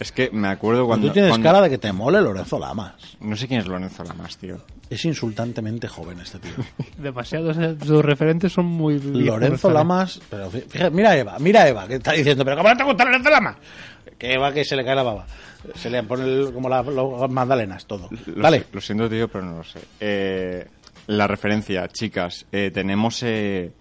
Es 0.00 0.10
que 0.10 0.30
me 0.32 0.48
acuerdo 0.48 0.86
cuando. 0.86 1.08
Tú 1.08 1.12
tienes 1.12 1.30
cuando- 1.30 1.44
cara 1.48 1.60
de 1.60 1.70
que 1.70 1.78
te 1.78 1.92
mole 1.92 2.20
Lorenzo 2.20 2.58
Lamas. 2.58 2.94
No 3.20 3.36
sé 3.36 3.46
quién 3.46 3.60
es 3.60 3.66
Lorenzo 3.68 4.02
Lamas, 4.02 4.36
tío. 4.38 4.56
Es 4.92 5.04
insultantemente 5.06 5.88
joven 5.88 6.20
este 6.20 6.38
tío. 6.38 6.52
Demasiados. 6.98 7.56
Sus 7.86 8.04
referentes 8.04 8.52
son 8.52 8.66
muy. 8.66 9.00
Lorenzo. 9.00 9.70
Lamas. 9.70 10.20
Pero 10.28 10.50
fíjate, 10.50 10.90
mira 10.90 11.10
a 11.10 11.16
Eva, 11.16 11.36
mira 11.38 11.62
a 11.62 11.68
Eva, 11.68 11.88
que 11.88 11.94
está 11.94 12.12
diciendo, 12.12 12.44
pero 12.44 12.58
¿cómo 12.58 12.68
no 12.68 12.76
te 12.76 12.84
gusta 12.84 13.04
Lorenzo 13.04 13.30
Lamas? 13.30 13.56
Que 14.18 14.34
Eva 14.34 14.52
que 14.52 14.64
se 14.64 14.76
le 14.76 14.84
cae 14.84 14.94
la 14.94 15.02
baba. 15.02 15.26
Se 15.76 15.88
le 15.88 16.02
pone 16.02 16.24
el- 16.24 16.52
como 16.52 16.68
la- 16.68 16.82
las 16.82 17.30
magdalenas, 17.30 17.86
todo. 17.86 18.08
Lo, 18.26 18.42
Dale. 18.42 18.64
Lo 18.72 18.80
siento, 18.80 19.08
tío, 19.08 19.28
pero 19.28 19.44
no 19.44 19.56
lo 19.58 19.64
sé. 19.64 19.78
Eh, 20.00 20.66
la 21.06 21.26
referencia, 21.26 21.88
chicas. 21.88 22.44
eh, 22.52 22.70
tenemos 22.72 23.22
eh, 23.22 23.72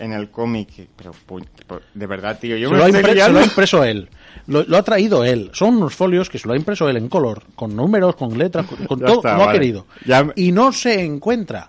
en 0.00 0.12
el 0.12 0.30
cómic. 0.30 0.88
Pero, 0.96 1.12
pu- 1.28 1.46
de 1.94 2.06
verdad, 2.06 2.38
tío, 2.38 2.56
yo 2.56 2.68
Se 2.68 2.72
me 2.74 2.78
lo, 2.78 2.84
ha 2.84 2.88
estoy 2.88 3.02
impre- 3.02 3.24
se 3.24 3.32
lo 3.32 3.38
ha 3.38 3.44
impreso 3.44 3.84
él. 3.84 4.08
Lo, 4.46 4.62
lo 4.64 4.76
ha 4.76 4.82
traído 4.82 5.24
él. 5.24 5.50
Son 5.52 5.76
unos 5.76 5.94
folios 5.94 6.28
que 6.28 6.38
se 6.38 6.48
lo 6.48 6.54
ha 6.54 6.56
impreso 6.56 6.88
él 6.88 6.96
en 6.96 7.08
color, 7.08 7.42
con 7.54 7.76
números, 7.76 8.16
con 8.16 8.36
letras, 8.36 8.66
con, 8.66 8.98
todo 9.00 9.14
está, 9.14 9.48
ha 9.48 9.52
querido. 9.52 9.86
Ya 10.04 10.26
Y 10.36 10.50
no 10.52 10.72
se 10.72 11.04
encuentra. 11.04 11.68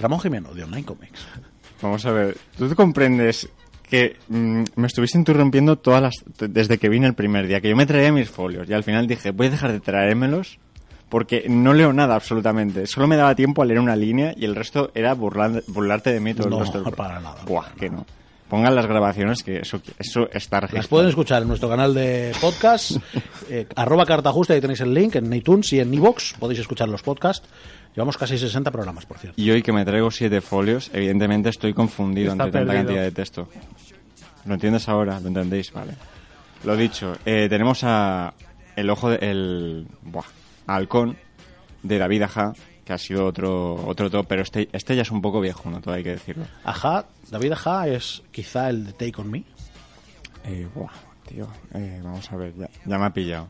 Ramón 0.00 0.20
Jimeno, 0.20 0.52
de 0.54 0.64
Online 0.64 0.84
Comics. 0.84 1.26
Vamos 1.82 2.04
a 2.06 2.12
ver, 2.12 2.36
¿tú 2.56 2.68
te 2.68 2.74
comprendes 2.74 3.48
que 3.88 4.16
mm, 4.28 4.62
me 4.76 4.86
estuviste 4.86 5.16
interrumpiendo 5.18 5.76
todas 5.76 6.02
las 6.02 6.14
desde 6.50 6.76
que 6.78 6.88
vine 6.88 7.06
el 7.06 7.14
primer 7.14 7.46
día, 7.46 7.60
que 7.60 7.68
yo 7.68 7.76
me 7.76 7.86
traía 7.86 8.10
mis 8.12 8.28
folios 8.28 8.68
y 8.68 8.72
al 8.72 8.82
final 8.82 9.06
dije, 9.06 9.30
voy 9.30 9.46
a 9.46 9.50
dejar 9.50 9.72
de 9.72 9.80
traérmelos 9.80 10.58
porque 11.08 11.44
no 11.48 11.72
leo 11.72 11.92
nada 11.92 12.14
absolutamente. 12.14 12.86
Solo 12.86 13.06
me 13.06 13.16
daba 13.16 13.34
tiempo 13.34 13.62
a 13.62 13.64
leer 13.64 13.80
una 13.80 13.96
línea 13.96 14.34
y 14.36 14.44
el 14.44 14.54
resto 14.54 14.90
era 14.94 15.14
burlar- 15.14 15.62
burlarte 15.68 16.12
de 16.12 16.20
mí 16.20 16.34
todo 16.34 16.48
No, 16.50 16.58
el 16.58 16.62
resto 16.64 16.82
del 16.82 16.92
para 16.96 17.20
nada. 17.20 17.42
Buah, 17.46 17.70
que 17.78 17.90
no. 17.90 18.04
Pongan 18.48 18.76
las 18.76 18.86
grabaciones 18.86 19.42
que 19.42 19.58
eso, 19.58 19.80
eso 19.98 20.28
está 20.32 20.60
registrado. 20.60 20.78
Las 20.82 20.86
pueden 20.86 21.08
escuchar 21.08 21.42
en 21.42 21.48
nuestro 21.48 21.68
canal 21.68 21.92
de 21.94 22.30
podcast, 22.40 22.92
eh, 23.50 23.66
arroba 23.74 24.06
carta 24.06 24.30
justa, 24.30 24.54
ahí 24.54 24.60
tenéis 24.60 24.80
el 24.82 24.94
link, 24.94 25.16
en 25.16 25.32
iTunes 25.32 25.72
y 25.72 25.80
en 25.80 25.92
iVoox 25.92 26.34
podéis 26.38 26.60
escuchar 26.60 26.88
los 26.88 27.02
podcasts. 27.02 27.48
Llevamos 27.96 28.16
casi 28.16 28.38
60 28.38 28.70
programas, 28.70 29.04
por 29.06 29.18
cierto. 29.18 29.40
Y 29.40 29.50
hoy 29.50 29.62
que 29.62 29.72
me 29.72 29.84
traigo 29.84 30.10
siete 30.12 30.40
folios, 30.40 30.90
evidentemente 30.92 31.48
estoy 31.48 31.72
confundido 31.72 32.32
Está 32.32 32.44
ante 32.44 32.58
tanta 32.58 32.72
cantidad 32.74 33.02
de 33.02 33.10
texto. 33.10 33.48
¿Lo 34.44 34.54
entiendes 34.54 34.88
ahora? 34.88 35.18
¿Lo 35.18 35.26
entendéis? 35.28 35.72
Vale. 35.72 35.94
Lo 36.64 36.76
dicho, 36.76 37.16
eh, 37.24 37.48
tenemos 37.48 37.82
a 37.82 38.32
el 38.76 38.90
ojo 38.90 39.10
de, 39.10 39.16
el 39.22 39.86
buah, 40.02 40.24
halcón 40.66 41.16
de 41.82 41.98
David 41.98 42.22
Aja, 42.22 42.52
que 42.84 42.92
ha 42.92 42.98
sido 42.98 43.26
otro 43.26 43.74
otro 43.86 44.10
top, 44.10 44.26
pero 44.28 44.42
este 44.42 44.68
este 44.72 44.94
ya 44.96 45.02
es 45.02 45.10
un 45.10 45.20
poco 45.22 45.40
viejo, 45.40 45.70
no 45.70 45.80
todo 45.80 45.94
hay 45.94 46.02
que 46.04 46.10
decirlo. 46.10 46.46
Ajá, 46.64 47.06
David 47.30 47.52
Ajá 47.52 47.88
es 47.88 48.22
quizá 48.30 48.68
el 48.70 48.86
de 48.86 48.92
Take 48.92 49.20
On 49.20 49.30
Me. 49.30 49.44
Eh, 50.44 50.68
buah, 50.74 50.92
tío, 51.28 51.48
eh, 51.74 52.00
vamos 52.04 52.30
a 52.30 52.36
ver, 52.36 52.54
ya, 52.56 52.68
ya 52.84 52.98
me 52.98 53.04
ha 53.06 53.10
pillado. 53.12 53.48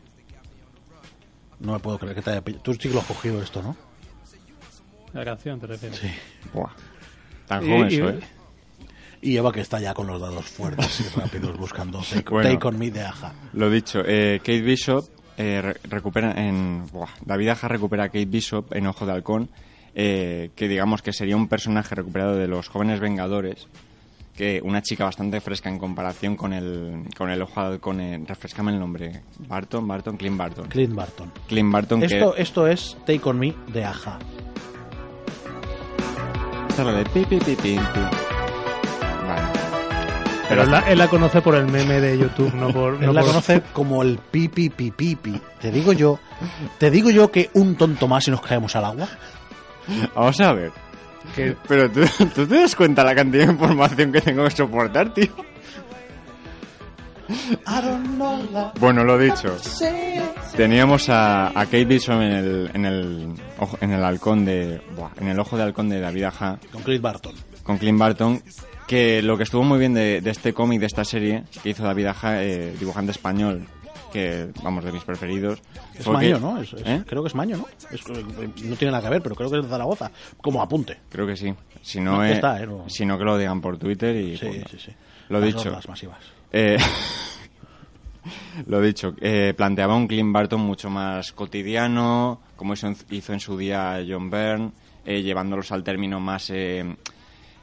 No 1.60 1.72
me 1.72 1.78
puedo 1.78 1.98
creer 1.98 2.14
que 2.14 2.22
te 2.22 2.30
haya 2.30 2.42
pillado. 2.42 2.62
Tú 2.62 2.72
sí 2.74 2.80
que 2.80 2.90
lo 2.90 3.00
has 3.00 3.06
cogido 3.06 3.42
esto, 3.42 3.62
¿no? 3.62 3.76
La 5.12 5.24
canción, 5.24 5.58
te 5.60 5.66
refieres. 5.66 5.98
Sí. 5.98 6.10
Buah. 6.52 6.70
Tan 7.46 7.64
Y- 7.64 7.68
joven 7.70 7.90
y- 7.90 7.96
soy. 7.96 8.20
Y 9.22 9.36
Eva 9.38 9.50
que 9.50 9.60
está 9.62 9.80
ya 9.80 9.94
con 9.94 10.06
los 10.06 10.20
dados 10.20 10.44
fuertes 10.44 11.00
y 11.00 11.18
rápidos 11.18 11.56
buscando 11.56 12.00
Take, 12.00 12.24
Bueno. 12.30 12.50
Take 12.50 12.68
On 12.68 12.78
Me 12.78 12.90
de 12.90 13.00
Aja. 13.02 13.32
Lo 13.54 13.70
dicho, 13.70 14.00
eh, 14.04 14.38
Kate 14.40 14.60
Bishop 14.60 15.08
eh, 15.36 15.74
en. 16.36 16.86
buah, 16.92 17.10
David 17.24 17.48
Aja 17.48 17.68
recupera 17.68 18.04
a 18.04 18.08
Kate 18.08 18.26
Bishop 18.26 18.72
en 18.74 18.86
Ojo 18.86 19.06
de 19.06 19.12
Halcón, 19.12 19.48
eh, 19.94 20.50
que 20.54 20.68
digamos 20.68 21.02
que 21.02 21.12
sería 21.12 21.36
un 21.36 21.48
personaje 21.48 21.94
recuperado 21.94 22.36
de 22.36 22.48
los 22.48 22.68
jóvenes 22.68 23.00
Vengadores. 23.00 23.68
Que 24.36 24.60
una 24.62 24.82
chica 24.82 25.04
bastante 25.04 25.40
fresca 25.40 25.70
en 25.70 25.78
comparación 25.78 26.36
con 26.36 26.52
el, 26.52 27.04
con 27.16 27.30
el 27.30 27.40
Ojo 27.40 27.60
de 27.62 27.66
Halcón. 27.68 28.00
eh, 28.00 28.22
refrescame 28.26 28.72
el 28.72 28.78
nombre. 28.78 29.22
Barton, 29.48 29.88
Barton, 29.88 30.16
Clint 30.18 30.36
Barton. 30.36 30.68
Clint 30.68 30.94
Barton. 30.94 31.32
Clint 31.48 31.72
Barton, 31.72 32.00
que. 32.00 32.06
Esto, 32.06 32.36
esto 32.36 32.66
es 32.66 32.98
Take 33.06 33.22
On 33.24 33.38
Me 33.38 33.54
de 33.72 33.84
Aja. 33.84 34.18
Esta 36.68 36.82
es 36.82 36.86
la 36.86 36.92
de 36.98 37.04
pi, 37.06 37.24
pi, 37.24 37.38
pi, 37.38 37.56
pi, 37.56 37.76
pi. 37.76 37.76
Vale. 37.76 38.25
Pero 40.48 40.62
él 40.62 40.70
la, 40.70 40.80
él 40.80 40.98
la 40.98 41.08
conoce 41.08 41.40
por 41.42 41.54
el 41.56 41.66
meme 41.66 42.00
de 42.00 42.16
YouTube, 42.18 42.54
no 42.54 42.72
por. 42.72 42.94
Él 42.94 43.06
no 43.06 43.12
la 43.12 43.20
por- 43.22 43.30
conoce 43.30 43.62
como 43.72 44.02
el 44.02 44.18
pipi 44.18 44.70
pipi 44.70 45.16
pi. 45.16 45.40
Te 45.60 45.70
digo 45.72 45.92
yo, 45.92 46.18
te 46.78 46.90
digo 46.90 47.10
yo 47.10 47.30
que 47.32 47.50
un 47.54 47.74
tonto 47.76 48.06
más 48.06 48.26
y 48.28 48.30
nos 48.30 48.40
caemos 48.42 48.74
al 48.76 48.84
agua. 48.84 49.08
Vamos 50.14 50.40
a 50.40 50.52
ver. 50.52 50.70
Pero 51.66 51.90
¿tú, 51.90 52.00
tú 52.34 52.46
te 52.46 52.60
das 52.60 52.76
cuenta 52.76 53.02
la 53.02 53.14
cantidad 53.14 53.46
de 53.46 53.52
información 53.52 54.12
que 54.12 54.20
tengo 54.20 54.44
que 54.44 54.50
soportar, 54.50 55.12
tío. 55.12 55.32
Bueno, 58.78 59.02
lo 59.04 59.18
dicho. 59.18 59.56
Teníamos 60.56 61.08
a, 61.08 61.48
a 61.48 61.64
Kate 61.64 61.84
Bishop 61.84 62.14
en 62.20 62.32
el, 62.32 62.70
en 62.72 62.84
el, 62.86 63.34
ojo- 63.58 63.78
en 63.80 63.92
el 63.92 64.04
halcón 64.04 64.44
de, 64.44 64.80
en 65.20 65.28
el 65.28 65.38
ojo 65.40 65.56
de 65.56 65.64
halcón 65.64 65.88
de 65.88 66.00
David 66.00 66.22
Aja, 66.24 66.58
Con 66.72 66.82
Clint 66.82 67.02
Barton. 67.02 67.32
con 67.64 67.78
Clint 67.78 67.98
Barton, 67.98 68.40
que 68.86 69.22
lo 69.22 69.36
que 69.36 69.42
estuvo 69.44 69.62
muy 69.64 69.78
bien 69.78 69.94
de, 69.94 70.20
de 70.20 70.30
este 70.30 70.52
cómic, 70.52 70.80
de 70.80 70.86
esta 70.86 71.04
serie, 71.04 71.44
que 71.62 71.70
hizo 71.70 71.82
David 71.82 72.06
Aja, 72.06 72.42
eh, 72.42 72.74
dibujante 72.78 73.12
español, 73.12 73.66
que, 74.12 74.48
vamos, 74.62 74.84
de 74.84 74.92
mis 74.92 75.02
preferidos. 75.04 75.60
Es 75.98 76.04
fue 76.04 76.14
Maño, 76.14 76.38
¿no? 76.38 76.60
Es- 76.62 76.72
es- 76.72 76.82
¿Eh? 76.86 77.02
Creo 77.06 77.22
que 77.22 77.28
es 77.28 77.34
Maño, 77.34 77.56
¿no? 77.58 77.66
Es- 77.90 78.00
eh, 78.08 78.24
no 78.64 78.76
tiene 78.76 78.92
nada 78.92 79.02
que 79.02 79.10
ver, 79.10 79.22
pero 79.22 79.34
creo 79.34 79.50
que 79.50 79.56
es 79.58 79.62
de 79.64 79.68
Zaragoza. 79.68 80.10
Como 80.40 80.62
apunte. 80.62 80.98
Creo 81.10 81.26
que 81.26 81.36
sí. 81.36 81.52
Si 81.82 82.00
no, 82.00 82.16
No, 82.16 82.24
eh, 82.24 82.32
está, 82.34 82.62
eh, 82.62 82.66
no. 82.66 82.84
si 82.88 83.04
no 83.04 83.18
que 83.18 83.24
lo 83.24 83.36
digan 83.36 83.60
por 83.60 83.76
Twitter 83.78 84.14
y 84.16 84.36
Sí, 84.36 84.46
punto. 84.46 84.68
sí, 84.70 84.78
sí. 84.78 84.92
Lo 85.28 85.40
Las 85.40 85.54
dicho. 85.54 85.78
masivas. 85.88 86.18
Lo 88.66 88.80
dicho, 88.80 89.14
planteaba 89.56 89.94
un 89.94 90.08
Clint 90.08 90.32
Barton 90.32 90.60
mucho 90.60 90.90
más 90.90 91.32
cotidiano, 91.32 92.40
como 92.56 92.72
hizo 92.74 92.88
en, 92.88 92.96
hizo 93.10 93.32
en 93.32 93.40
su 93.40 93.56
día 93.56 94.02
John 94.08 94.30
Byrne, 94.30 94.72
eh, 95.04 95.22
llevándolos 95.22 95.70
al 95.72 95.84
término 95.84 96.18
más... 96.18 96.50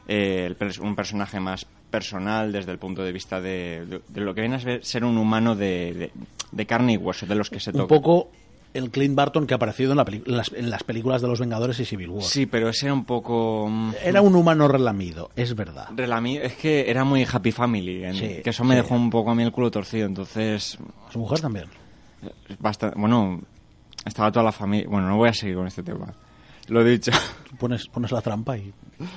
eh, 0.08 0.54
eh, 0.58 0.70
un 0.80 0.94
personaje 0.96 1.40
más 1.40 1.66
personal 1.90 2.50
desde 2.52 2.72
el 2.72 2.78
punto 2.78 3.02
de 3.02 3.12
vista 3.12 3.40
de, 3.40 3.86
de- 3.86 4.00
de 4.08 4.20
lo 4.20 4.34
que 4.34 4.40
viene 4.40 4.56
a 4.56 4.80
ser- 4.82 5.04
un 5.04 5.16
humano 5.18 5.54
de, 5.54 6.10
de- 6.52 6.66
carne 6.66 6.94
y 6.94 6.96
hueso, 6.96 7.26
de 7.26 7.34
los 7.34 7.50
que 7.50 7.60
se 7.60 7.70
Un 7.70 7.76
toca. 7.78 7.88
poco 7.94 8.30
el 8.74 8.90
Clint 8.90 9.14
Barton 9.14 9.46
que 9.46 9.54
ha 9.54 9.56
aparecido 9.56 9.92
en, 9.92 9.98
la 9.98 10.04
las, 10.26 10.52
en 10.52 10.68
las 10.68 10.82
películas 10.82 11.22
de 11.22 11.28
los 11.28 11.38
Vengadores 11.38 11.78
y 11.78 11.84
Civil 11.84 12.10
War. 12.10 12.24
Sí, 12.24 12.46
pero 12.46 12.68
ese 12.68 12.86
era 12.86 12.94
un 12.94 13.04
poco... 13.04 13.68
mm, 13.70 13.92
Era 14.02 14.20
un 14.20 14.34
humano 14.34 14.66
relamido, 14.66 15.30
es 15.36 15.54
verdad. 15.54 15.90
relami- 15.94 16.40
Es 16.42 16.54
que 16.54 16.90
era 16.90 17.04
muy 17.04 17.24
happy 17.30 17.52
family, 17.52 18.04
en- 18.04 18.14
Sí, 18.16 18.40
que 18.42 18.50
eso 18.50 18.64
me 18.64 18.74
sí. 18.74 18.82
dejó 18.82 18.96
un 18.96 19.10
poco 19.10 19.30
a 19.30 19.34
mí 19.36 19.44
el 19.44 19.52
culo 19.52 19.70
torcido, 19.70 20.06
entonces... 20.06 20.76
Su 21.12 21.18
mujer 21.20 21.40
también. 21.40 21.66
Basta, 22.58 22.92
bueno, 22.96 23.40
estaba 24.04 24.32
toda 24.32 24.44
la 24.44 24.52
familia... 24.52 24.88
Bueno, 24.88 25.08
no 25.08 25.16
voy 25.18 25.28
a 25.28 25.32
seguir 25.34 25.54
con 25.54 25.68
este 25.68 25.82
tema. 25.84 26.12
Lo 26.68 26.82
dicho. 26.84 27.12
Pones, 27.58 27.86
pones 27.88 28.10
la 28.10 28.20
trampa 28.20 28.56
y, 28.56 28.72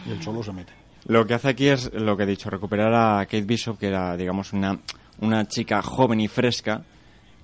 y 0.06 0.12
él 0.12 0.22
solo 0.22 0.44
se 0.44 0.52
mete. 0.54 0.74
Lo 1.06 1.26
que 1.26 1.34
hace 1.34 1.50
aquí 1.50 1.68
es 1.68 1.92
lo 1.94 2.18
que 2.18 2.24
he 2.24 2.28
dicho, 2.28 2.50
recuperar 2.50 2.94
a 2.94 3.26
Kate 3.26 3.42
Bishop, 3.42 3.78
que 3.80 3.88
era, 3.88 4.16
digamos, 4.18 4.54
una, 4.54 4.78
una 5.22 5.48
chica 5.48 5.82
joven 5.82 6.20
y 6.20 6.28
fresca 6.28 6.84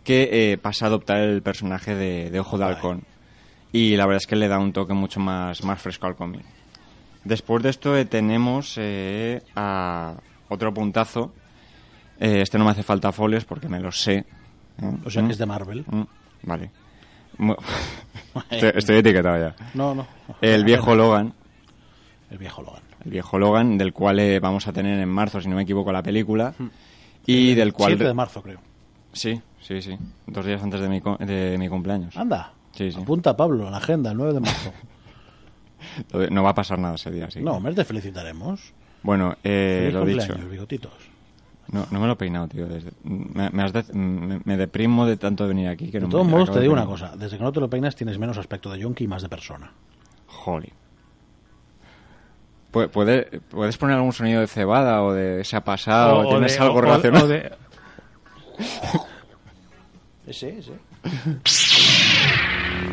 que 0.03 0.51
eh, 0.51 0.57
pasa 0.57 0.85
a 0.85 0.87
adoptar 0.89 1.17
el 1.19 1.41
personaje 1.41 1.95
de, 1.95 2.29
de 2.29 2.39
Ojo 2.39 2.57
de 2.57 2.65
Halcón. 2.65 3.03
Y 3.71 3.95
la 3.95 4.05
verdad 4.05 4.21
es 4.21 4.27
que 4.27 4.35
le 4.35 4.47
da 4.49 4.59
un 4.59 4.73
toque 4.73 4.93
mucho 4.93 5.19
más, 5.19 5.63
más 5.63 5.81
fresco 5.81 6.05
al 6.07 6.15
cómic. 6.15 6.43
Después 7.23 7.63
de 7.63 7.69
esto 7.69 7.97
eh, 7.97 8.05
tenemos 8.05 8.75
eh, 8.77 9.41
a 9.55 10.15
otro 10.49 10.73
puntazo. 10.73 11.33
Eh, 12.19 12.41
este 12.41 12.57
no 12.57 12.65
me 12.65 12.71
hace 12.71 12.83
falta 12.83 13.11
folios 13.11 13.45
porque 13.45 13.69
me 13.69 13.79
lo 13.79 13.91
sé. 13.91 14.15
¿eh? 14.17 14.25
O 15.05 15.09
sea 15.09 15.23
¿Mm? 15.23 15.25
que 15.27 15.31
es 15.31 15.37
de 15.37 15.45
Marvel. 15.45 15.85
Mm, 15.87 16.03
Vale. 16.43 16.69
estoy, 18.49 18.71
estoy 18.75 18.97
etiquetado 18.97 19.37
ya. 19.49 19.55
No, 19.73 19.93
no. 19.95 20.07
El 20.41 20.63
viejo 20.63 20.95
Logan, 20.95 21.33
El 22.31 22.37
viejo 22.37 22.61
Logan. 22.61 22.81
el 23.05 23.11
viejo 23.11 23.37
Logan, 23.39 23.77
del 23.77 23.93
cual 23.93 24.19
eh, 24.19 24.39
vamos 24.39 24.67
a 24.67 24.73
tener 24.73 24.99
en 24.99 25.09
marzo, 25.09 25.39
si 25.41 25.47
no 25.49 25.55
me 25.55 25.63
equivoco, 25.63 25.91
la 25.91 26.01
película. 26.03 26.53
Y 27.25 27.53
del 27.55 27.73
cual... 27.73 27.91
7 27.91 28.03
de 28.05 28.13
marzo, 28.13 28.41
creo. 28.41 28.59
Sí, 29.13 29.39
sí, 29.61 29.81
sí. 29.81 29.97
Dos 30.27 30.45
días 30.45 30.61
antes 30.63 30.81
de 30.81 30.89
mi, 30.89 31.01
de 31.19 31.55
mi 31.57 31.69
cumpleaños. 31.69 32.17
Anda. 32.17 32.51
Sí, 32.71 32.91
sí. 32.91 32.99
Apunta, 32.99 33.37
Pablo, 33.37 33.69
la 33.69 33.77
agenda, 33.77 34.11
el 34.11 34.17
9 34.17 34.33
de 34.33 34.39
marzo. 34.39 34.73
No 36.31 36.43
va 36.43 36.51
a 36.51 36.55
pasar 36.55 36.79
nada 36.79 36.95
ese 36.95 37.11
día, 37.11 37.29
sí. 37.29 37.41
No, 37.41 37.59
mes 37.59 37.75
te 37.75 37.83
felicitaremos. 37.83 38.73
Bueno, 39.03 39.35
eh, 39.43 39.89
lo 39.91 39.99
cumpleaños, 39.99 40.37
dicho. 40.37 40.49
bigotitos. 40.49 40.93
No, 41.69 41.87
no 41.91 41.99
me 41.99 42.07
lo 42.07 42.13
he 42.13 42.15
peinado, 42.17 42.47
tío. 42.47 42.67
desde- 42.67 42.91
me, 43.03 43.49
me 43.49 43.63
has 43.63 43.71
de- 43.73 43.93
me, 43.93 44.41
me 44.43 44.57
deprimo 44.57 45.05
de 45.05 45.17
tanto 45.17 45.47
venir 45.47 45.67
aquí 45.69 45.89
que 45.89 45.99
no 45.99 46.07
De 46.07 46.11
todos 46.11 46.27
modos, 46.27 46.49
te 46.49 46.55
de 46.55 46.61
digo 46.61 46.73
una 46.73 46.85
cosa. 46.85 47.15
Desde 47.15 47.37
que 47.37 47.43
no 47.43 47.51
te 47.51 47.59
lo 47.61 47.69
peinas 47.69 47.95
tienes 47.95 48.19
menos 48.19 48.37
aspecto 48.37 48.69
de 48.71 48.79
yonki 48.79 49.05
y 49.05 49.07
más 49.07 49.21
de 49.21 49.29
persona. 49.29 49.71
Jolly. 50.27 50.71
Pu- 52.71 52.89
¿Puede- 52.89 53.39
¿Puedes 53.49 53.77
poner 53.77 53.95
algún 53.95 54.13
sonido 54.13 54.41
de 54.41 54.47
cebada 54.47 55.03
o 55.03 55.13
de 55.13 55.43
se 55.43 55.55
ha 55.55 55.63
pasado? 55.63 56.17
O- 56.17 56.25
o 56.25 56.29
¿Tienes 56.29 56.53
de- 56.57 56.59
algo 56.63 56.75
o- 56.75 56.77
o- 56.77 56.81
relacionado? 56.81 57.25
o 57.25 57.27
de- 57.29 57.51
Ese, 60.27 60.57
ese. 60.57 60.71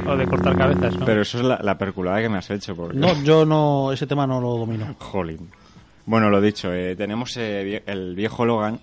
O 0.06 0.16
de 0.16 0.26
cortar 0.26 0.56
cabezas, 0.56 0.96
¿no? 0.96 1.06
Pero 1.06 1.22
eso 1.22 1.38
es 1.38 1.44
la, 1.44 1.60
la 1.62 1.78
perculada 1.78 2.20
que 2.20 2.28
me 2.28 2.38
has 2.38 2.50
hecho. 2.50 2.74
Porque... 2.74 2.96
No, 2.98 3.14
yo 3.22 3.44
no, 3.46 3.92
ese 3.92 4.06
tema 4.06 4.26
no 4.26 4.40
lo 4.40 4.56
domino. 4.56 4.94
Jolín. 4.98 5.48
Bueno, 6.10 6.28
lo 6.28 6.40
dicho, 6.40 6.72
eh, 6.74 6.96
tenemos 6.96 7.36
eh, 7.36 7.84
el 7.86 8.16
viejo 8.16 8.44
Logan, 8.44 8.80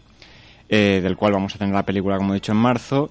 eh, 0.70 1.02
del 1.04 1.18
cual 1.18 1.34
vamos 1.34 1.54
a 1.54 1.58
tener 1.58 1.74
la 1.74 1.84
película, 1.84 2.16
como 2.18 2.32
he 2.32 2.36
dicho, 2.36 2.54
en 2.54 2.58
marzo. 2.58 3.10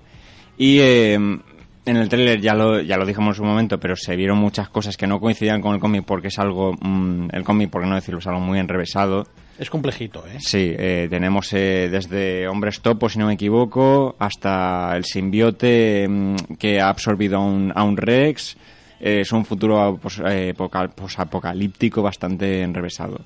Y 0.57 0.79
eh, 0.79 1.13
en 1.17 1.97
el 1.97 2.09
tráiler 2.09 2.41
ya 2.41 2.55
lo, 2.55 2.81
ya 2.81 2.97
lo 2.97 3.05
dijimos 3.05 3.35
en 3.35 3.35
su 3.35 3.45
momento, 3.45 3.79
pero 3.79 3.95
se 3.95 4.17
vieron 4.17 4.39
muchas 4.39 4.71
cosas 4.71 4.97
que 4.97 5.07
no 5.07 5.21
coincidían 5.21 5.61
con 5.61 5.75
el 5.75 5.81
cómic 5.81 6.05
porque 6.07 6.29
es 6.29 6.39
algo, 6.39 6.73
mm, 6.81 7.29
el 7.31 7.45
cómic, 7.45 7.69
por 7.69 7.83
qué 7.83 7.89
no 7.89 7.95
decirlo, 7.95 8.21
es 8.21 8.27
algo 8.27 8.41
muy 8.41 8.59
enrevesado. 8.59 9.27
Es 9.59 9.69
complejito, 9.69 10.25
¿eh? 10.27 10.39
Sí, 10.41 10.73
eh, 10.79 11.09
tenemos 11.11 11.53
eh, 11.53 11.89
desde 11.91 12.49
hombres 12.49 12.81
topo, 12.81 13.11
si 13.11 13.19
no 13.19 13.27
me 13.27 13.35
equivoco, 13.35 14.17
hasta 14.19 14.97
el 14.97 15.05
simbiote 15.05 16.07
mm, 16.09 16.37
que 16.59 16.81
ha 16.81 16.89
absorbido 16.89 17.37
a 17.37 17.41
un, 17.45 17.71
a 17.75 17.83
un 17.85 17.99
Rex. 17.99 18.57
Eh, 18.99 19.21
es 19.21 19.33
un 19.33 19.45
futuro 19.45 19.99
pos- 20.03 20.23
eh, 20.27 20.55
poca- 20.57 20.89
posapocalíptico 20.89 22.01
bastante 22.03 22.63
enrevesado. 22.63 23.21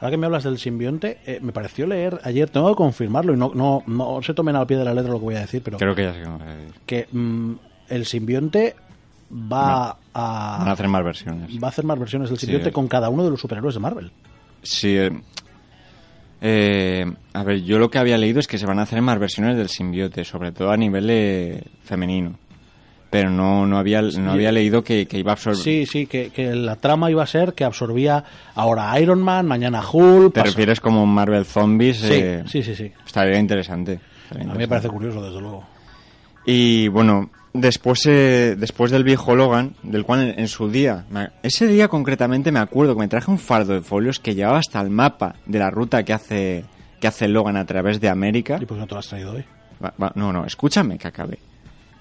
Ahora 0.00 0.10
que 0.10 0.16
me 0.18 0.26
hablas 0.26 0.44
del 0.44 0.58
simbionte, 0.58 1.18
eh, 1.26 1.38
me 1.42 1.52
pareció 1.52 1.86
leer 1.86 2.20
ayer, 2.24 2.50
tengo 2.50 2.68
que 2.70 2.76
confirmarlo 2.76 3.32
y 3.34 3.36
no, 3.36 3.52
no, 3.54 3.82
no 3.86 4.20
se 4.22 4.34
tomen 4.34 4.54
al 4.56 4.66
pie 4.66 4.76
de 4.76 4.84
la 4.84 4.92
letra 4.94 5.10
lo 5.12 5.18
que 5.18 5.24
voy 5.24 5.34
a 5.36 5.40
decir, 5.40 5.62
pero 5.62 5.78
Creo 5.78 5.94
que 5.94 6.02
ya 6.04 6.12
sé 6.12 6.22
que 6.84 7.08
mm, 7.10 7.52
el 7.88 8.04
simbionte 8.04 8.76
va 9.32 9.96
a, 10.14 10.56
Van 10.58 10.68
a 10.68 10.72
hacer 10.72 10.88
más 10.88 11.02
versiones. 11.02 11.50
va 11.62 11.68
a 11.68 11.70
hacer 11.70 11.84
más 11.84 11.98
versiones 11.98 12.28
del 12.28 12.38
Sí. 12.38 12.46
simbionte 12.46 12.72
con 12.72 12.88
cada 12.88 13.08
uno 13.08 13.24
de 13.24 13.30
los 13.30 13.40
superhéroes 13.40 13.74
de 13.74 13.80
Marvel. 13.80 14.10
Sí. 14.62 14.96
eh, 14.96 15.10
eh, 16.42 17.04
a 17.32 17.42
ver, 17.42 17.62
yo 17.62 17.78
lo 17.78 17.90
que 17.90 17.98
había 17.98 18.18
leído 18.18 18.40
es 18.40 18.46
que 18.46 18.58
se 18.58 18.66
van 18.66 18.78
a 18.78 18.82
hacer 18.82 19.00
más 19.00 19.18
versiones 19.18 19.56
del 19.56 19.68
simbiote, 19.68 20.24
sobre 20.24 20.52
todo 20.52 20.70
a 20.70 20.76
nivel 20.76 21.64
femenino. 21.84 22.38
Pero 23.18 23.30
no, 23.30 23.66
no, 23.66 23.78
había, 23.78 24.02
no 24.02 24.32
había 24.32 24.52
leído 24.52 24.84
que, 24.84 25.06
que 25.06 25.18
iba 25.18 25.32
a 25.32 25.34
absorber. 25.34 25.58
Sí, 25.62 25.86
sí, 25.86 26.06
que, 26.06 26.30
que 26.30 26.54
la 26.54 26.76
trama 26.76 27.10
iba 27.10 27.22
a 27.22 27.26
ser 27.26 27.54
que 27.54 27.64
absorbía 27.64 28.22
ahora 28.54 28.98
Iron 29.00 29.22
Man, 29.22 29.46
mañana 29.46 29.80
Hulk. 29.88 30.34
¿Te 30.34 30.40
pasa- 30.40 30.50
refieres 30.52 30.80
como 30.80 31.06
Marvel 31.06 31.44
Zombies? 31.44 31.98
Sí, 31.98 32.08
eh, 32.12 32.44
sí, 32.46 32.62
sí, 32.62 32.74
sí. 32.74 32.92
Estaría 33.06 33.38
interesante. 33.38 34.00
estaría 34.24 34.44
A 34.44 34.52
mí 34.52 34.58
me 34.58 34.64
interesante. 34.64 34.68
parece 34.68 34.88
curioso, 34.88 35.22
desde 35.22 35.40
luego. 35.40 35.64
Y 36.44 36.88
bueno, 36.88 37.30
después, 37.52 38.04
eh, 38.06 38.54
después 38.58 38.90
del 38.90 39.02
viejo 39.04 39.34
Logan, 39.34 39.74
del 39.82 40.04
cual 40.04 40.30
en, 40.30 40.40
en 40.40 40.48
su 40.48 40.68
día, 40.70 41.04
ese 41.42 41.66
día 41.66 41.88
concretamente 41.88 42.52
me 42.52 42.58
acuerdo 42.60 42.94
que 42.94 43.00
me 43.00 43.08
traje 43.08 43.30
un 43.30 43.38
fardo 43.38 43.72
de 43.74 43.80
folios 43.80 44.20
que 44.20 44.34
llevaba 44.34 44.58
hasta 44.58 44.80
el 44.80 44.90
mapa 44.90 45.36
de 45.46 45.58
la 45.58 45.70
ruta 45.70 46.04
que 46.04 46.12
hace, 46.12 46.64
que 47.00 47.06
hace 47.08 47.28
Logan 47.28 47.56
a 47.56 47.64
través 47.66 48.00
de 48.00 48.08
América. 48.08 48.58
¿Y 48.60 48.66
por 48.66 48.76
qué 48.76 48.80
no 48.82 48.86
te 48.86 48.94
lo 48.94 48.98
has 49.00 49.08
traído 49.08 49.32
hoy? 49.32 49.44
Va- 49.84 49.94
va- 50.00 50.12
no, 50.14 50.32
no, 50.32 50.44
escúchame 50.44 50.98
que 50.98 51.08
acabe. 51.08 51.38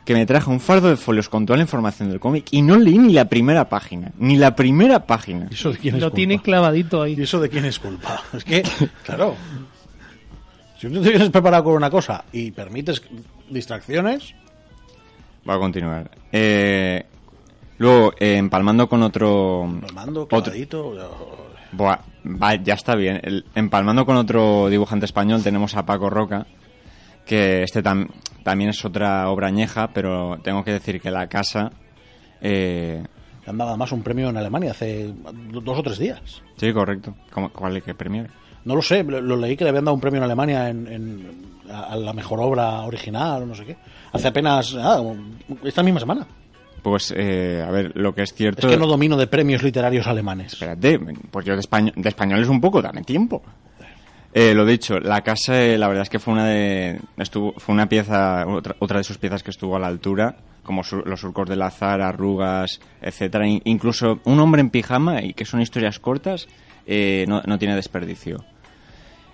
Que 0.05 0.13
me 0.13 0.25
traje 0.27 0.49
un 0.51 0.59
fardo 0.59 0.87
de 0.89 0.97
folios 0.97 1.27
con 1.29 1.45
toda 1.47 1.57
la 1.57 1.63
información 1.63 2.09
del 2.09 2.19
cómic 2.19 2.45
y 2.51 2.61
no 2.61 2.77
leí 2.77 2.97
ni 2.99 3.11
la 3.11 3.25
primera 3.25 3.67
página. 3.67 4.11
Ni 4.19 4.37
la 4.37 4.55
primera 4.55 5.05
página. 5.07 5.47
¿Y 5.49 5.55
eso 5.55 5.71
de 5.71 5.77
quién 5.79 5.95
es 5.95 6.01
Lo 6.01 6.07
culpa? 6.07 6.15
tiene 6.15 6.39
clavadito 6.41 7.01
ahí. 7.01 7.15
¿Y 7.17 7.23
eso 7.23 7.39
de 7.39 7.49
quién 7.49 7.65
es 7.65 7.79
culpa? 7.79 8.21
Es 8.33 8.43
que, 8.43 8.63
claro, 9.03 9.35
si 10.79 10.87
tú 10.89 11.01
te 11.01 11.09
vienes 11.09 11.29
preparado 11.29 11.63
con 11.63 11.73
una 11.73 11.89
cosa 11.89 12.23
y 12.31 12.51
permites 12.51 13.01
distracciones, 13.49 14.33
Va 15.47 15.55
a 15.55 15.59
continuar. 15.59 16.09
Eh, 16.31 17.05
luego, 17.77 18.13
eh, 18.19 18.35
empalmando 18.37 18.89
con 18.89 19.03
otro... 19.03 19.67
lo 19.81 19.93
mando 19.93 20.23
otro, 20.23 20.41
clavadito. 20.41 20.93
Buah, 21.71 21.99
va, 22.41 22.55
ya 22.55 22.73
está 22.73 22.95
bien. 22.95 23.19
El- 23.23 23.45
empalmando 23.53 24.05
con 24.07 24.17
otro 24.17 24.69
dibujante 24.69 25.05
español 25.05 25.43
tenemos 25.43 25.75
a 25.75 25.85
Paco 25.85 26.09
Roca, 26.09 26.47
que 27.25 27.63
este 27.63 27.83
tam- 27.83 28.09
también 28.43 28.69
es 28.69 28.83
otra 28.85 29.29
obra 29.29 29.47
añeja, 29.47 29.89
pero 29.93 30.37
tengo 30.43 30.63
que 30.63 30.71
decir 30.73 31.01
que 31.01 31.11
la 31.11 31.27
casa... 31.27 31.71
Eh, 32.41 33.03
Le 33.43 33.49
han 33.49 33.57
dado 33.57 33.71
además 33.71 33.91
un 33.91 34.03
premio 34.03 34.29
en 34.29 34.37
Alemania 34.37 34.71
hace 34.71 35.11
dos 35.51 35.79
o 35.79 35.83
tres 35.83 35.97
días. 35.97 36.41
sí, 36.57 36.71
correcto. 36.73 37.15
¿Cómo- 37.31 37.49
¿Cuál 37.49 37.77
es 37.77 37.83
que 37.83 37.93
premio? 37.95 38.25
No 38.65 38.75
lo 38.75 38.81
sé, 38.81 39.03
lo, 39.03 39.35
leí 39.37 39.55
que 39.55 39.63
le 39.63 39.69
habían 39.69 39.85
dado 39.85 39.95
un 39.95 40.01
premio 40.01 40.17
en 40.19 40.23
Alemania 40.23 40.69
en, 40.69 40.87
en- 40.87 41.45
a, 41.71 41.95
la 41.95 42.13
mejor 42.13 42.39
obra 42.41 42.81
original 42.81 43.43
o 43.43 43.45
no 43.45 43.55
sé 43.55 43.65
qué. 43.65 43.77
Hace 44.13 44.27
apenas, 44.27 44.75
ah, 44.79 45.01
esta 45.63 45.81
misma 45.83 45.99
semana. 45.99 46.25
Pues, 46.83 47.11
eh, 47.17 47.63
a 47.67 47.71
ver, 47.71 47.91
lo 47.95 48.13
que 48.13 48.21
es 48.21 48.33
cierto... 48.33 48.67
Es 48.67 48.73
que 48.73 48.79
no 48.79 48.85
domino 48.85 49.17
de 49.17 49.25
premios 49.25 49.63
literarios 49.63 50.05
alemanes. 50.05 50.53
Espérate, 50.53 50.99
pues 51.31 51.43
yo 51.45 51.53
de, 51.53 51.59
español, 51.59 51.93
de 51.95 52.09
español 52.09 52.39
es 52.41 52.47
un 52.47 52.61
poco, 52.61 52.79
dame 52.81 53.01
tiempo. 53.01 53.41
Eh, 54.37 54.53
lo 54.53 54.65
dicho, 54.65 54.99
la 54.99 55.21
casa, 55.21 55.63
eh, 55.63 55.77
la 55.77 55.87
verdad 55.87 56.03
es 56.03 56.09
que 56.09 56.19
fue 56.19 56.33
una 56.33 56.45
de, 56.45 56.99
estuvo, 57.17 57.53
fue 57.57 57.73
una 57.73 57.87
pieza, 57.87 58.45
otra, 58.45 58.75
otra 58.79 58.97
de 58.97 59.05
sus 59.05 59.17
piezas 59.17 59.43
que 59.43 59.49
estuvo 59.51 59.77
a 59.77 59.79
la 59.79 59.87
altura, 59.87 60.35
como 60.63 60.81
los 61.05 61.21
surcos 61.21 61.47
del 61.47 61.61
azar, 61.61 62.01
arrugas, 62.01 62.81
etcétera. 63.01 63.47
In- 63.47 63.61
incluso 63.63 64.19
un 64.25 64.39
hombre 64.41 64.59
en 64.59 64.71
pijama 64.71 65.23
y 65.23 65.33
que 65.33 65.45
son 65.45 65.61
historias 65.61 65.99
cortas, 65.99 66.47
eh, 66.85 67.23
no, 67.29 67.43
no 67.45 67.57
tiene 67.57 67.75
desperdicio. 67.75 68.43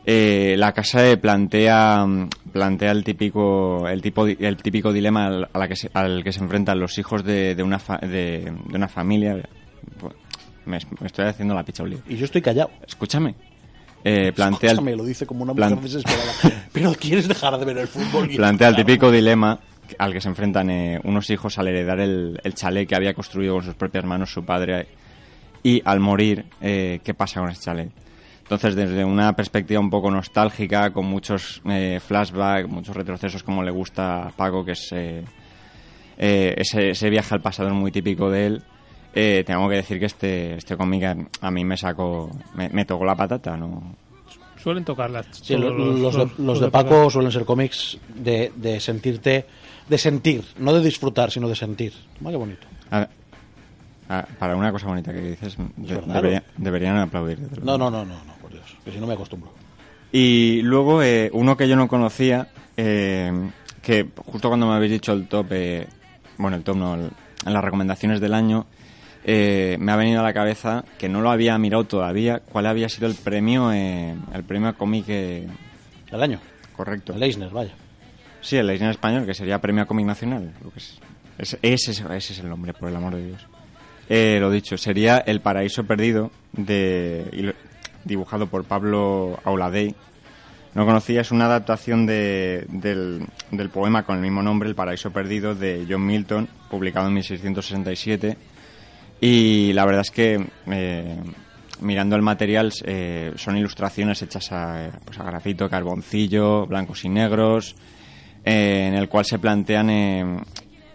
Eh, 0.05 0.53
la 0.59 0.71
casa 0.71 1.07
eh, 1.09 1.17
plantea 1.17 2.05
plantea 2.51 2.91
el 2.91 3.03
típico 3.03 3.87
el 3.87 4.01
tipo 4.01 4.25
el 4.25 4.57
típico 4.57 4.91
dilema 4.91 5.27
al, 5.27 5.49
a 5.53 5.59
la 5.59 5.67
que 5.67 5.75
se, 5.75 5.91
al 5.93 6.23
que 6.23 6.31
se 6.31 6.39
enfrentan 6.39 6.79
los 6.79 6.97
hijos 6.97 7.23
de, 7.23 7.53
de 7.53 7.61
una 7.61 7.77
fa- 7.77 7.99
de, 7.99 8.51
de 8.67 8.75
una 8.75 8.87
familia 8.87 9.35
me, 10.65 10.79
me 10.99 11.07
estoy 11.07 11.25
haciendo 11.25 11.53
la 11.53 11.63
picha. 11.63 11.83
Y 12.09 12.15
yo 12.17 12.25
estoy 12.25 12.41
callado. 12.41 12.71
escúchame 12.87 13.35
eh, 14.03 14.31
plantea 14.33 14.71
el, 14.71 14.77
Escúchame, 14.77 14.95
lo 14.95 15.03
dice 15.05 15.25
como 15.25 15.43
una 15.43 15.53
plan- 15.53 15.73
mujer 15.75 15.89
desesperada. 15.89 16.31
Pero 16.73 16.93
¿quieres 16.93 17.27
dejar 17.27 17.57
de 17.57 17.65
ver 17.65 17.77
el 17.77 17.87
fútbol? 17.87 18.29
Plantea 18.29 18.69
el 18.69 18.75
típico 18.75 19.11
dilema 19.11 19.59
al 19.99 20.13
que 20.13 20.21
se 20.21 20.29
enfrentan 20.29 20.69
eh, 20.69 20.99
unos 21.03 21.29
hijos 21.29 21.57
al 21.59 21.67
heredar 21.67 21.99
el, 21.99 22.39
el 22.43 22.53
chalet 22.53 22.87
que 22.87 22.95
había 22.95 23.13
construido 23.13 23.55
con 23.55 23.63
sus 23.63 23.75
propias 23.75 24.05
manos 24.05 24.31
su 24.31 24.43
padre 24.45 24.87
y 25.63 25.81
al 25.85 25.99
morir, 25.99 26.45
eh, 26.61 26.99
¿qué 27.03 27.13
pasa 27.13 27.39
con 27.41 27.49
ese 27.49 27.61
chalet? 27.61 27.89
Entonces, 28.43 28.75
desde 28.75 29.05
una 29.05 29.33
perspectiva 29.35 29.79
un 29.79 29.89
poco 29.89 30.09
nostálgica, 30.11 30.91
con 30.91 31.05
muchos 31.05 31.61
eh, 31.69 31.99
flashbacks, 32.05 32.67
muchos 32.69 32.95
retrocesos, 32.95 33.43
como 33.43 33.63
le 33.63 33.71
gusta 33.71 34.27
a 34.27 34.29
Paco, 34.29 34.65
que 34.65 34.71
es 34.73 34.91
ese, 36.17 36.89
ese 36.91 37.09
viaje 37.09 37.33
al 37.33 37.41
pasado 37.41 37.69
es 37.69 37.75
muy 37.75 37.91
típico 37.91 38.29
de 38.29 38.45
él, 38.47 38.63
eh, 39.13 39.43
tengo 39.45 39.67
que 39.69 39.75
decir 39.75 39.99
que 39.99 40.05
este, 40.05 40.55
este 40.55 40.77
cómic 40.77 41.03
a, 41.41 41.51
mí 41.51 41.63
me 41.65 41.77
sacó, 41.77 42.29
me, 42.55 42.69
me 42.69 42.85
tocó 42.85 43.05
la 43.05 43.15
patata, 43.15 43.57
¿no? 43.57 43.95
Suelen 44.61 44.85
tocarlas. 44.85 45.25
Sí, 45.31 45.55
lo- 45.57 45.71
los, 45.73 46.15
de, 46.15 46.29
los 46.37 46.59
de 46.59 46.69
Paco 46.69 47.09
suelen 47.09 47.31
ser 47.31 47.45
cómics 47.45 47.97
de, 48.15 48.51
de 48.55 48.79
sentirte, 48.79 49.45
de 49.89 49.97
sentir, 49.97 50.43
no 50.59 50.71
de 50.73 50.81
disfrutar, 50.81 51.31
sino 51.31 51.47
de 51.49 51.55
sentir. 51.55 51.93
Qué 52.23 52.35
bonito. 52.35 52.67
A- 52.91 53.07
a- 54.09 54.25
para 54.37 54.55
una 54.55 54.71
cosa 54.71 54.87
bonita 54.87 55.11
que 55.11 55.21
dices, 55.21 55.57
de- 55.57 55.95
verdad, 55.95 56.13
debería- 56.13 56.43
deberían 56.57 56.97
aplaudir. 56.97 57.39
No, 57.63 57.77
no, 57.77 57.89
no, 57.89 58.05
no, 58.05 58.23
no, 58.23 58.33
por 58.41 58.51
Dios, 58.51 58.65
que 58.85 58.91
si 58.91 58.99
no 58.99 59.07
me 59.07 59.13
acostumbro. 59.13 59.51
Y 60.11 60.61
luego 60.61 61.01
eh, 61.01 61.29
uno 61.33 61.57
que 61.57 61.67
yo 61.67 61.75
no 61.75 61.87
conocía, 61.87 62.49
eh, 62.77 63.31
que 63.81 64.07
justo 64.25 64.47
cuando 64.49 64.67
me 64.67 64.73
habéis 64.75 64.91
dicho 64.91 65.11
el 65.13 65.27
top, 65.27 65.47
eh, 65.51 65.87
bueno, 66.37 66.55
el 66.57 66.63
top 66.63 66.75
no, 66.77 66.93
el- 66.95 67.09
en 67.45 67.53
las 67.53 67.63
recomendaciones 67.63 68.21
del 68.21 68.35
año, 68.35 68.67
eh, 69.23 69.77
me 69.79 69.91
ha 69.91 69.95
venido 69.95 70.19
a 70.19 70.23
la 70.23 70.33
cabeza 70.33 70.83
que 70.97 71.07
no 71.09 71.21
lo 71.21 71.29
había 71.31 71.57
mirado 71.57 71.83
todavía, 71.85 72.39
cuál 72.39 72.65
había 72.65 72.89
sido 72.89 73.07
el 73.07 73.15
premio, 73.15 73.71
eh, 73.71 74.15
el 74.33 74.43
premio 74.43 74.69
a 74.69 74.73
cómic 74.73 75.05
eh, 75.09 75.47
El 76.11 76.21
año, 76.23 76.39
correcto. 76.75 77.13
el 77.13 77.21
Eisner, 77.23 77.49
vaya. 77.49 77.73
Sí, 78.41 78.57
el 78.57 78.69
Eisner 78.69 78.89
español, 78.91 79.25
que 79.25 79.33
sería 79.33 79.59
premio 79.59 79.83
a 79.83 79.85
cómic 79.85 80.05
nacional. 80.05 80.51
Lo 80.63 80.71
que 80.71 80.79
es, 80.79 80.99
es- 81.37 81.57
ese, 81.61 81.91
es- 81.91 81.99
ese 82.01 82.33
es 82.33 82.39
el 82.39 82.49
nombre, 82.49 82.73
por 82.73 82.89
el 82.89 82.95
amor 82.95 83.15
de 83.15 83.27
Dios. 83.27 83.47
Eh, 84.09 84.37
lo 84.41 84.49
dicho, 84.51 84.77
sería 84.77 85.19
El 85.19 85.39
Paraíso 85.41 85.83
Perdido, 85.85 86.31
de, 86.51 87.53
dibujado 88.03 88.47
por 88.47 88.65
Pablo 88.65 89.39
Auladey. 89.43 89.95
No 90.73 90.85
conocía, 90.85 91.21
es 91.21 91.31
una 91.31 91.45
adaptación 91.45 92.05
de- 92.05 92.65
del, 92.69 93.25
del 93.51 93.69
poema 93.69 94.03
con 94.03 94.15
el 94.15 94.21
mismo 94.21 94.41
nombre, 94.41 94.67
El 94.69 94.75
Paraíso 94.75 95.11
Perdido, 95.11 95.53
de 95.53 95.85
John 95.87 96.05
Milton, 96.05 96.47
publicado 96.69 97.07
en 97.07 97.13
1667. 97.13 98.37
Y 99.23 99.71
la 99.73 99.85
verdad 99.85 100.01
es 100.01 100.09
que, 100.09 100.43
eh, 100.65 101.15
mirando 101.79 102.15
el 102.15 102.23
material, 102.23 102.73
eh, 102.83 103.31
son 103.35 103.55
ilustraciones 103.55 104.19
hechas 104.23 104.51
a, 104.51 104.87
eh, 104.87 104.91
pues 105.05 105.19
a 105.19 105.23
grafito, 105.23 105.69
carboncillo, 105.69 106.65
blancos 106.65 107.05
y 107.05 107.09
negros, 107.09 107.75
en 108.43 108.95
el 108.95 109.07
cual 109.07 109.23
se 109.25 109.37
plantean 109.37 110.43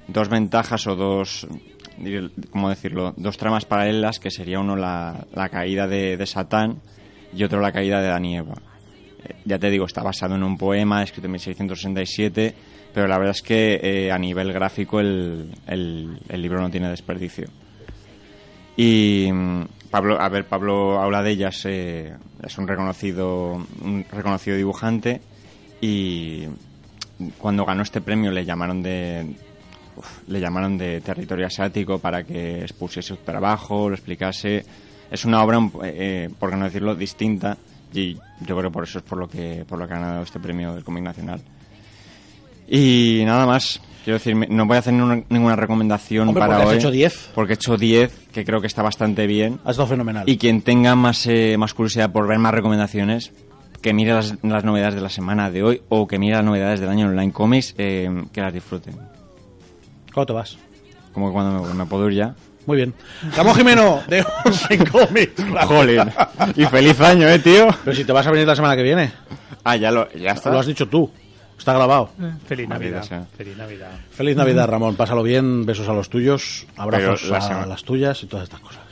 dos 0.09 0.29
ventajas 0.29 0.89
o 0.89 0.97
dos, 0.97 1.47
¿cómo 2.51 2.68
decirlo? 2.68 3.14
Dos 3.16 3.39
tramas 3.39 3.64
paralelas, 3.64 4.18
que 4.18 4.33
sería 4.33 4.59
uno 4.59 4.74
la, 4.74 5.24
la 5.33 5.49
caída 5.49 5.87
de, 5.87 6.16
de 6.16 6.27
Satán 6.27 6.81
y 7.33 7.45
otro 7.45 7.61
la 7.61 7.70
caída 7.70 8.01
de 8.01 8.09
Adán 8.09 8.24
y 8.24 8.39
Eva. 8.39 8.55
Eh, 9.24 9.37
ya 9.45 9.61
te 9.61 9.70
digo, 9.70 9.87
está 9.87 10.03
basado 10.03 10.35
en 10.35 10.43
un 10.43 10.59
poema 10.59 11.05
escrito 11.05 11.27
en 11.27 11.33
1667, 11.33 12.55
pero 12.93 13.07
la 13.07 13.18
verdad 13.18 13.37
es 13.37 13.43
que 13.43 14.11
a 14.12 14.18
nivel 14.18 14.53
gráfico 14.53 14.99
el 14.99 15.49
libro 16.29 16.61
no 16.61 16.70
tiene 16.70 16.91
desperdicio. 16.91 17.47
Y 18.77 19.31
mm, 19.33 19.62
Pablo, 19.91 20.20
a 20.20 20.29
ver, 20.29 20.45
Pablo 20.47 21.01
habla 21.01 21.22
de 21.22 21.31
ellas, 21.31 21.62
eh, 21.64 22.14
es 22.43 22.59
un 22.59 22.68
reconocido, 22.68 23.53
un 23.81 24.05
reconocido 24.11 24.57
dibujante 24.57 25.20
y 25.81 26.45
cuando 27.39 27.64
ganó 27.64 27.83
este 27.83 28.01
premio 28.03 28.31
le 28.31 28.45
llamaron 28.45 28.83
de 28.83 29.27
uf, 29.97 30.29
le 30.29 30.41
llamaron 30.41 30.77
de 30.77 31.01
territorio 31.01 31.47
asiático 31.47 31.99
para 31.99 32.24
que 32.24 32.61
expusiese 32.62 33.09
su 33.09 33.16
trabajo, 33.16 33.89
lo 33.89 33.95
explicase. 33.95 34.64
Es 35.11 35.24
una 35.24 35.43
obra, 35.43 35.59
un- 35.59 35.72
eh, 35.85 36.29
por 36.39 36.51
qué 36.51 36.57
no 36.57 36.64
decirlo, 36.66 36.95
distinta 36.95 37.57
y 37.95 38.14
yo 38.14 38.57
creo 38.57 38.62
que 38.64 38.70
por 38.70 38.85
eso 38.85 38.99
es 38.99 39.05
por 39.05 39.16
lo 39.18 39.29
que 39.29 39.64
por 39.66 39.79
lo 39.79 39.87
que 39.87 39.95
ha 39.95 39.99
ganado 39.99 40.22
este 40.24 40.41
premio 40.41 40.74
del 40.74 40.85
cómic 40.85 41.05
nacional. 41.05 41.41
Y 42.68 43.22
nada 43.24 43.47
más. 43.47 43.81
Quiero 44.07 44.19
decir, 44.21 44.37
no 44.37 44.67
voy 44.67 44.77
a 44.77 44.79
hacer 44.79 44.93
ninguna, 44.95 45.57
recomendación 45.57 46.29
Hombre, 46.29 46.41
para 46.41 46.53
porque 46.59 46.69
has 46.69 46.73
hoy. 46.75 46.79
hecho 46.79 46.91
10. 46.93 47.31
Porque 47.35 47.53
he 47.53 47.57
hecho 47.57 47.77
10, 47.77 48.29
que 48.33 48.45
creo 48.45 48.61
que 48.61 48.69
está 48.69 48.81
bastante 48.81 49.27
bien. 49.27 49.59
Ha 49.65 49.73
estado 49.73 49.89
fenomenal. 49.89 50.23
Y 50.29 50.37
quien 50.39 50.63
tenga 50.63 50.95
más, 50.95 51.27
eh, 51.27 51.57
más 51.59 51.75
curiosidad 51.75 52.13
por 52.13 52.29
ver 52.29 52.39
más 52.39 52.55
recomendaciones, 52.55 53.33
que 53.83 53.93
mire 53.93 54.13
las, 54.15 54.37
las 54.45 54.63
novedades 54.63 54.95
de 54.95 55.01
la 55.01 55.09
semana 55.09 55.51
de 55.51 55.65
hoy 55.65 55.83
o 55.89 56.07
que 56.07 56.21
mire 56.21 56.37
las 56.37 56.45
novedades 56.45 56.79
del 56.79 56.89
año 56.89 57.09
Online 57.09 57.33
Comics, 57.33 57.75
eh, 57.79 58.09
que 58.33 58.41
las 58.41 58.55
disfruten. 58.55 58.95
¿Cómo 60.15 60.25
te 60.25 60.33
vas? 60.33 60.57
Como 61.13 61.27
que 61.27 61.33
cuando 61.33 61.65
me, 61.65 61.75
me 61.75 61.87
puedo 61.87 62.09
ir 62.09 62.17
ya. 62.17 62.35
Muy 62.65 62.77
bien. 62.77 62.95
Ramón 63.37 63.57
Jimeno, 63.57 64.03
de 64.07 64.25
Onsen 64.45 64.87
Comics. 64.87 65.45
Jolín. 65.67 66.03
Y 66.55 66.65
feliz 66.67 67.01
año, 67.01 67.27
eh, 67.29 67.41
tío. 67.41 67.67
Pero 67.85 67.97
si 67.97 68.05
te 68.05 68.13
vas 68.13 68.25
a 68.25 68.31
venir 68.31 68.47
la 68.47 68.55
semana 68.55 68.77
que 68.77 68.85
viene, 68.85 69.11
Ah, 69.65 69.75
ya 69.75 69.91
lo, 69.91 70.09
ya 70.13 70.31
está. 70.31 70.51
lo 70.53 70.61
has 70.61 70.67
dicho 70.67 70.87
tú. 70.89 71.11
Está 71.59 71.73
grabado. 71.75 72.11
Feliz 72.47 72.69
Maldita 72.69 72.97
Navidad. 72.97 73.03
sea. 73.03 73.27
Feliz 73.37 73.57
Navidad. 73.57 73.91
Feliz 74.11 74.37
Navidad, 74.37 74.69
Ramón. 74.69 74.95
Pásalo 74.97 75.23
bien. 75.23 75.65
Besos 75.67 75.89
a 75.89 75.93
los 75.93 76.09
tuyos. 76.09 76.67
Abrazos 76.77 77.29
la 77.29 77.39
a 77.39 77.41
semana- 77.41 77.67
las 77.67 77.83
tuyas 77.83 78.23
y 78.23 78.27
todas 78.27 78.45
estas 78.45 78.61
cosas. 78.61 78.83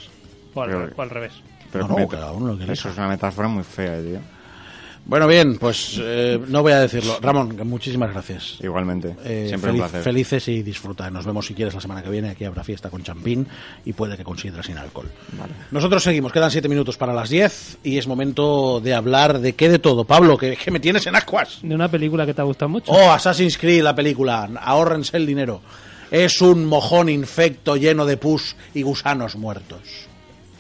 O 0.55 0.62
al, 0.62 0.71
Pero- 0.71 0.91
o 0.97 1.03
al 1.03 1.11
revés. 1.11 1.33
Pero 1.71 1.89
No, 1.89 1.99
no, 1.99 2.09
cada 2.09 2.31
uno 2.33 2.53
lo 2.53 2.59
que. 2.59 2.73
Eso 2.73 2.89
es 2.89 2.97
una 2.97 3.09
metáfora 3.09 3.49
muy 3.49 3.65
fea, 3.65 4.01
tío. 4.01 4.21
Bueno, 5.07 5.27
bien, 5.27 5.59
pues 5.59 6.01
eh, 6.03 6.41
no 6.49 6.63
voy 6.63 6.73
a 6.73 6.81
decirlo. 6.81 7.19
Ramón, 7.21 7.59
muchísimas 7.65 8.11
gracias. 8.11 8.57
Igualmente. 8.63 9.15
Eh, 9.23 9.47
Siempre 9.49 9.71
feliz- 9.71 9.83
un 9.83 9.89
placer. 9.89 10.03
Felices 10.03 10.49
y 10.49 10.63
disfruta. 10.63 11.11
Nos 11.11 11.27
vemos 11.27 11.47
si 11.47 11.53
quieres 11.53 11.75
la 11.75 11.81
semana 11.83 12.03
que 12.03 12.09
viene. 12.09 12.31
Aquí 12.31 12.45
habrá 12.45 12.65
fiesta 12.65 12.89
con 12.89 13.03
champín 13.03 13.47
y 13.85 13.93
puede 13.93 14.17
que 14.17 14.25
consideres 14.25 14.65
sin 14.65 14.79
alcohol. 14.79 15.11
Nosotros 15.71 16.03
seguimos. 16.03 16.33
Quedan 16.33 16.51
siete 16.51 16.71
minutos 16.71 16.97
para 16.97 17.13
las 17.13 17.29
10 17.29 17.79
y 17.85 17.99
es 17.99 18.07
momento 18.07 18.81
de 18.81 18.95
hablar 18.95 19.41
de 19.41 19.53
qué 19.53 19.69
de 19.69 19.79
todo. 19.79 20.05
Pablo, 20.05 20.39
que, 20.39 20.57
que 20.57 20.71
me 20.71 20.81
tienes 20.81 21.07
en 21.07 21.17
ascuas. 21.17 21.59
De 21.63 21.75
una 21.75 21.89
película 21.91 22.25
que 22.25 22.33
te 22.33 22.41
ha 22.41 22.45
gustado 22.45 22.71
mucho. 22.71 22.91
Oh, 22.91 23.11
Assassin's 23.11 23.59
Creed, 23.59 23.83
la 23.83 23.95
película. 23.95 24.49
Ahórrense 24.59 25.19
el 25.19 25.27
dinero. 25.27 25.61
Es 26.11 26.41
un 26.41 26.65
mojón 26.65 27.11
infecto 27.11 27.77
lleno 27.77 28.07
de 28.07 28.17
pus 28.17 28.57
y 28.73 28.81
gusanos 28.83 29.37
muertos. 29.37 29.81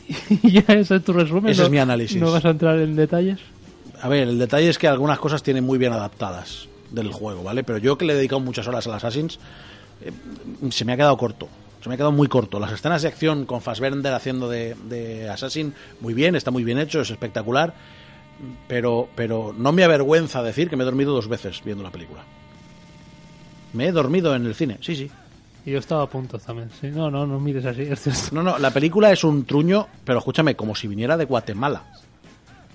ya 0.42 0.60
ese 0.68 0.96
es 0.96 1.04
tu 1.04 1.14
resumen. 1.14 1.50
Ese 1.50 1.62
¿no? 1.62 1.66
es 1.66 1.70
mi 1.70 1.78
análisis. 1.78 2.20
¿No 2.20 2.30
vas 2.30 2.44
a 2.44 2.50
entrar 2.50 2.78
en 2.78 2.94
detalles? 2.94 3.38
A 4.00 4.08
ver, 4.08 4.28
el 4.28 4.38
detalle 4.38 4.68
es 4.68 4.78
que 4.78 4.88
algunas 4.88 5.18
cosas 5.18 5.42
tienen 5.42 5.64
muy 5.64 5.78
bien 5.78 5.92
adaptadas 5.92 6.68
del 6.90 7.12
juego, 7.12 7.42
¿vale? 7.42 7.64
Pero 7.64 7.78
yo 7.78 7.96
que 7.98 8.04
le 8.04 8.12
he 8.12 8.16
dedicado 8.16 8.40
muchas 8.40 8.66
horas 8.68 8.86
al 8.86 8.94
Assassin's, 8.94 9.38
eh, 10.02 10.12
se 10.70 10.84
me 10.84 10.92
ha 10.92 10.96
quedado 10.96 11.16
corto. 11.16 11.48
Se 11.82 11.88
me 11.88 11.94
ha 11.94 11.98
quedado 11.98 12.12
muy 12.12 12.28
corto. 12.28 12.58
Las 12.58 12.72
escenas 12.72 13.02
de 13.02 13.08
acción 13.08 13.44
con 13.44 13.60
Fassbender 13.60 14.12
haciendo 14.14 14.48
de, 14.48 14.74
de 14.88 15.28
Assassin, 15.28 15.74
muy 16.00 16.14
bien, 16.14 16.34
está 16.34 16.50
muy 16.50 16.64
bien 16.64 16.78
hecho, 16.78 17.00
es 17.00 17.10
espectacular. 17.10 17.74
Pero, 18.66 19.08
pero 19.14 19.54
no 19.56 19.72
me 19.72 19.84
avergüenza 19.84 20.42
decir 20.42 20.68
que 20.68 20.76
me 20.76 20.82
he 20.82 20.86
dormido 20.86 21.12
dos 21.12 21.28
veces 21.28 21.62
viendo 21.64 21.84
la 21.84 21.90
película. 21.90 22.22
Me 23.74 23.86
he 23.86 23.92
dormido 23.92 24.34
en 24.34 24.46
el 24.46 24.54
cine, 24.54 24.78
sí, 24.80 24.96
sí. 24.96 25.10
Y 25.66 25.72
yo 25.72 25.78
estaba 25.78 26.02
a 26.02 26.06
punto 26.08 26.38
también. 26.38 26.70
Sí, 26.80 26.88
no, 26.88 27.10
no, 27.10 27.26
no 27.26 27.40
mires 27.40 27.64
así. 27.64 27.82
es. 27.82 28.32
No, 28.32 28.42
no, 28.42 28.58
la 28.58 28.70
película 28.70 29.10
es 29.12 29.24
un 29.24 29.44
truño, 29.44 29.86
pero 30.04 30.18
escúchame, 30.18 30.54
como 30.56 30.74
si 30.74 30.88
viniera 30.88 31.16
de 31.16 31.24
Guatemala. 31.24 31.84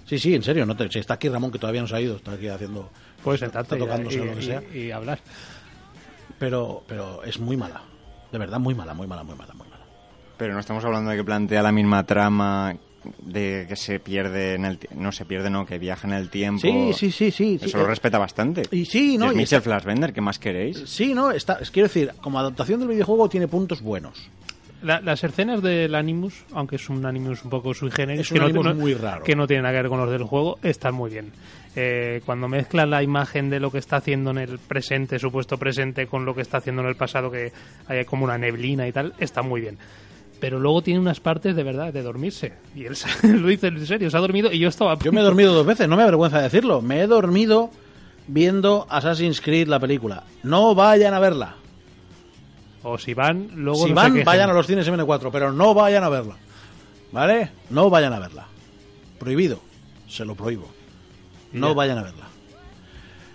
Sí, 0.10 0.18
sí, 0.18 0.34
en 0.34 0.42
serio, 0.44 0.66
no 0.66 0.76
te, 0.76 0.90
si 0.92 0.98
está 1.00 1.14
aquí 1.14 1.30
Ramón, 1.30 1.52
que 1.52 1.60
todavía 1.60 1.82
no 1.82 1.88
se 1.88 1.96
ha 1.96 2.02
ido, 2.02 2.16
está 2.16 2.32
aquí 2.32 2.48
haciendo... 2.48 2.90
Está, 3.32 3.62
está 3.62 3.76
y- 3.76 3.80
tocándose 3.80 4.18
y, 4.18 4.20
o 4.22 4.26
lo 4.26 4.36
que 4.36 4.42
sea. 4.42 4.64
y 4.74 4.90
hablar. 4.92 5.20
Pero, 6.40 6.84
pero 6.88 7.24
es 7.24 7.40
muy 7.40 7.58
mala. 7.58 7.82
De 8.32 8.38
verdad, 8.38 8.60
muy 8.60 8.74
mala, 8.76 8.94
muy 8.94 9.08
mala, 9.08 9.24
muy 9.24 9.36
mala, 9.36 9.54
muy 9.54 9.68
mala. 9.68 9.86
Pero 10.38 10.54
no 10.54 10.60
estamos 10.60 10.84
hablando 10.86 11.12
de 11.12 11.18
que 11.18 11.24
plantea 11.24 11.62
la 11.62 11.72
misma 11.72 12.06
trama 12.06 12.76
de 13.22 13.66
que 13.68 13.76
se 13.76 14.00
pierde 14.00 14.56
en 14.56 14.66
el 14.66 14.80
no 14.94 15.12
se 15.14 15.26
pierde 15.26 15.50
no 15.50 15.66
que 15.66 15.80
viaja 15.80 16.06
en 16.06 16.14
el 16.14 16.30
tiempo 16.30 16.62
Sí, 16.62 16.92
sí, 16.94 17.12
sí, 17.12 17.32
sí. 17.32 17.58
sí, 17.58 17.66
eso 17.66 17.78
lo 17.78 17.86
eh, 17.86 17.88
respeta 17.88 18.18
bastante 18.18 18.64
y 18.72 18.84
sí, 18.84 19.18
¿no? 19.18 19.28
es 19.28 19.34
y 19.34 19.36
Michel 19.38 19.60
está- 19.60 19.70
Fassbender 19.72 20.12
¿qué 20.12 20.20
más 20.20 20.38
queréis? 20.38 20.84
Sí, 20.86 21.14
no, 21.14 21.32
está, 21.32 21.60
es- 21.62 21.72
quiero 21.72 21.88
decir, 21.88 22.12
como 22.20 22.40
adaptación 22.40 22.78
del 22.82 22.90
videojuego 22.90 23.30
tiene 23.30 23.48
puntos 23.48 23.82
buenos. 23.82 24.30
La- 24.82 25.02
las 25.02 25.24
escenas 25.24 25.62
del 25.62 25.94
Animus, 25.96 26.46
aunque 26.54 26.78
es 26.78 26.90
un 26.90 27.06
Animus 27.06 27.44
un 27.44 27.50
poco 27.50 27.74
sui 27.74 27.92
generis, 27.92 28.22
Es 28.22 28.32
un 28.32 28.36
que, 28.36 28.40
no, 28.40 28.46
Animus 28.48 28.66
no- 28.66 28.76
muy 28.76 28.94
raro. 28.94 29.24
que 29.24 29.36
no 29.36 29.46
tiene 29.46 29.64
nada 29.64 29.74
que 29.76 29.82
ver 29.82 29.90
con 29.90 30.00
los 30.00 30.10
del 30.10 30.24
juego, 30.24 30.58
están 30.64 30.96
muy 30.96 31.10
bien. 31.12 31.32
Eh, 31.76 32.22
cuando 32.26 32.48
mezclan 32.48 32.90
la 32.90 33.04
imagen 33.04 33.50
de 33.50 33.60
lo 33.60 33.72
que 33.72 33.78
está 33.78 33.98
haciendo 33.98 34.32
en 34.32 34.38
el 34.40 34.58
presente, 34.60 35.20
supuesto 35.20 35.58
presente, 35.58 36.08
con 36.08 36.26
lo 36.26 36.34
que 36.34 36.42
está 36.42 36.58
haciendo 36.58 36.82
en 36.82 36.88
el 36.88 36.96
pasado, 36.96 37.30
que 37.30 37.52
hay 37.88 38.06
como 38.06 38.24
una 38.26 38.38
neblina 38.38 38.88
y 38.88 38.92
tal, 38.92 39.14
está 39.20 39.42
muy 39.42 39.62
bien. 39.62 39.78
Pero 40.40 40.58
luego 40.60 40.82
tiene 40.82 41.02
unas 41.02 41.20
partes 41.20 41.54
de 41.56 41.64
verdad 41.64 41.92
de 41.92 42.02
dormirse. 42.02 42.54
Y 42.74 42.86
él 42.86 42.96
lo 43.42 43.48
dice 43.50 43.68
en 43.68 43.86
serio, 43.86 44.10
se 44.10 44.16
ha 44.16 44.22
dormido 44.22 44.50
y 44.52 44.60
yo 44.60 44.70
estaba. 44.70 44.98
Yo 45.00 45.12
me 45.12 45.20
he 45.20 45.24
dormido 45.24 45.54
dos 45.54 45.66
veces, 45.66 45.90
no 45.90 45.98
me 45.98 46.04
avergüenza 46.04 46.42
decirlo. 46.42 46.82
Me 46.82 47.02
he 47.02 47.08
dormido 47.08 47.70
viendo 48.28 48.88
Assassin's 48.90 49.42
Creed, 49.42 49.68
la 49.68 49.80
película. 49.80 50.24
No 50.44 50.74
vayan 50.76 51.14
a 51.14 51.20
verla. 51.20 51.56
O 52.84 52.98
si 52.98 53.14
van, 53.14 53.50
luego. 53.56 53.84
si 53.84 53.90
no 53.90 53.96
van, 53.96 54.24
vayan 54.24 54.50
a 54.50 54.54
los 54.54 54.66
cines 54.68 54.88
M4, 54.88 55.30
pero 55.32 55.52
no 55.52 55.74
vayan 55.74 56.04
a 56.04 56.10
verla. 56.10 56.36
¿Vale? 57.12 57.52
No 57.70 57.90
vayan 57.90 58.14
a 58.14 58.20
verla. 58.20 58.48
Prohibido. 59.18 59.60
Se 60.08 60.24
lo 60.26 60.36
prohíbo. 60.36 60.70
No 61.52 61.70
Ya. 61.70 61.74
vayan 61.74 61.98
a 61.98 62.04
verla. 62.04 62.26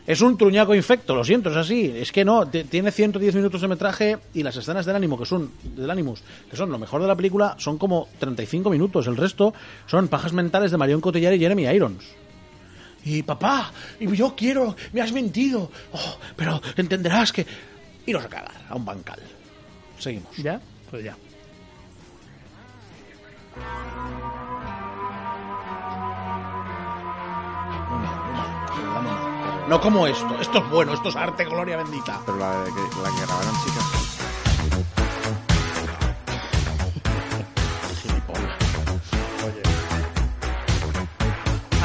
Es 0.07 0.21
un 0.21 0.37
truñaco 0.37 0.75
infecto, 0.75 1.15
lo 1.15 1.25
siento, 1.25 1.51
es 1.51 1.57
así. 1.57 1.91
Es 1.97 2.13
que 2.13 2.27
no, 2.27 2.47
tiene 2.47 2.91
110 2.93 3.35
minutos 3.37 3.63
de 3.63 3.69
metraje 3.69 4.19
y 4.35 4.43
las 4.43 4.55
escenas 4.57 4.85
del 4.85 4.97
ánimo 4.97 5.19
que 5.19 5.25
son 5.25 5.51
del 5.63 5.91
Animus, 5.91 6.23
que 6.51 6.57
son 6.57 6.71
lo 6.71 6.79
mejor 6.79 7.01
de 7.01 7.09
la 7.09 7.17
película, 7.17 7.55
son 7.59 7.79
como 7.79 8.09
35 8.19 8.69
minutos. 8.69 9.07
El 9.07 9.17
resto 9.17 9.55
son 9.87 10.09
pajas 10.09 10.35
mentales 10.35 10.71
de 10.71 10.77
Marion 10.77 11.01
Cotillard 11.01 11.33
y 11.35 11.39
Jeremy 11.39 11.65
Irons. 11.65 12.05
Y 13.07 13.23
papá, 13.23 13.73
y 13.99 14.15
yo 14.15 14.35
quiero, 14.37 14.77
me 14.93 15.01
has 15.01 15.13
mentido. 15.13 15.71
Oh, 15.93 16.19
pero 16.37 16.61
entenderás 16.77 17.33
que 17.33 17.47
iros 18.05 18.25
a 18.25 18.29
cagar 18.29 18.53
a 18.69 18.75
un 18.75 18.85
bancal. 18.85 19.21
Seguimos. 19.99 20.37
¿Ya? 20.37 20.61
Pues 20.91 21.05
ya. 21.05 21.17
No 29.69 29.81
como 29.81 30.07
esto. 30.07 30.39
Esto 30.41 30.59
es 30.59 30.71
bueno, 30.71 30.93
esto 30.93 31.09
es 31.09 31.17
arte, 31.17 31.45
gloria 31.47 31.79
bendita. 31.79 32.21
Pero 32.27 32.39
la, 32.39 32.61
de 32.61 32.71
que, 32.71 32.81
la 32.81 33.11
que 33.11 33.21
grabaron 33.23 33.55
chicas. 33.65 33.85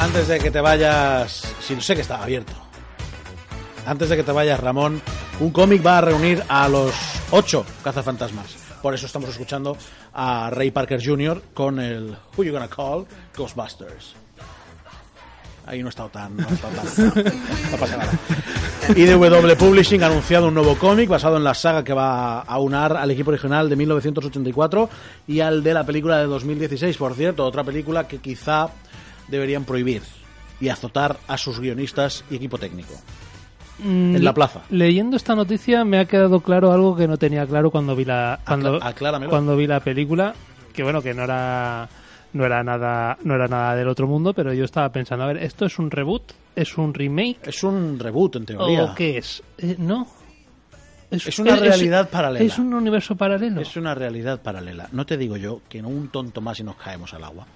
Antes 0.00 0.28
de 0.28 0.38
que 0.38 0.50
te 0.50 0.60
vayas, 0.60 1.54
si 1.60 1.74
no 1.74 1.80
sé 1.80 1.94
que 1.94 2.00
estaba 2.02 2.24
abierto. 2.24 2.52
Antes 3.86 4.08
de 4.08 4.16
que 4.16 4.22
te 4.22 4.32
vayas, 4.32 4.60
Ramón, 4.60 5.00
un 5.40 5.50
cómic 5.50 5.86
va 5.86 5.98
a 5.98 6.00
reunir 6.00 6.42
a 6.48 6.68
los 6.68 7.19
ocho 7.30 7.64
cazafantasmas. 7.82 8.56
Por 8.82 8.94
eso 8.94 9.06
estamos 9.06 9.28
escuchando 9.30 9.76
a 10.12 10.50
Ray 10.50 10.70
Parker 10.70 11.04
Jr. 11.04 11.42
con 11.54 11.78
el 11.78 12.16
Who 12.36 12.44
You 12.44 12.52
Gonna 12.52 12.68
Call 12.68 13.06
Ghostbusters. 13.36 14.14
Ahí 15.66 15.82
no 15.82 15.88
he 15.88 15.90
estado 15.90 16.08
tan. 16.08 16.36
No, 16.36 16.46
pasa 17.78 17.96
nada. 17.96 19.56
Publishing 19.56 20.02
ha 20.02 20.06
anunciado 20.06 20.48
un 20.48 20.54
nuevo 20.54 20.76
cómic 20.76 21.08
basado 21.08 21.36
en 21.36 21.44
la 21.44 21.54
saga 21.54 21.84
que 21.84 21.92
va 21.92 22.40
a 22.40 22.58
unar 22.58 22.96
al 22.96 23.10
equipo 23.10 23.30
original 23.30 23.68
de 23.68 23.76
1984 23.76 24.90
y 25.28 25.40
al 25.40 25.62
de 25.62 25.74
la 25.74 25.84
película 25.84 26.18
de 26.18 26.24
2016. 26.24 26.96
Por 26.96 27.14
cierto, 27.14 27.44
otra 27.44 27.62
película 27.62 28.08
que 28.08 28.18
quizá 28.18 28.70
deberían 29.28 29.64
prohibir 29.64 30.02
y 30.60 30.70
azotar 30.70 31.18
a 31.28 31.38
sus 31.38 31.60
guionistas 31.60 32.24
y 32.30 32.36
equipo 32.36 32.58
técnico. 32.58 32.94
Mm, 33.82 34.16
En 34.16 34.24
la 34.24 34.34
plaza. 34.34 34.60
Leyendo 34.70 35.16
esta 35.16 35.34
noticia 35.34 35.84
me 35.84 35.98
ha 35.98 36.04
quedado 36.04 36.40
claro 36.40 36.72
algo 36.72 36.96
que 36.96 37.08
no 37.08 37.16
tenía 37.16 37.46
claro 37.46 37.70
cuando 37.70 37.94
vi 37.96 38.04
la 38.04 38.38
cuando, 38.46 38.78
cuando 39.28 39.56
vi 39.56 39.66
la 39.66 39.80
película, 39.80 40.34
que 40.72 40.82
bueno, 40.82 41.00
que 41.02 41.14
no 41.14 41.24
era 41.24 41.88
no 42.32 42.44
era 42.46 42.62
nada 42.62 43.16
no 43.24 43.34
era 43.34 43.48
nada 43.48 43.74
del 43.74 43.88
otro 43.88 44.06
mundo, 44.06 44.32
pero 44.34 44.52
yo 44.52 44.64
estaba 44.64 44.90
pensando, 44.90 45.24
a 45.24 45.28
ver, 45.28 45.38
esto 45.38 45.64
es 45.66 45.78
un 45.78 45.90
reboot, 45.90 46.22
es 46.54 46.76
un 46.78 46.94
remake 46.94 47.38
Es 47.44 47.62
un 47.64 47.98
reboot, 47.98 48.36
en 48.36 48.46
teoría. 48.46 48.84
o 48.84 48.94
qué 48.94 49.18
es? 49.18 49.42
Eh, 49.58 49.76
no. 49.78 50.06
Es 51.10 51.38
una 51.38 51.56
realidad 51.56 52.08
paralela. 52.08 52.44
Es 52.44 52.58
un 52.58 52.72
universo 52.72 53.16
paralelo. 53.16 53.60
Es 53.60 53.76
una 53.76 53.94
realidad 53.94 54.40
paralela. 54.40 54.88
No 54.92 55.04
te 55.04 55.16
digo 55.16 55.36
yo 55.36 55.60
que 55.68 55.82
no 55.82 55.88
un 55.88 56.08
tonto 56.08 56.40
más 56.40 56.60
y 56.60 56.62
nos 56.62 56.76
caemos 56.76 57.12
al 57.14 57.24
agua. 57.24 57.46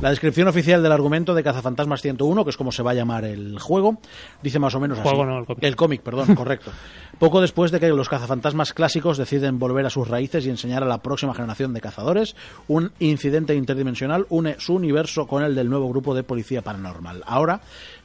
La 0.00 0.10
descripción 0.10 0.46
oficial 0.48 0.82
del 0.82 0.92
argumento 0.92 1.34
de 1.34 1.42
Cazafantasmas 1.42 2.02
101, 2.02 2.44
que 2.44 2.50
es 2.50 2.56
como 2.56 2.70
se 2.70 2.82
va 2.82 2.92
a 2.92 2.94
llamar 2.94 3.24
el 3.24 3.58
juego, 3.58 3.98
dice 4.42 4.58
más 4.58 4.74
o 4.74 4.80
menos 4.80 4.98
así. 4.98 5.08
Juego 5.08 5.26
no, 5.26 5.38
el 5.38 5.46
cómic. 5.46 5.64
El 5.64 5.76
cómic, 5.76 6.02
perdón, 6.02 6.34
correcto. 6.36 6.70
Poco 7.18 7.40
después 7.40 7.70
de 7.70 7.80
que 7.80 7.88
los 7.88 8.08
cazafantasmas 8.08 8.72
clásicos 8.72 9.18
deciden 9.18 9.58
volver 9.58 9.86
a 9.86 9.90
sus 9.90 10.08
raíces 10.08 10.46
y 10.46 10.50
enseñar 10.50 10.82
a 10.82 10.86
la 10.86 10.98
próxima 10.98 11.34
generación 11.34 11.74
de 11.74 11.80
cazadores, 11.80 12.36
un 12.68 12.92
incidente 12.98 13.54
interdimensional 13.54 14.26
une 14.28 14.56
su 14.58 14.74
universo 14.74 15.26
con 15.26 15.42
el 15.42 15.54
del 15.54 15.68
nuevo 15.68 15.88
grupo 15.88 16.14
de 16.14 16.22
policía 16.22 16.62
paranormal. 16.62 17.22
Ahora, 17.26 17.60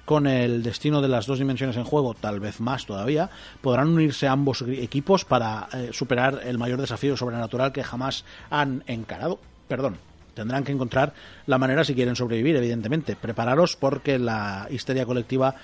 con 0.06 0.28
el 0.28 0.64
destino 0.64 1.01
de 1.01 1.08
las 1.08 1.26
dos 1.26 1.39
dimensiones 1.39 1.76
en 1.76 1.84
juego, 1.84 2.14
tal 2.14 2.39
vez 2.39 2.60
más 2.60 2.86
todavía, 2.86 3.30
podrán 3.62 3.89
unirse 3.89 4.28
ambos 4.28 4.64
equipos 4.68 5.26
para 5.26 5.68
eh, 5.74 5.89
superar 5.91 6.41
el 6.45 6.58
mayor 6.58 6.80
desafío 6.80 7.18
sobrenatural 7.18 7.72
que 7.72 7.84
jamás 7.84 8.24
han 8.49 8.84
encarado. 8.88 9.39
Perdón. 9.68 9.97
Tendrán 10.36 10.66
que 10.66 10.74
encontrar 10.74 11.14
la 11.45 11.58
manera 11.58 11.86
si 11.86 11.95
quieren 11.95 12.18
sobrevivir, 12.18 12.58
evidentemente. 12.58 13.16
Prepararos 13.16 13.78
porque 13.78 14.20
la 14.20 14.68
histeria 14.70 15.06
colectiva 15.06 15.56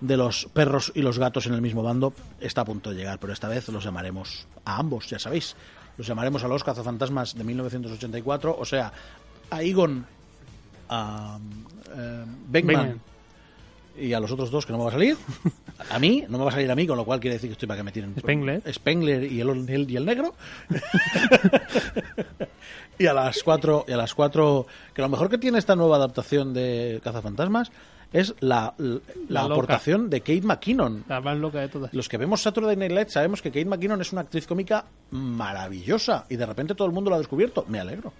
de 0.00 0.16
los 0.16 0.46
perros 0.52 0.92
y 0.94 1.00
los 1.00 1.18
gatos 1.18 1.46
en 1.46 1.54
el 1.54 1.62
mismo 1.62 1.82
bando 1.82 2.12
está 2.38 2.60
a 2.60 2.64
punto 2.64 2.90
de 2.90 2.96
llegar, 2.96 3.18
pero 3.18 3.32
esta 3.32 3.48
vez 3.48 3.68
los 3.68 3.82
llamaremos 3.82 4.46
a 4.66 4.78
ambos, 4.78 5.08
ya 5.08 5.18
sabéis. 5.18 5.56
Los 5.96 6.06
llamaremos 6.06 6.44
a 6.44 6.48
los 6.48 6.62
cazafantasmas 6.62 7.34
de 7.34 7.42
1984, 7.42 8.56
o 8.56 8.64
sea, 8.64 8.92
a 9.50 9.62
Egon, 9.62 10.06
a 10.88 11.38
eh, 11.96 12.24
Beckman, 12.48 12.76
Beckman. 12.76 13.00
Y 14.00 14.12
a 14.12 14.20
los 14.20 14.30
otros 14.32 14.50
dos 14.50 14.66
que 14.66 14.72
no 14.72 14.78
me 14.78 14.84
va 14.84 14.90
a 14.90 14.94
salir. 14.94 15.16
A 15.90 15.98
mí, 15.98 16.24
no 16.28 16.38
me 16.38 16.44
va 16.44 16.50
a 16.50 16.54
salir 16.54 16.70
a 16.70 16.74
mí, 16.74 16.86
con 16.86 16.96
lo 16.96 17.04
cual 17.04 17.20
quiere 17.20 17.34
decir 17.36 17.48
que 17.50 17.52
estoy 17.52 17.68
para 17.68 17.78
que 17.78 17.84
me 17.84 17.92
tiren. 17.92 18.14
Spengler. 18.18 18.62
Spengler 18.72 19.32
y 19.32 19.40
el, 19.40 19.48
el- 19.68 19.90
y 19.90 19.96
el 19.96 20.04
negro. 20.04 20.34
y 22.98 23.06
a 23.06 23.12
las 23.12 23.42
cuatro, 23.42 23.84
y 23.88 23.92
a 23.92 23.96
las 23.96 24.14
cuatro, 24.14 24.66
que 24.94 25.02
lo 25.02 25.08
mejor 25.08 25.28
que 25.28 25.38
tiene 25.38 25.58
esta 25.58 25.76
nueva 25.76 25.96
adaptación 25.96 26.52
de 26.52 27.00
Cazafantasmas 27.02 27.70
es 28.12 28.34
la, 28.40 28.74
la, 28.78 29.00
La 29.28 29.42
aportación 29.42 30.08
de 30.08 30.20
Kate 30.20 30.42
McKinnon. 30.42 31.04
La 31.08 31.20
más 31.20 31.36
loca 31.36 31.60
de 31.60 31.68
todas. 31.68 31.92
Los 31.92 32.08
que 32.08 32.16
vemos 32.16 32.40
Saturday 32.40 32.76
Night 32.76 32.92
Live 32.92 33.10
sabemos 33.10 33.42
que 33.42 33.50
Kate 33.50 33.66
McKinnon 33.66 34.00
es 34.00 34.12
una 34.12 34.22
actriz 34.22 34.46
cómica 34.46 34.84
maravillosa 35.10 36.24
y 36.28 36.36
de 36.36 36.46
repente 36.46 36.74
todo 36.74 36.88
el 36.88 36.94
mundo 36.94 37.10
lo 37.10 37.16
ha 37.16 37.18
descubierto. 37.18 37.64
Me 37.68 37.80
alegro. 37.80 38.12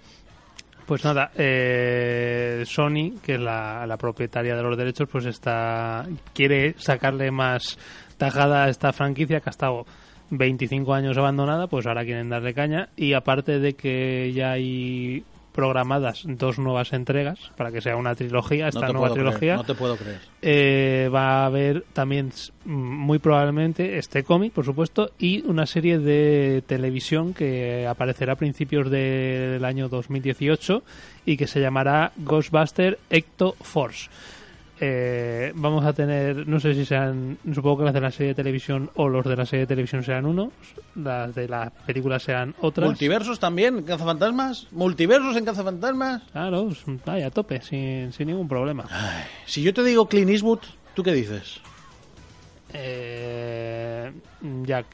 Pues 0.89 1.05
nada, 1.05 1.29
eh, 1.37 2.63
Sony, 2.65 3.19
que 3.21 3.35
es 3.35 3.39
la, 3.39 3.85
la 3.85 3.95
propietaria 3.95 4.55
de 4.55 4.63
los 4.63 4.75
derechos, 4.75 5.07
pues 5.07 5.27
está 5.27 6.03
quiere 6.33 6.73
sacarle 6.79 7.29
más 7.29 7.77
tajada 8.17 8.63
a 8.63 8.69
esta 8.69 8.91
franquicia 8.91 9.39
que 9.39 9.49
ha 9.49 9.51
estado 9.51 9.85
25 10.31 10.91
años 10.91 11.15
abandonada, 11.15 11.67
pues 11.67 11.85
ahora 11.85 12.03
quieren 12.03 12.29
darle 12.29 12.55
caña. 12.55 12.89
Y 12.95 13.13
aparte 13.13 13.59
de 13.59 13.75
que 13.75 14.33
ya 14.33 14.53
hay 14.53 15.23
programadas 15.59 16.23
dos 16.25 16.57
nuevas 16.57 16.93
entregas 16.93 17.37
para 17.57 17.71
que 17.71 17.81
sea 17.81 17.97
una 17.97 18.15
trilogía, 18.15 18.69
esta 18.69 18.87
nueva 18.93 19.09
creer, 19.09 19.25
trilogía, 19.25 19.55
no 19.57 19.63
te 19.65 19.75
puedo 19.75 19.97
creer. 19.97 20.19
eh, 20.41 21.09
va 21.13 21.43
a 21.43 21.45
haber 21.47 21.83
también 21.91 22.31
mm, 22.63 22.71
muy 22.71 23.19
probablemente 23.19 23.97
este 23.97 24.23
cómic, 24.23 24.53
por 24.53 24.63
supuesto, 24.63 25.11
y 25.19 25.43
una 25.45 25.65
serie 25.65 25.99
de 25.99 26.63
televisión 26.65 27.33
que 27.33 27.85
aparecerá 27.87 28.33
a 28.33 28.35
principios 28.37 28.89
de- 28.89 29.49
del 29.53 29.65
año 29.65 29.89
2018 29.89 30.81
y 31.25 31.35
que 31.35 31.47
se 31.47 31.59
llamará 31.59 32.13
Ghostbuster 32.17 32.97
Ecto 33.09 33.55
Force. 33.61 34.09
Eh, 34.81 35.51
vamos 35.55 35.85
a 35.85 35.91
tener, 35.91 36.47
no 36.47 36.57
sé 36.59 36.73
si 36.73 36.85
sean, 36.85 37.37
supongo 37.53 37.79
que 37.79 37.83
las 37.85 37.93
de 37.93 37.99
la 38.01 38.11
serie 38.11 38.29
de 38.29 38.35
televisión 38.35 38.89
o 38.95 39.09
los 39.09 39.25
de 39.25 39.35
la 39.35 39.45
serie 39.45 39.61
de 39.61 39.67
televisión 39.67 40.03
sean 40.03 40.25
unos, 40.25 40.53
las 40.95 41.35
de 41.35 41.49
la 41.49 41.69
película 41.69 42.17
sean 42.17 42.55
otras. 42.61 42.87
¿Multiversos 42.87 43.39
también? 43.39 43.83
¿Cazafantasmas? 43.83 44.67
¿Multiversos 44.71 45.35
en 45.35 45.43
Cazafantasmas? 45.43 46.23
Claro, 46.31 46.69
vaya, 47.05 47.27
a 47.27 47.31
tope, 47.31 47.61
sin, 47.61 48.13
sin 48.13 48.27
ningún 48.27 48.47
problema. 48.47 48.85
Si 49.45 49.61
yo 49.61 49.73
te 49.73 49.83
digo 49.83 50.07
Clint 50.07 50.29
Eastwood, 50.31 50.59
¿tú 50.93 51.03
qué 51.03 51.11
dices? 51.11 51.59
Eh, 52.73 54.11
Jack, 54.63 54.85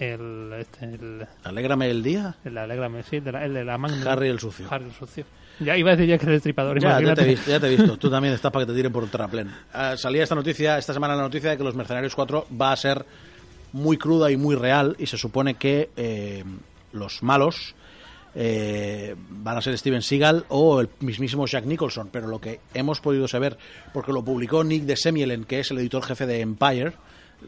el, 0.00 0.52
este, 0.58 0.84
el, 0.84 1.26
Alégrame 1.44 1.90
el 1.90 2.02
día. 2.02 2.36
el 2.44 2.58
Alégrame, 2.58 3.02
sí, 3.04 3.16
el 3.16 3.24
de 3.24 3.32
la, 3.32 3.44
el 3.44 3.54
de 3.54 3.64
la 3.64 3.78
Magnum. 3.78 4.06
Harry 4.06 4.28
el 4.28 4.38
sucio. 4.38 4.66
Harry 4.70 4.84
el 4.86 4.92
sucio. 4.92 5.24
Ya 5.60 5.76
iba 5.76 5.90
a 5.90 5.96
decir 5.96 6.08
Jack 6.08 6.22
el 6.24 6.30
Destripador, 6.30 6.80
Ya, 6.80 7.00
ya 7.00 7.14
te, 7.14 7.22
he 7.22 7.26
visto, 7.26 7.50
ya 7.50 7.60
te 7.60 7.66
he 7.66 7.76
visto. 7.76 7.96
Tú 7.98 8.10
también 8.10 8.34
estás 8.34 8.50
para 8.50 8.64
que 8.64 8.72
te 8.72 8.76
tiren 8.76 8.92
por 8.92 9.02
un 9.02 9.10
terraplén. 9.10 9.50
Ah, 9.72 9.94
salía 9.96 10.22
esta 10.22 10.34
noticia, 10.34 10.78
esta 10.78 10.92
semana 10.92 11.14
la 11.14 11.22
noticia 11.22 11.50
de 11.50 11.56
que 11.56 11.64
Los 11.64 11.74
Mercenarios 11.74 12.14
4 12.14 12.46
va 12.60 12.72
a 12.72 12.76
ser 12.76 13.04
muy 13.72 13.96
cruda 13.98 14.30
y 14.30 14.36
muy 14.36 14.56
real 14.56 14.96
y 14.98 15.06
se 15.06 15.16
supone 15.16 15.54
que 15.54 15.90
eh, 15.96 16.44
los 16.92 17.22
malos 17.22 17.74
eh, 18.34 19.14
van 19.28 19.56
a 19.56 19.60
ser 19.60 19.76
Steven 19.76 20.02
Seagal 20.02 20.44
o 20.48 20.80
el 20.80 20.88
mismísimo 21.00 21.46
Jack 21.46 21.66
Nicholson. 21.66 22.08
Pero 22.10 22.28
lo 22.28 22.40
que 22.40 22.60
hemos 22.74 23.00
podido 23.00 23.28
saber, 23.28 23.58
porque 23.92 24.12
lo 24.12 24.24
publicó 24.24 24.64
Nick 24.64 24.84
de 24.84 24.96
Semielen, 24.96 25.44
que 25.44 25.60
es 25.60 25.70
el 25.70 25.78
editor 25.78 26.02
jefe 26.04 26.26
de 26.26 26.40
Empire, 26.40 26.92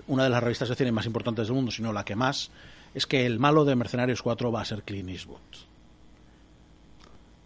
una 0.07 0.25
de 0.25 0.31
las 0.31 0.43
revistas 0.43 0.69
de 0.69 0.75
cine 0.75 0.93
más 0.93 1.07
importantes 1.07 1.47
del 1.47 1.55
mundo, 1.55 1.71
si 1.71 1.83
no 1.83 1.93
la 1.93 2.05
que 2.05 2.17
más, 2.17 2.51
es 2.95 3.07
que 3.07 3.27
el 3.27 3.39
malo 3.39 3.65
de 3.65 3.77
Mercenarios 3.77 4.23
4 4.23 4.53
va 4.53 4.63
a 4.63 4.65
ser 4.65 4.83
Clint 4.83 5.09
Eastwood. 5.09 5.41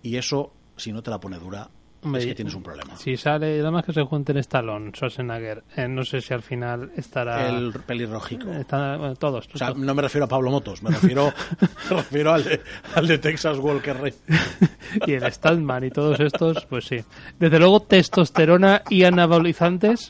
Y 0.02 0.16
eso, 0.16 0.52
si 0.76 0.92
no 0.92 1.02
te 1.02 1.10
la 1.10 1.18
pone 1.18 1.38
dura, 1.38 1.68
es 2.14 2.26
que 2.26 2.34
tienes 2.36 2.54
un 2.54 2.62
problema. 2.62 2.96
Si 2.96 3.16
sale, 3.16 3.58
nada 3.58 3.70
más 3.72 3.84
que 3.84 3.92
se 3.92 4.02
junten 4.02 4.36
Stallone, 4.36 4.92
Schwarzenegger, 4.92 5.64
eh, 5.76 5.88
no 5.88 6.04
sé 6.04 6.20
si 6.20 6.32
al 6.34 6.42
final 6.42 6.92
estará... 6.96 7.48
El 7.48 7.72
pelirrojico. 7.84 8.52
Está, 8.52 8.96
bueno, 8.96 9.16
todos. 9.16 9.48
O 9.52 9.58
sea, 9.58 9.72
no 9.74 9.92
me 9.94 10.02
refiero 10.02 10.26
a 10.26 10.28
Pablo 10.28 10.50
Motos, 10.52 10.82
me 10.84 10.90
refiero, 10.90 11.32
me 11.90 11.96
refiero 11.96 12.32
al, 12.34 12.44
de, 12.44 12.60
al 12.94 13.06
de 13.08 13.18
Texas 13.18 13.58
Walker 13.58 13.96
Rey. 14.00 14.14
y 15.06 15.14
el 15.14 15.32
Stallman 15.32 15.84
y 15.84 15.90
todos 15.90 16.20
estos, 16.20 16.64
pues 16.66 16.84
sí. 16.84 16.98
Desde 17.40 17.58
luego, 17.58 17.80
testosterona 17.80 18.82
y 18.88 19.02
anabolizantes 19.02 20.08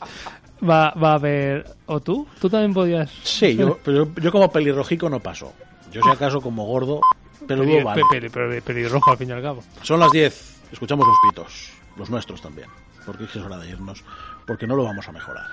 va, 0.67 0.91
va 0.91 1.11
a 1.11 1.15
haber... 1.15 1.65
¿O 1.87 1.99
tú? 2.01 2.27
¿Tú 2.39 2.47
también 2.49 2.73
podías...? 2.73 3.09
Sí, 3.23 3.55
yo, 3.55 3.79
pero 3.83 4.13
yo, 4.21 4.31
como 4.31 4.51
pelirrojico 4.51 5.09
no 5.09 5.19
paso. 5.19 5.53
Yo 5.91 6.01
si 6.03 6.09
acaso 6.09 6.41
como 6.41 6.65
gordo, 6.65 7.01
pero 7.47 7.63
Peli- 7.63 7.81
vale. 7.83 8.03
pe- 8.11 8.29
peli- 8.29 8.61
pelirrojo, 8.61 9.09
al 9.09 9.17
fin 9.17 9.29
y 9.29 9.31
al 9.31 9.41
cabo. 9.41 9.63
Son 9.81 9.99
las 9.99 10.11
10, 10.11 10.56
escuchamos 10.71 11.07
los 11.07 11.17
pitos, 11.29 11.71
los 11.97 12.09
nuestros 12.09 12.41
también, 12.41 12.69
porque 13.05 13.25
es 13.25 13.35
hora 13.37 13.57
de 13.57 13.69
irnos, 13.69 14.03
porque 14.45 14.67
no 14.67 14.75
lo 14.75 14.83
vamos 14.83 15.07
a 15.07 15.11
mejorar. 15.11 15.45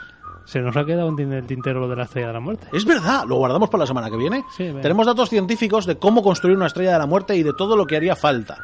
Se 0.44 0.60
nos 0.60 0.76
ha 0.76 0.84
quedado 0.84 1.08
en 1.08 1.32
el 1.32 1.46
tintero 1.46 1.80
lo 1.80 1.88
de 1.88 1.96
la 1.96 2.04
estrella 2.04 2.28
de 2.28 2.32
la 2.34 2.40
muerte. 2.40 2.66
Es 2.72 2.84
verdad, 2.84 3.24
lo 3.26 3.36
guardamos 3.36 3.70
para 3.70 3.82
la 3.82 3.86
semana 3.86 4.10
que 4.10 4.16
viene. 4.16 4.44
Sí. 4.56 4.74
Tenemos 4.82 5.06
datos 5.06 5.30
científicos 5.30 5.86
de 5.86 5.96
cómo 5.98 6.22
construir 6.22 6.56
una 6.56 6.66
estrella 6.66 6.92
de 6.92 6.98
la 6.98 7.06
muerte 7.06 7.34
y 7.36 7.42
de 7.42 7.54
todo 7.54 7.76
lo 7.76 7.86
que 7.86 7.96
haría 7.96 8.14
falta. 8.14 8.58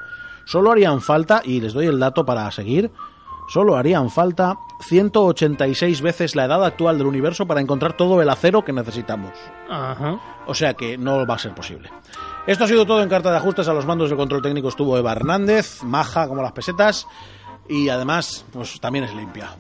Solo 0.45 0.73
harían 0.73 1.01
falta, 1.01 1.41
y 1.45 1.61
les 1.61 1.73
doy 1.73 1.87
el 1.87 1.99
dato 1.99 2.27
para 2.27 2.51
seguir, 2.51 2.91
solo 3.49 3.77
harían 3.77 4.11
falta 4.11 4.57
186 4.81 6.03
veces 6.03 6.37
la 6.37 6.45
edad 6.45 6.65
actual 6.65 6.99
del 6.99 7.07
universo 7.07 7.47
para 7.47 7.61
encontrar 7.61 7.97
todo 7.97 8.21
el 8.21 8.29
acero 8.29 8.65
que 8.65 8.73
necesitamos. 8.73 9.33
Ajá. 9.69 10.19
O 10.47 10.55
sea 10.55 10.75
que 10.75 10.99
no 10.99 11.27
va 11.27 11.35
a 11.35 11.39
ser 11.39 11.55
posible. 11.55 11.91
Esto 12.47 12.65
ha 12.65 12.69
sido 12.69 12.87
todo 12.87 13.03
en 13.03 13.09
carta 13.09 13.31
de 13.31 13.37
ajustes. 13.37 13.69
A 13.69 13.75
los 13.75 13.87
mandos 13.87 14.09
del 14.09 14.19
control 14.19 14.43
técnico 14.43 14.69
estuvo 14.69 14.97
Eva 14.97 15.13
Hernández, 15.13 15.83
maja 15.83 16.27
como 16.27 16.43
las 16.43 16.53
pesetas, 16.53 17.07
y 17.69 17.89
además, 17.89 18.45
pues 18.53 18.81
también 18.81 19.05
es 19.05 19.15
limpia. 19.15 19.51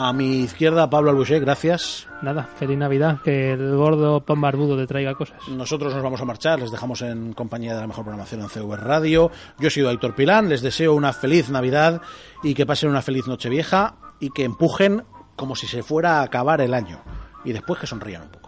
A 0.00 0.12
mi 0.12 0.42
izquierda, 0.42 0.88
Pablo 0.88 1.10
Albuché, 1.10 1.40
gracias. 1.40 2.06
Nada, 2.22 2.44
feliz 2.44 2.78
Navidad, 2.78 3.18
que 3.24 3.50
el 3.50 3.74
gordo 3.74 4.20
pan 4.20 4.40
barbudo 4.40 4.76
te 4.76 4.86
traiga 4.86 5.14
cosas. 5.14 5.48
Nosotros 5.48 5.92
nos 5.92 6.04
vamos 6.04 6.20
a 6.20 6.24
marchar, 6.24 6.60
les 6.60 6.70
dejamos 6.70 7.02
en 7.02 7.32
compañía 7.32 7.74
de 7.74 7.80
la 7.80 7.88
mejor 7.88 8.04
programación 8.04 8.42
en 8.42 8.48
CV 8.48 8.76
Radio. 8.76 9.32
Yo 9.58 9.66
he 9.66 9.70
sido 9.72 9.88
Aitor 9.88 10.14
Pilán, 10.14 10.48
les 10.48 10.62
deseo 10.62 10.94
una 10.94 11.12
feliz 11.12 11.50
Navidad 11.50 12.00
y 12.44 12.54
que 12.54 12.64
pasen 12.64 12.90
una 12.90 13.02
feliz 13.02 13.26
Nochevieja 13.26 13.96
y 14.20 14.30
que 14.30 14.44
empujen 14.44 15.02
como 15.34 15.56
si 15.56 15.66
se 15.66 15.82
fuera 15.82 16.20
a 16.20 16.22
acabar 16.22 16.60
el 16.60 16.74
año 16.74 17.00
y 17.44 17.52
después 17.52 17.80
que 17.80 17.88
sonrían 17.88 18.22
un 18.22 18.28
poco. 18.28 18.47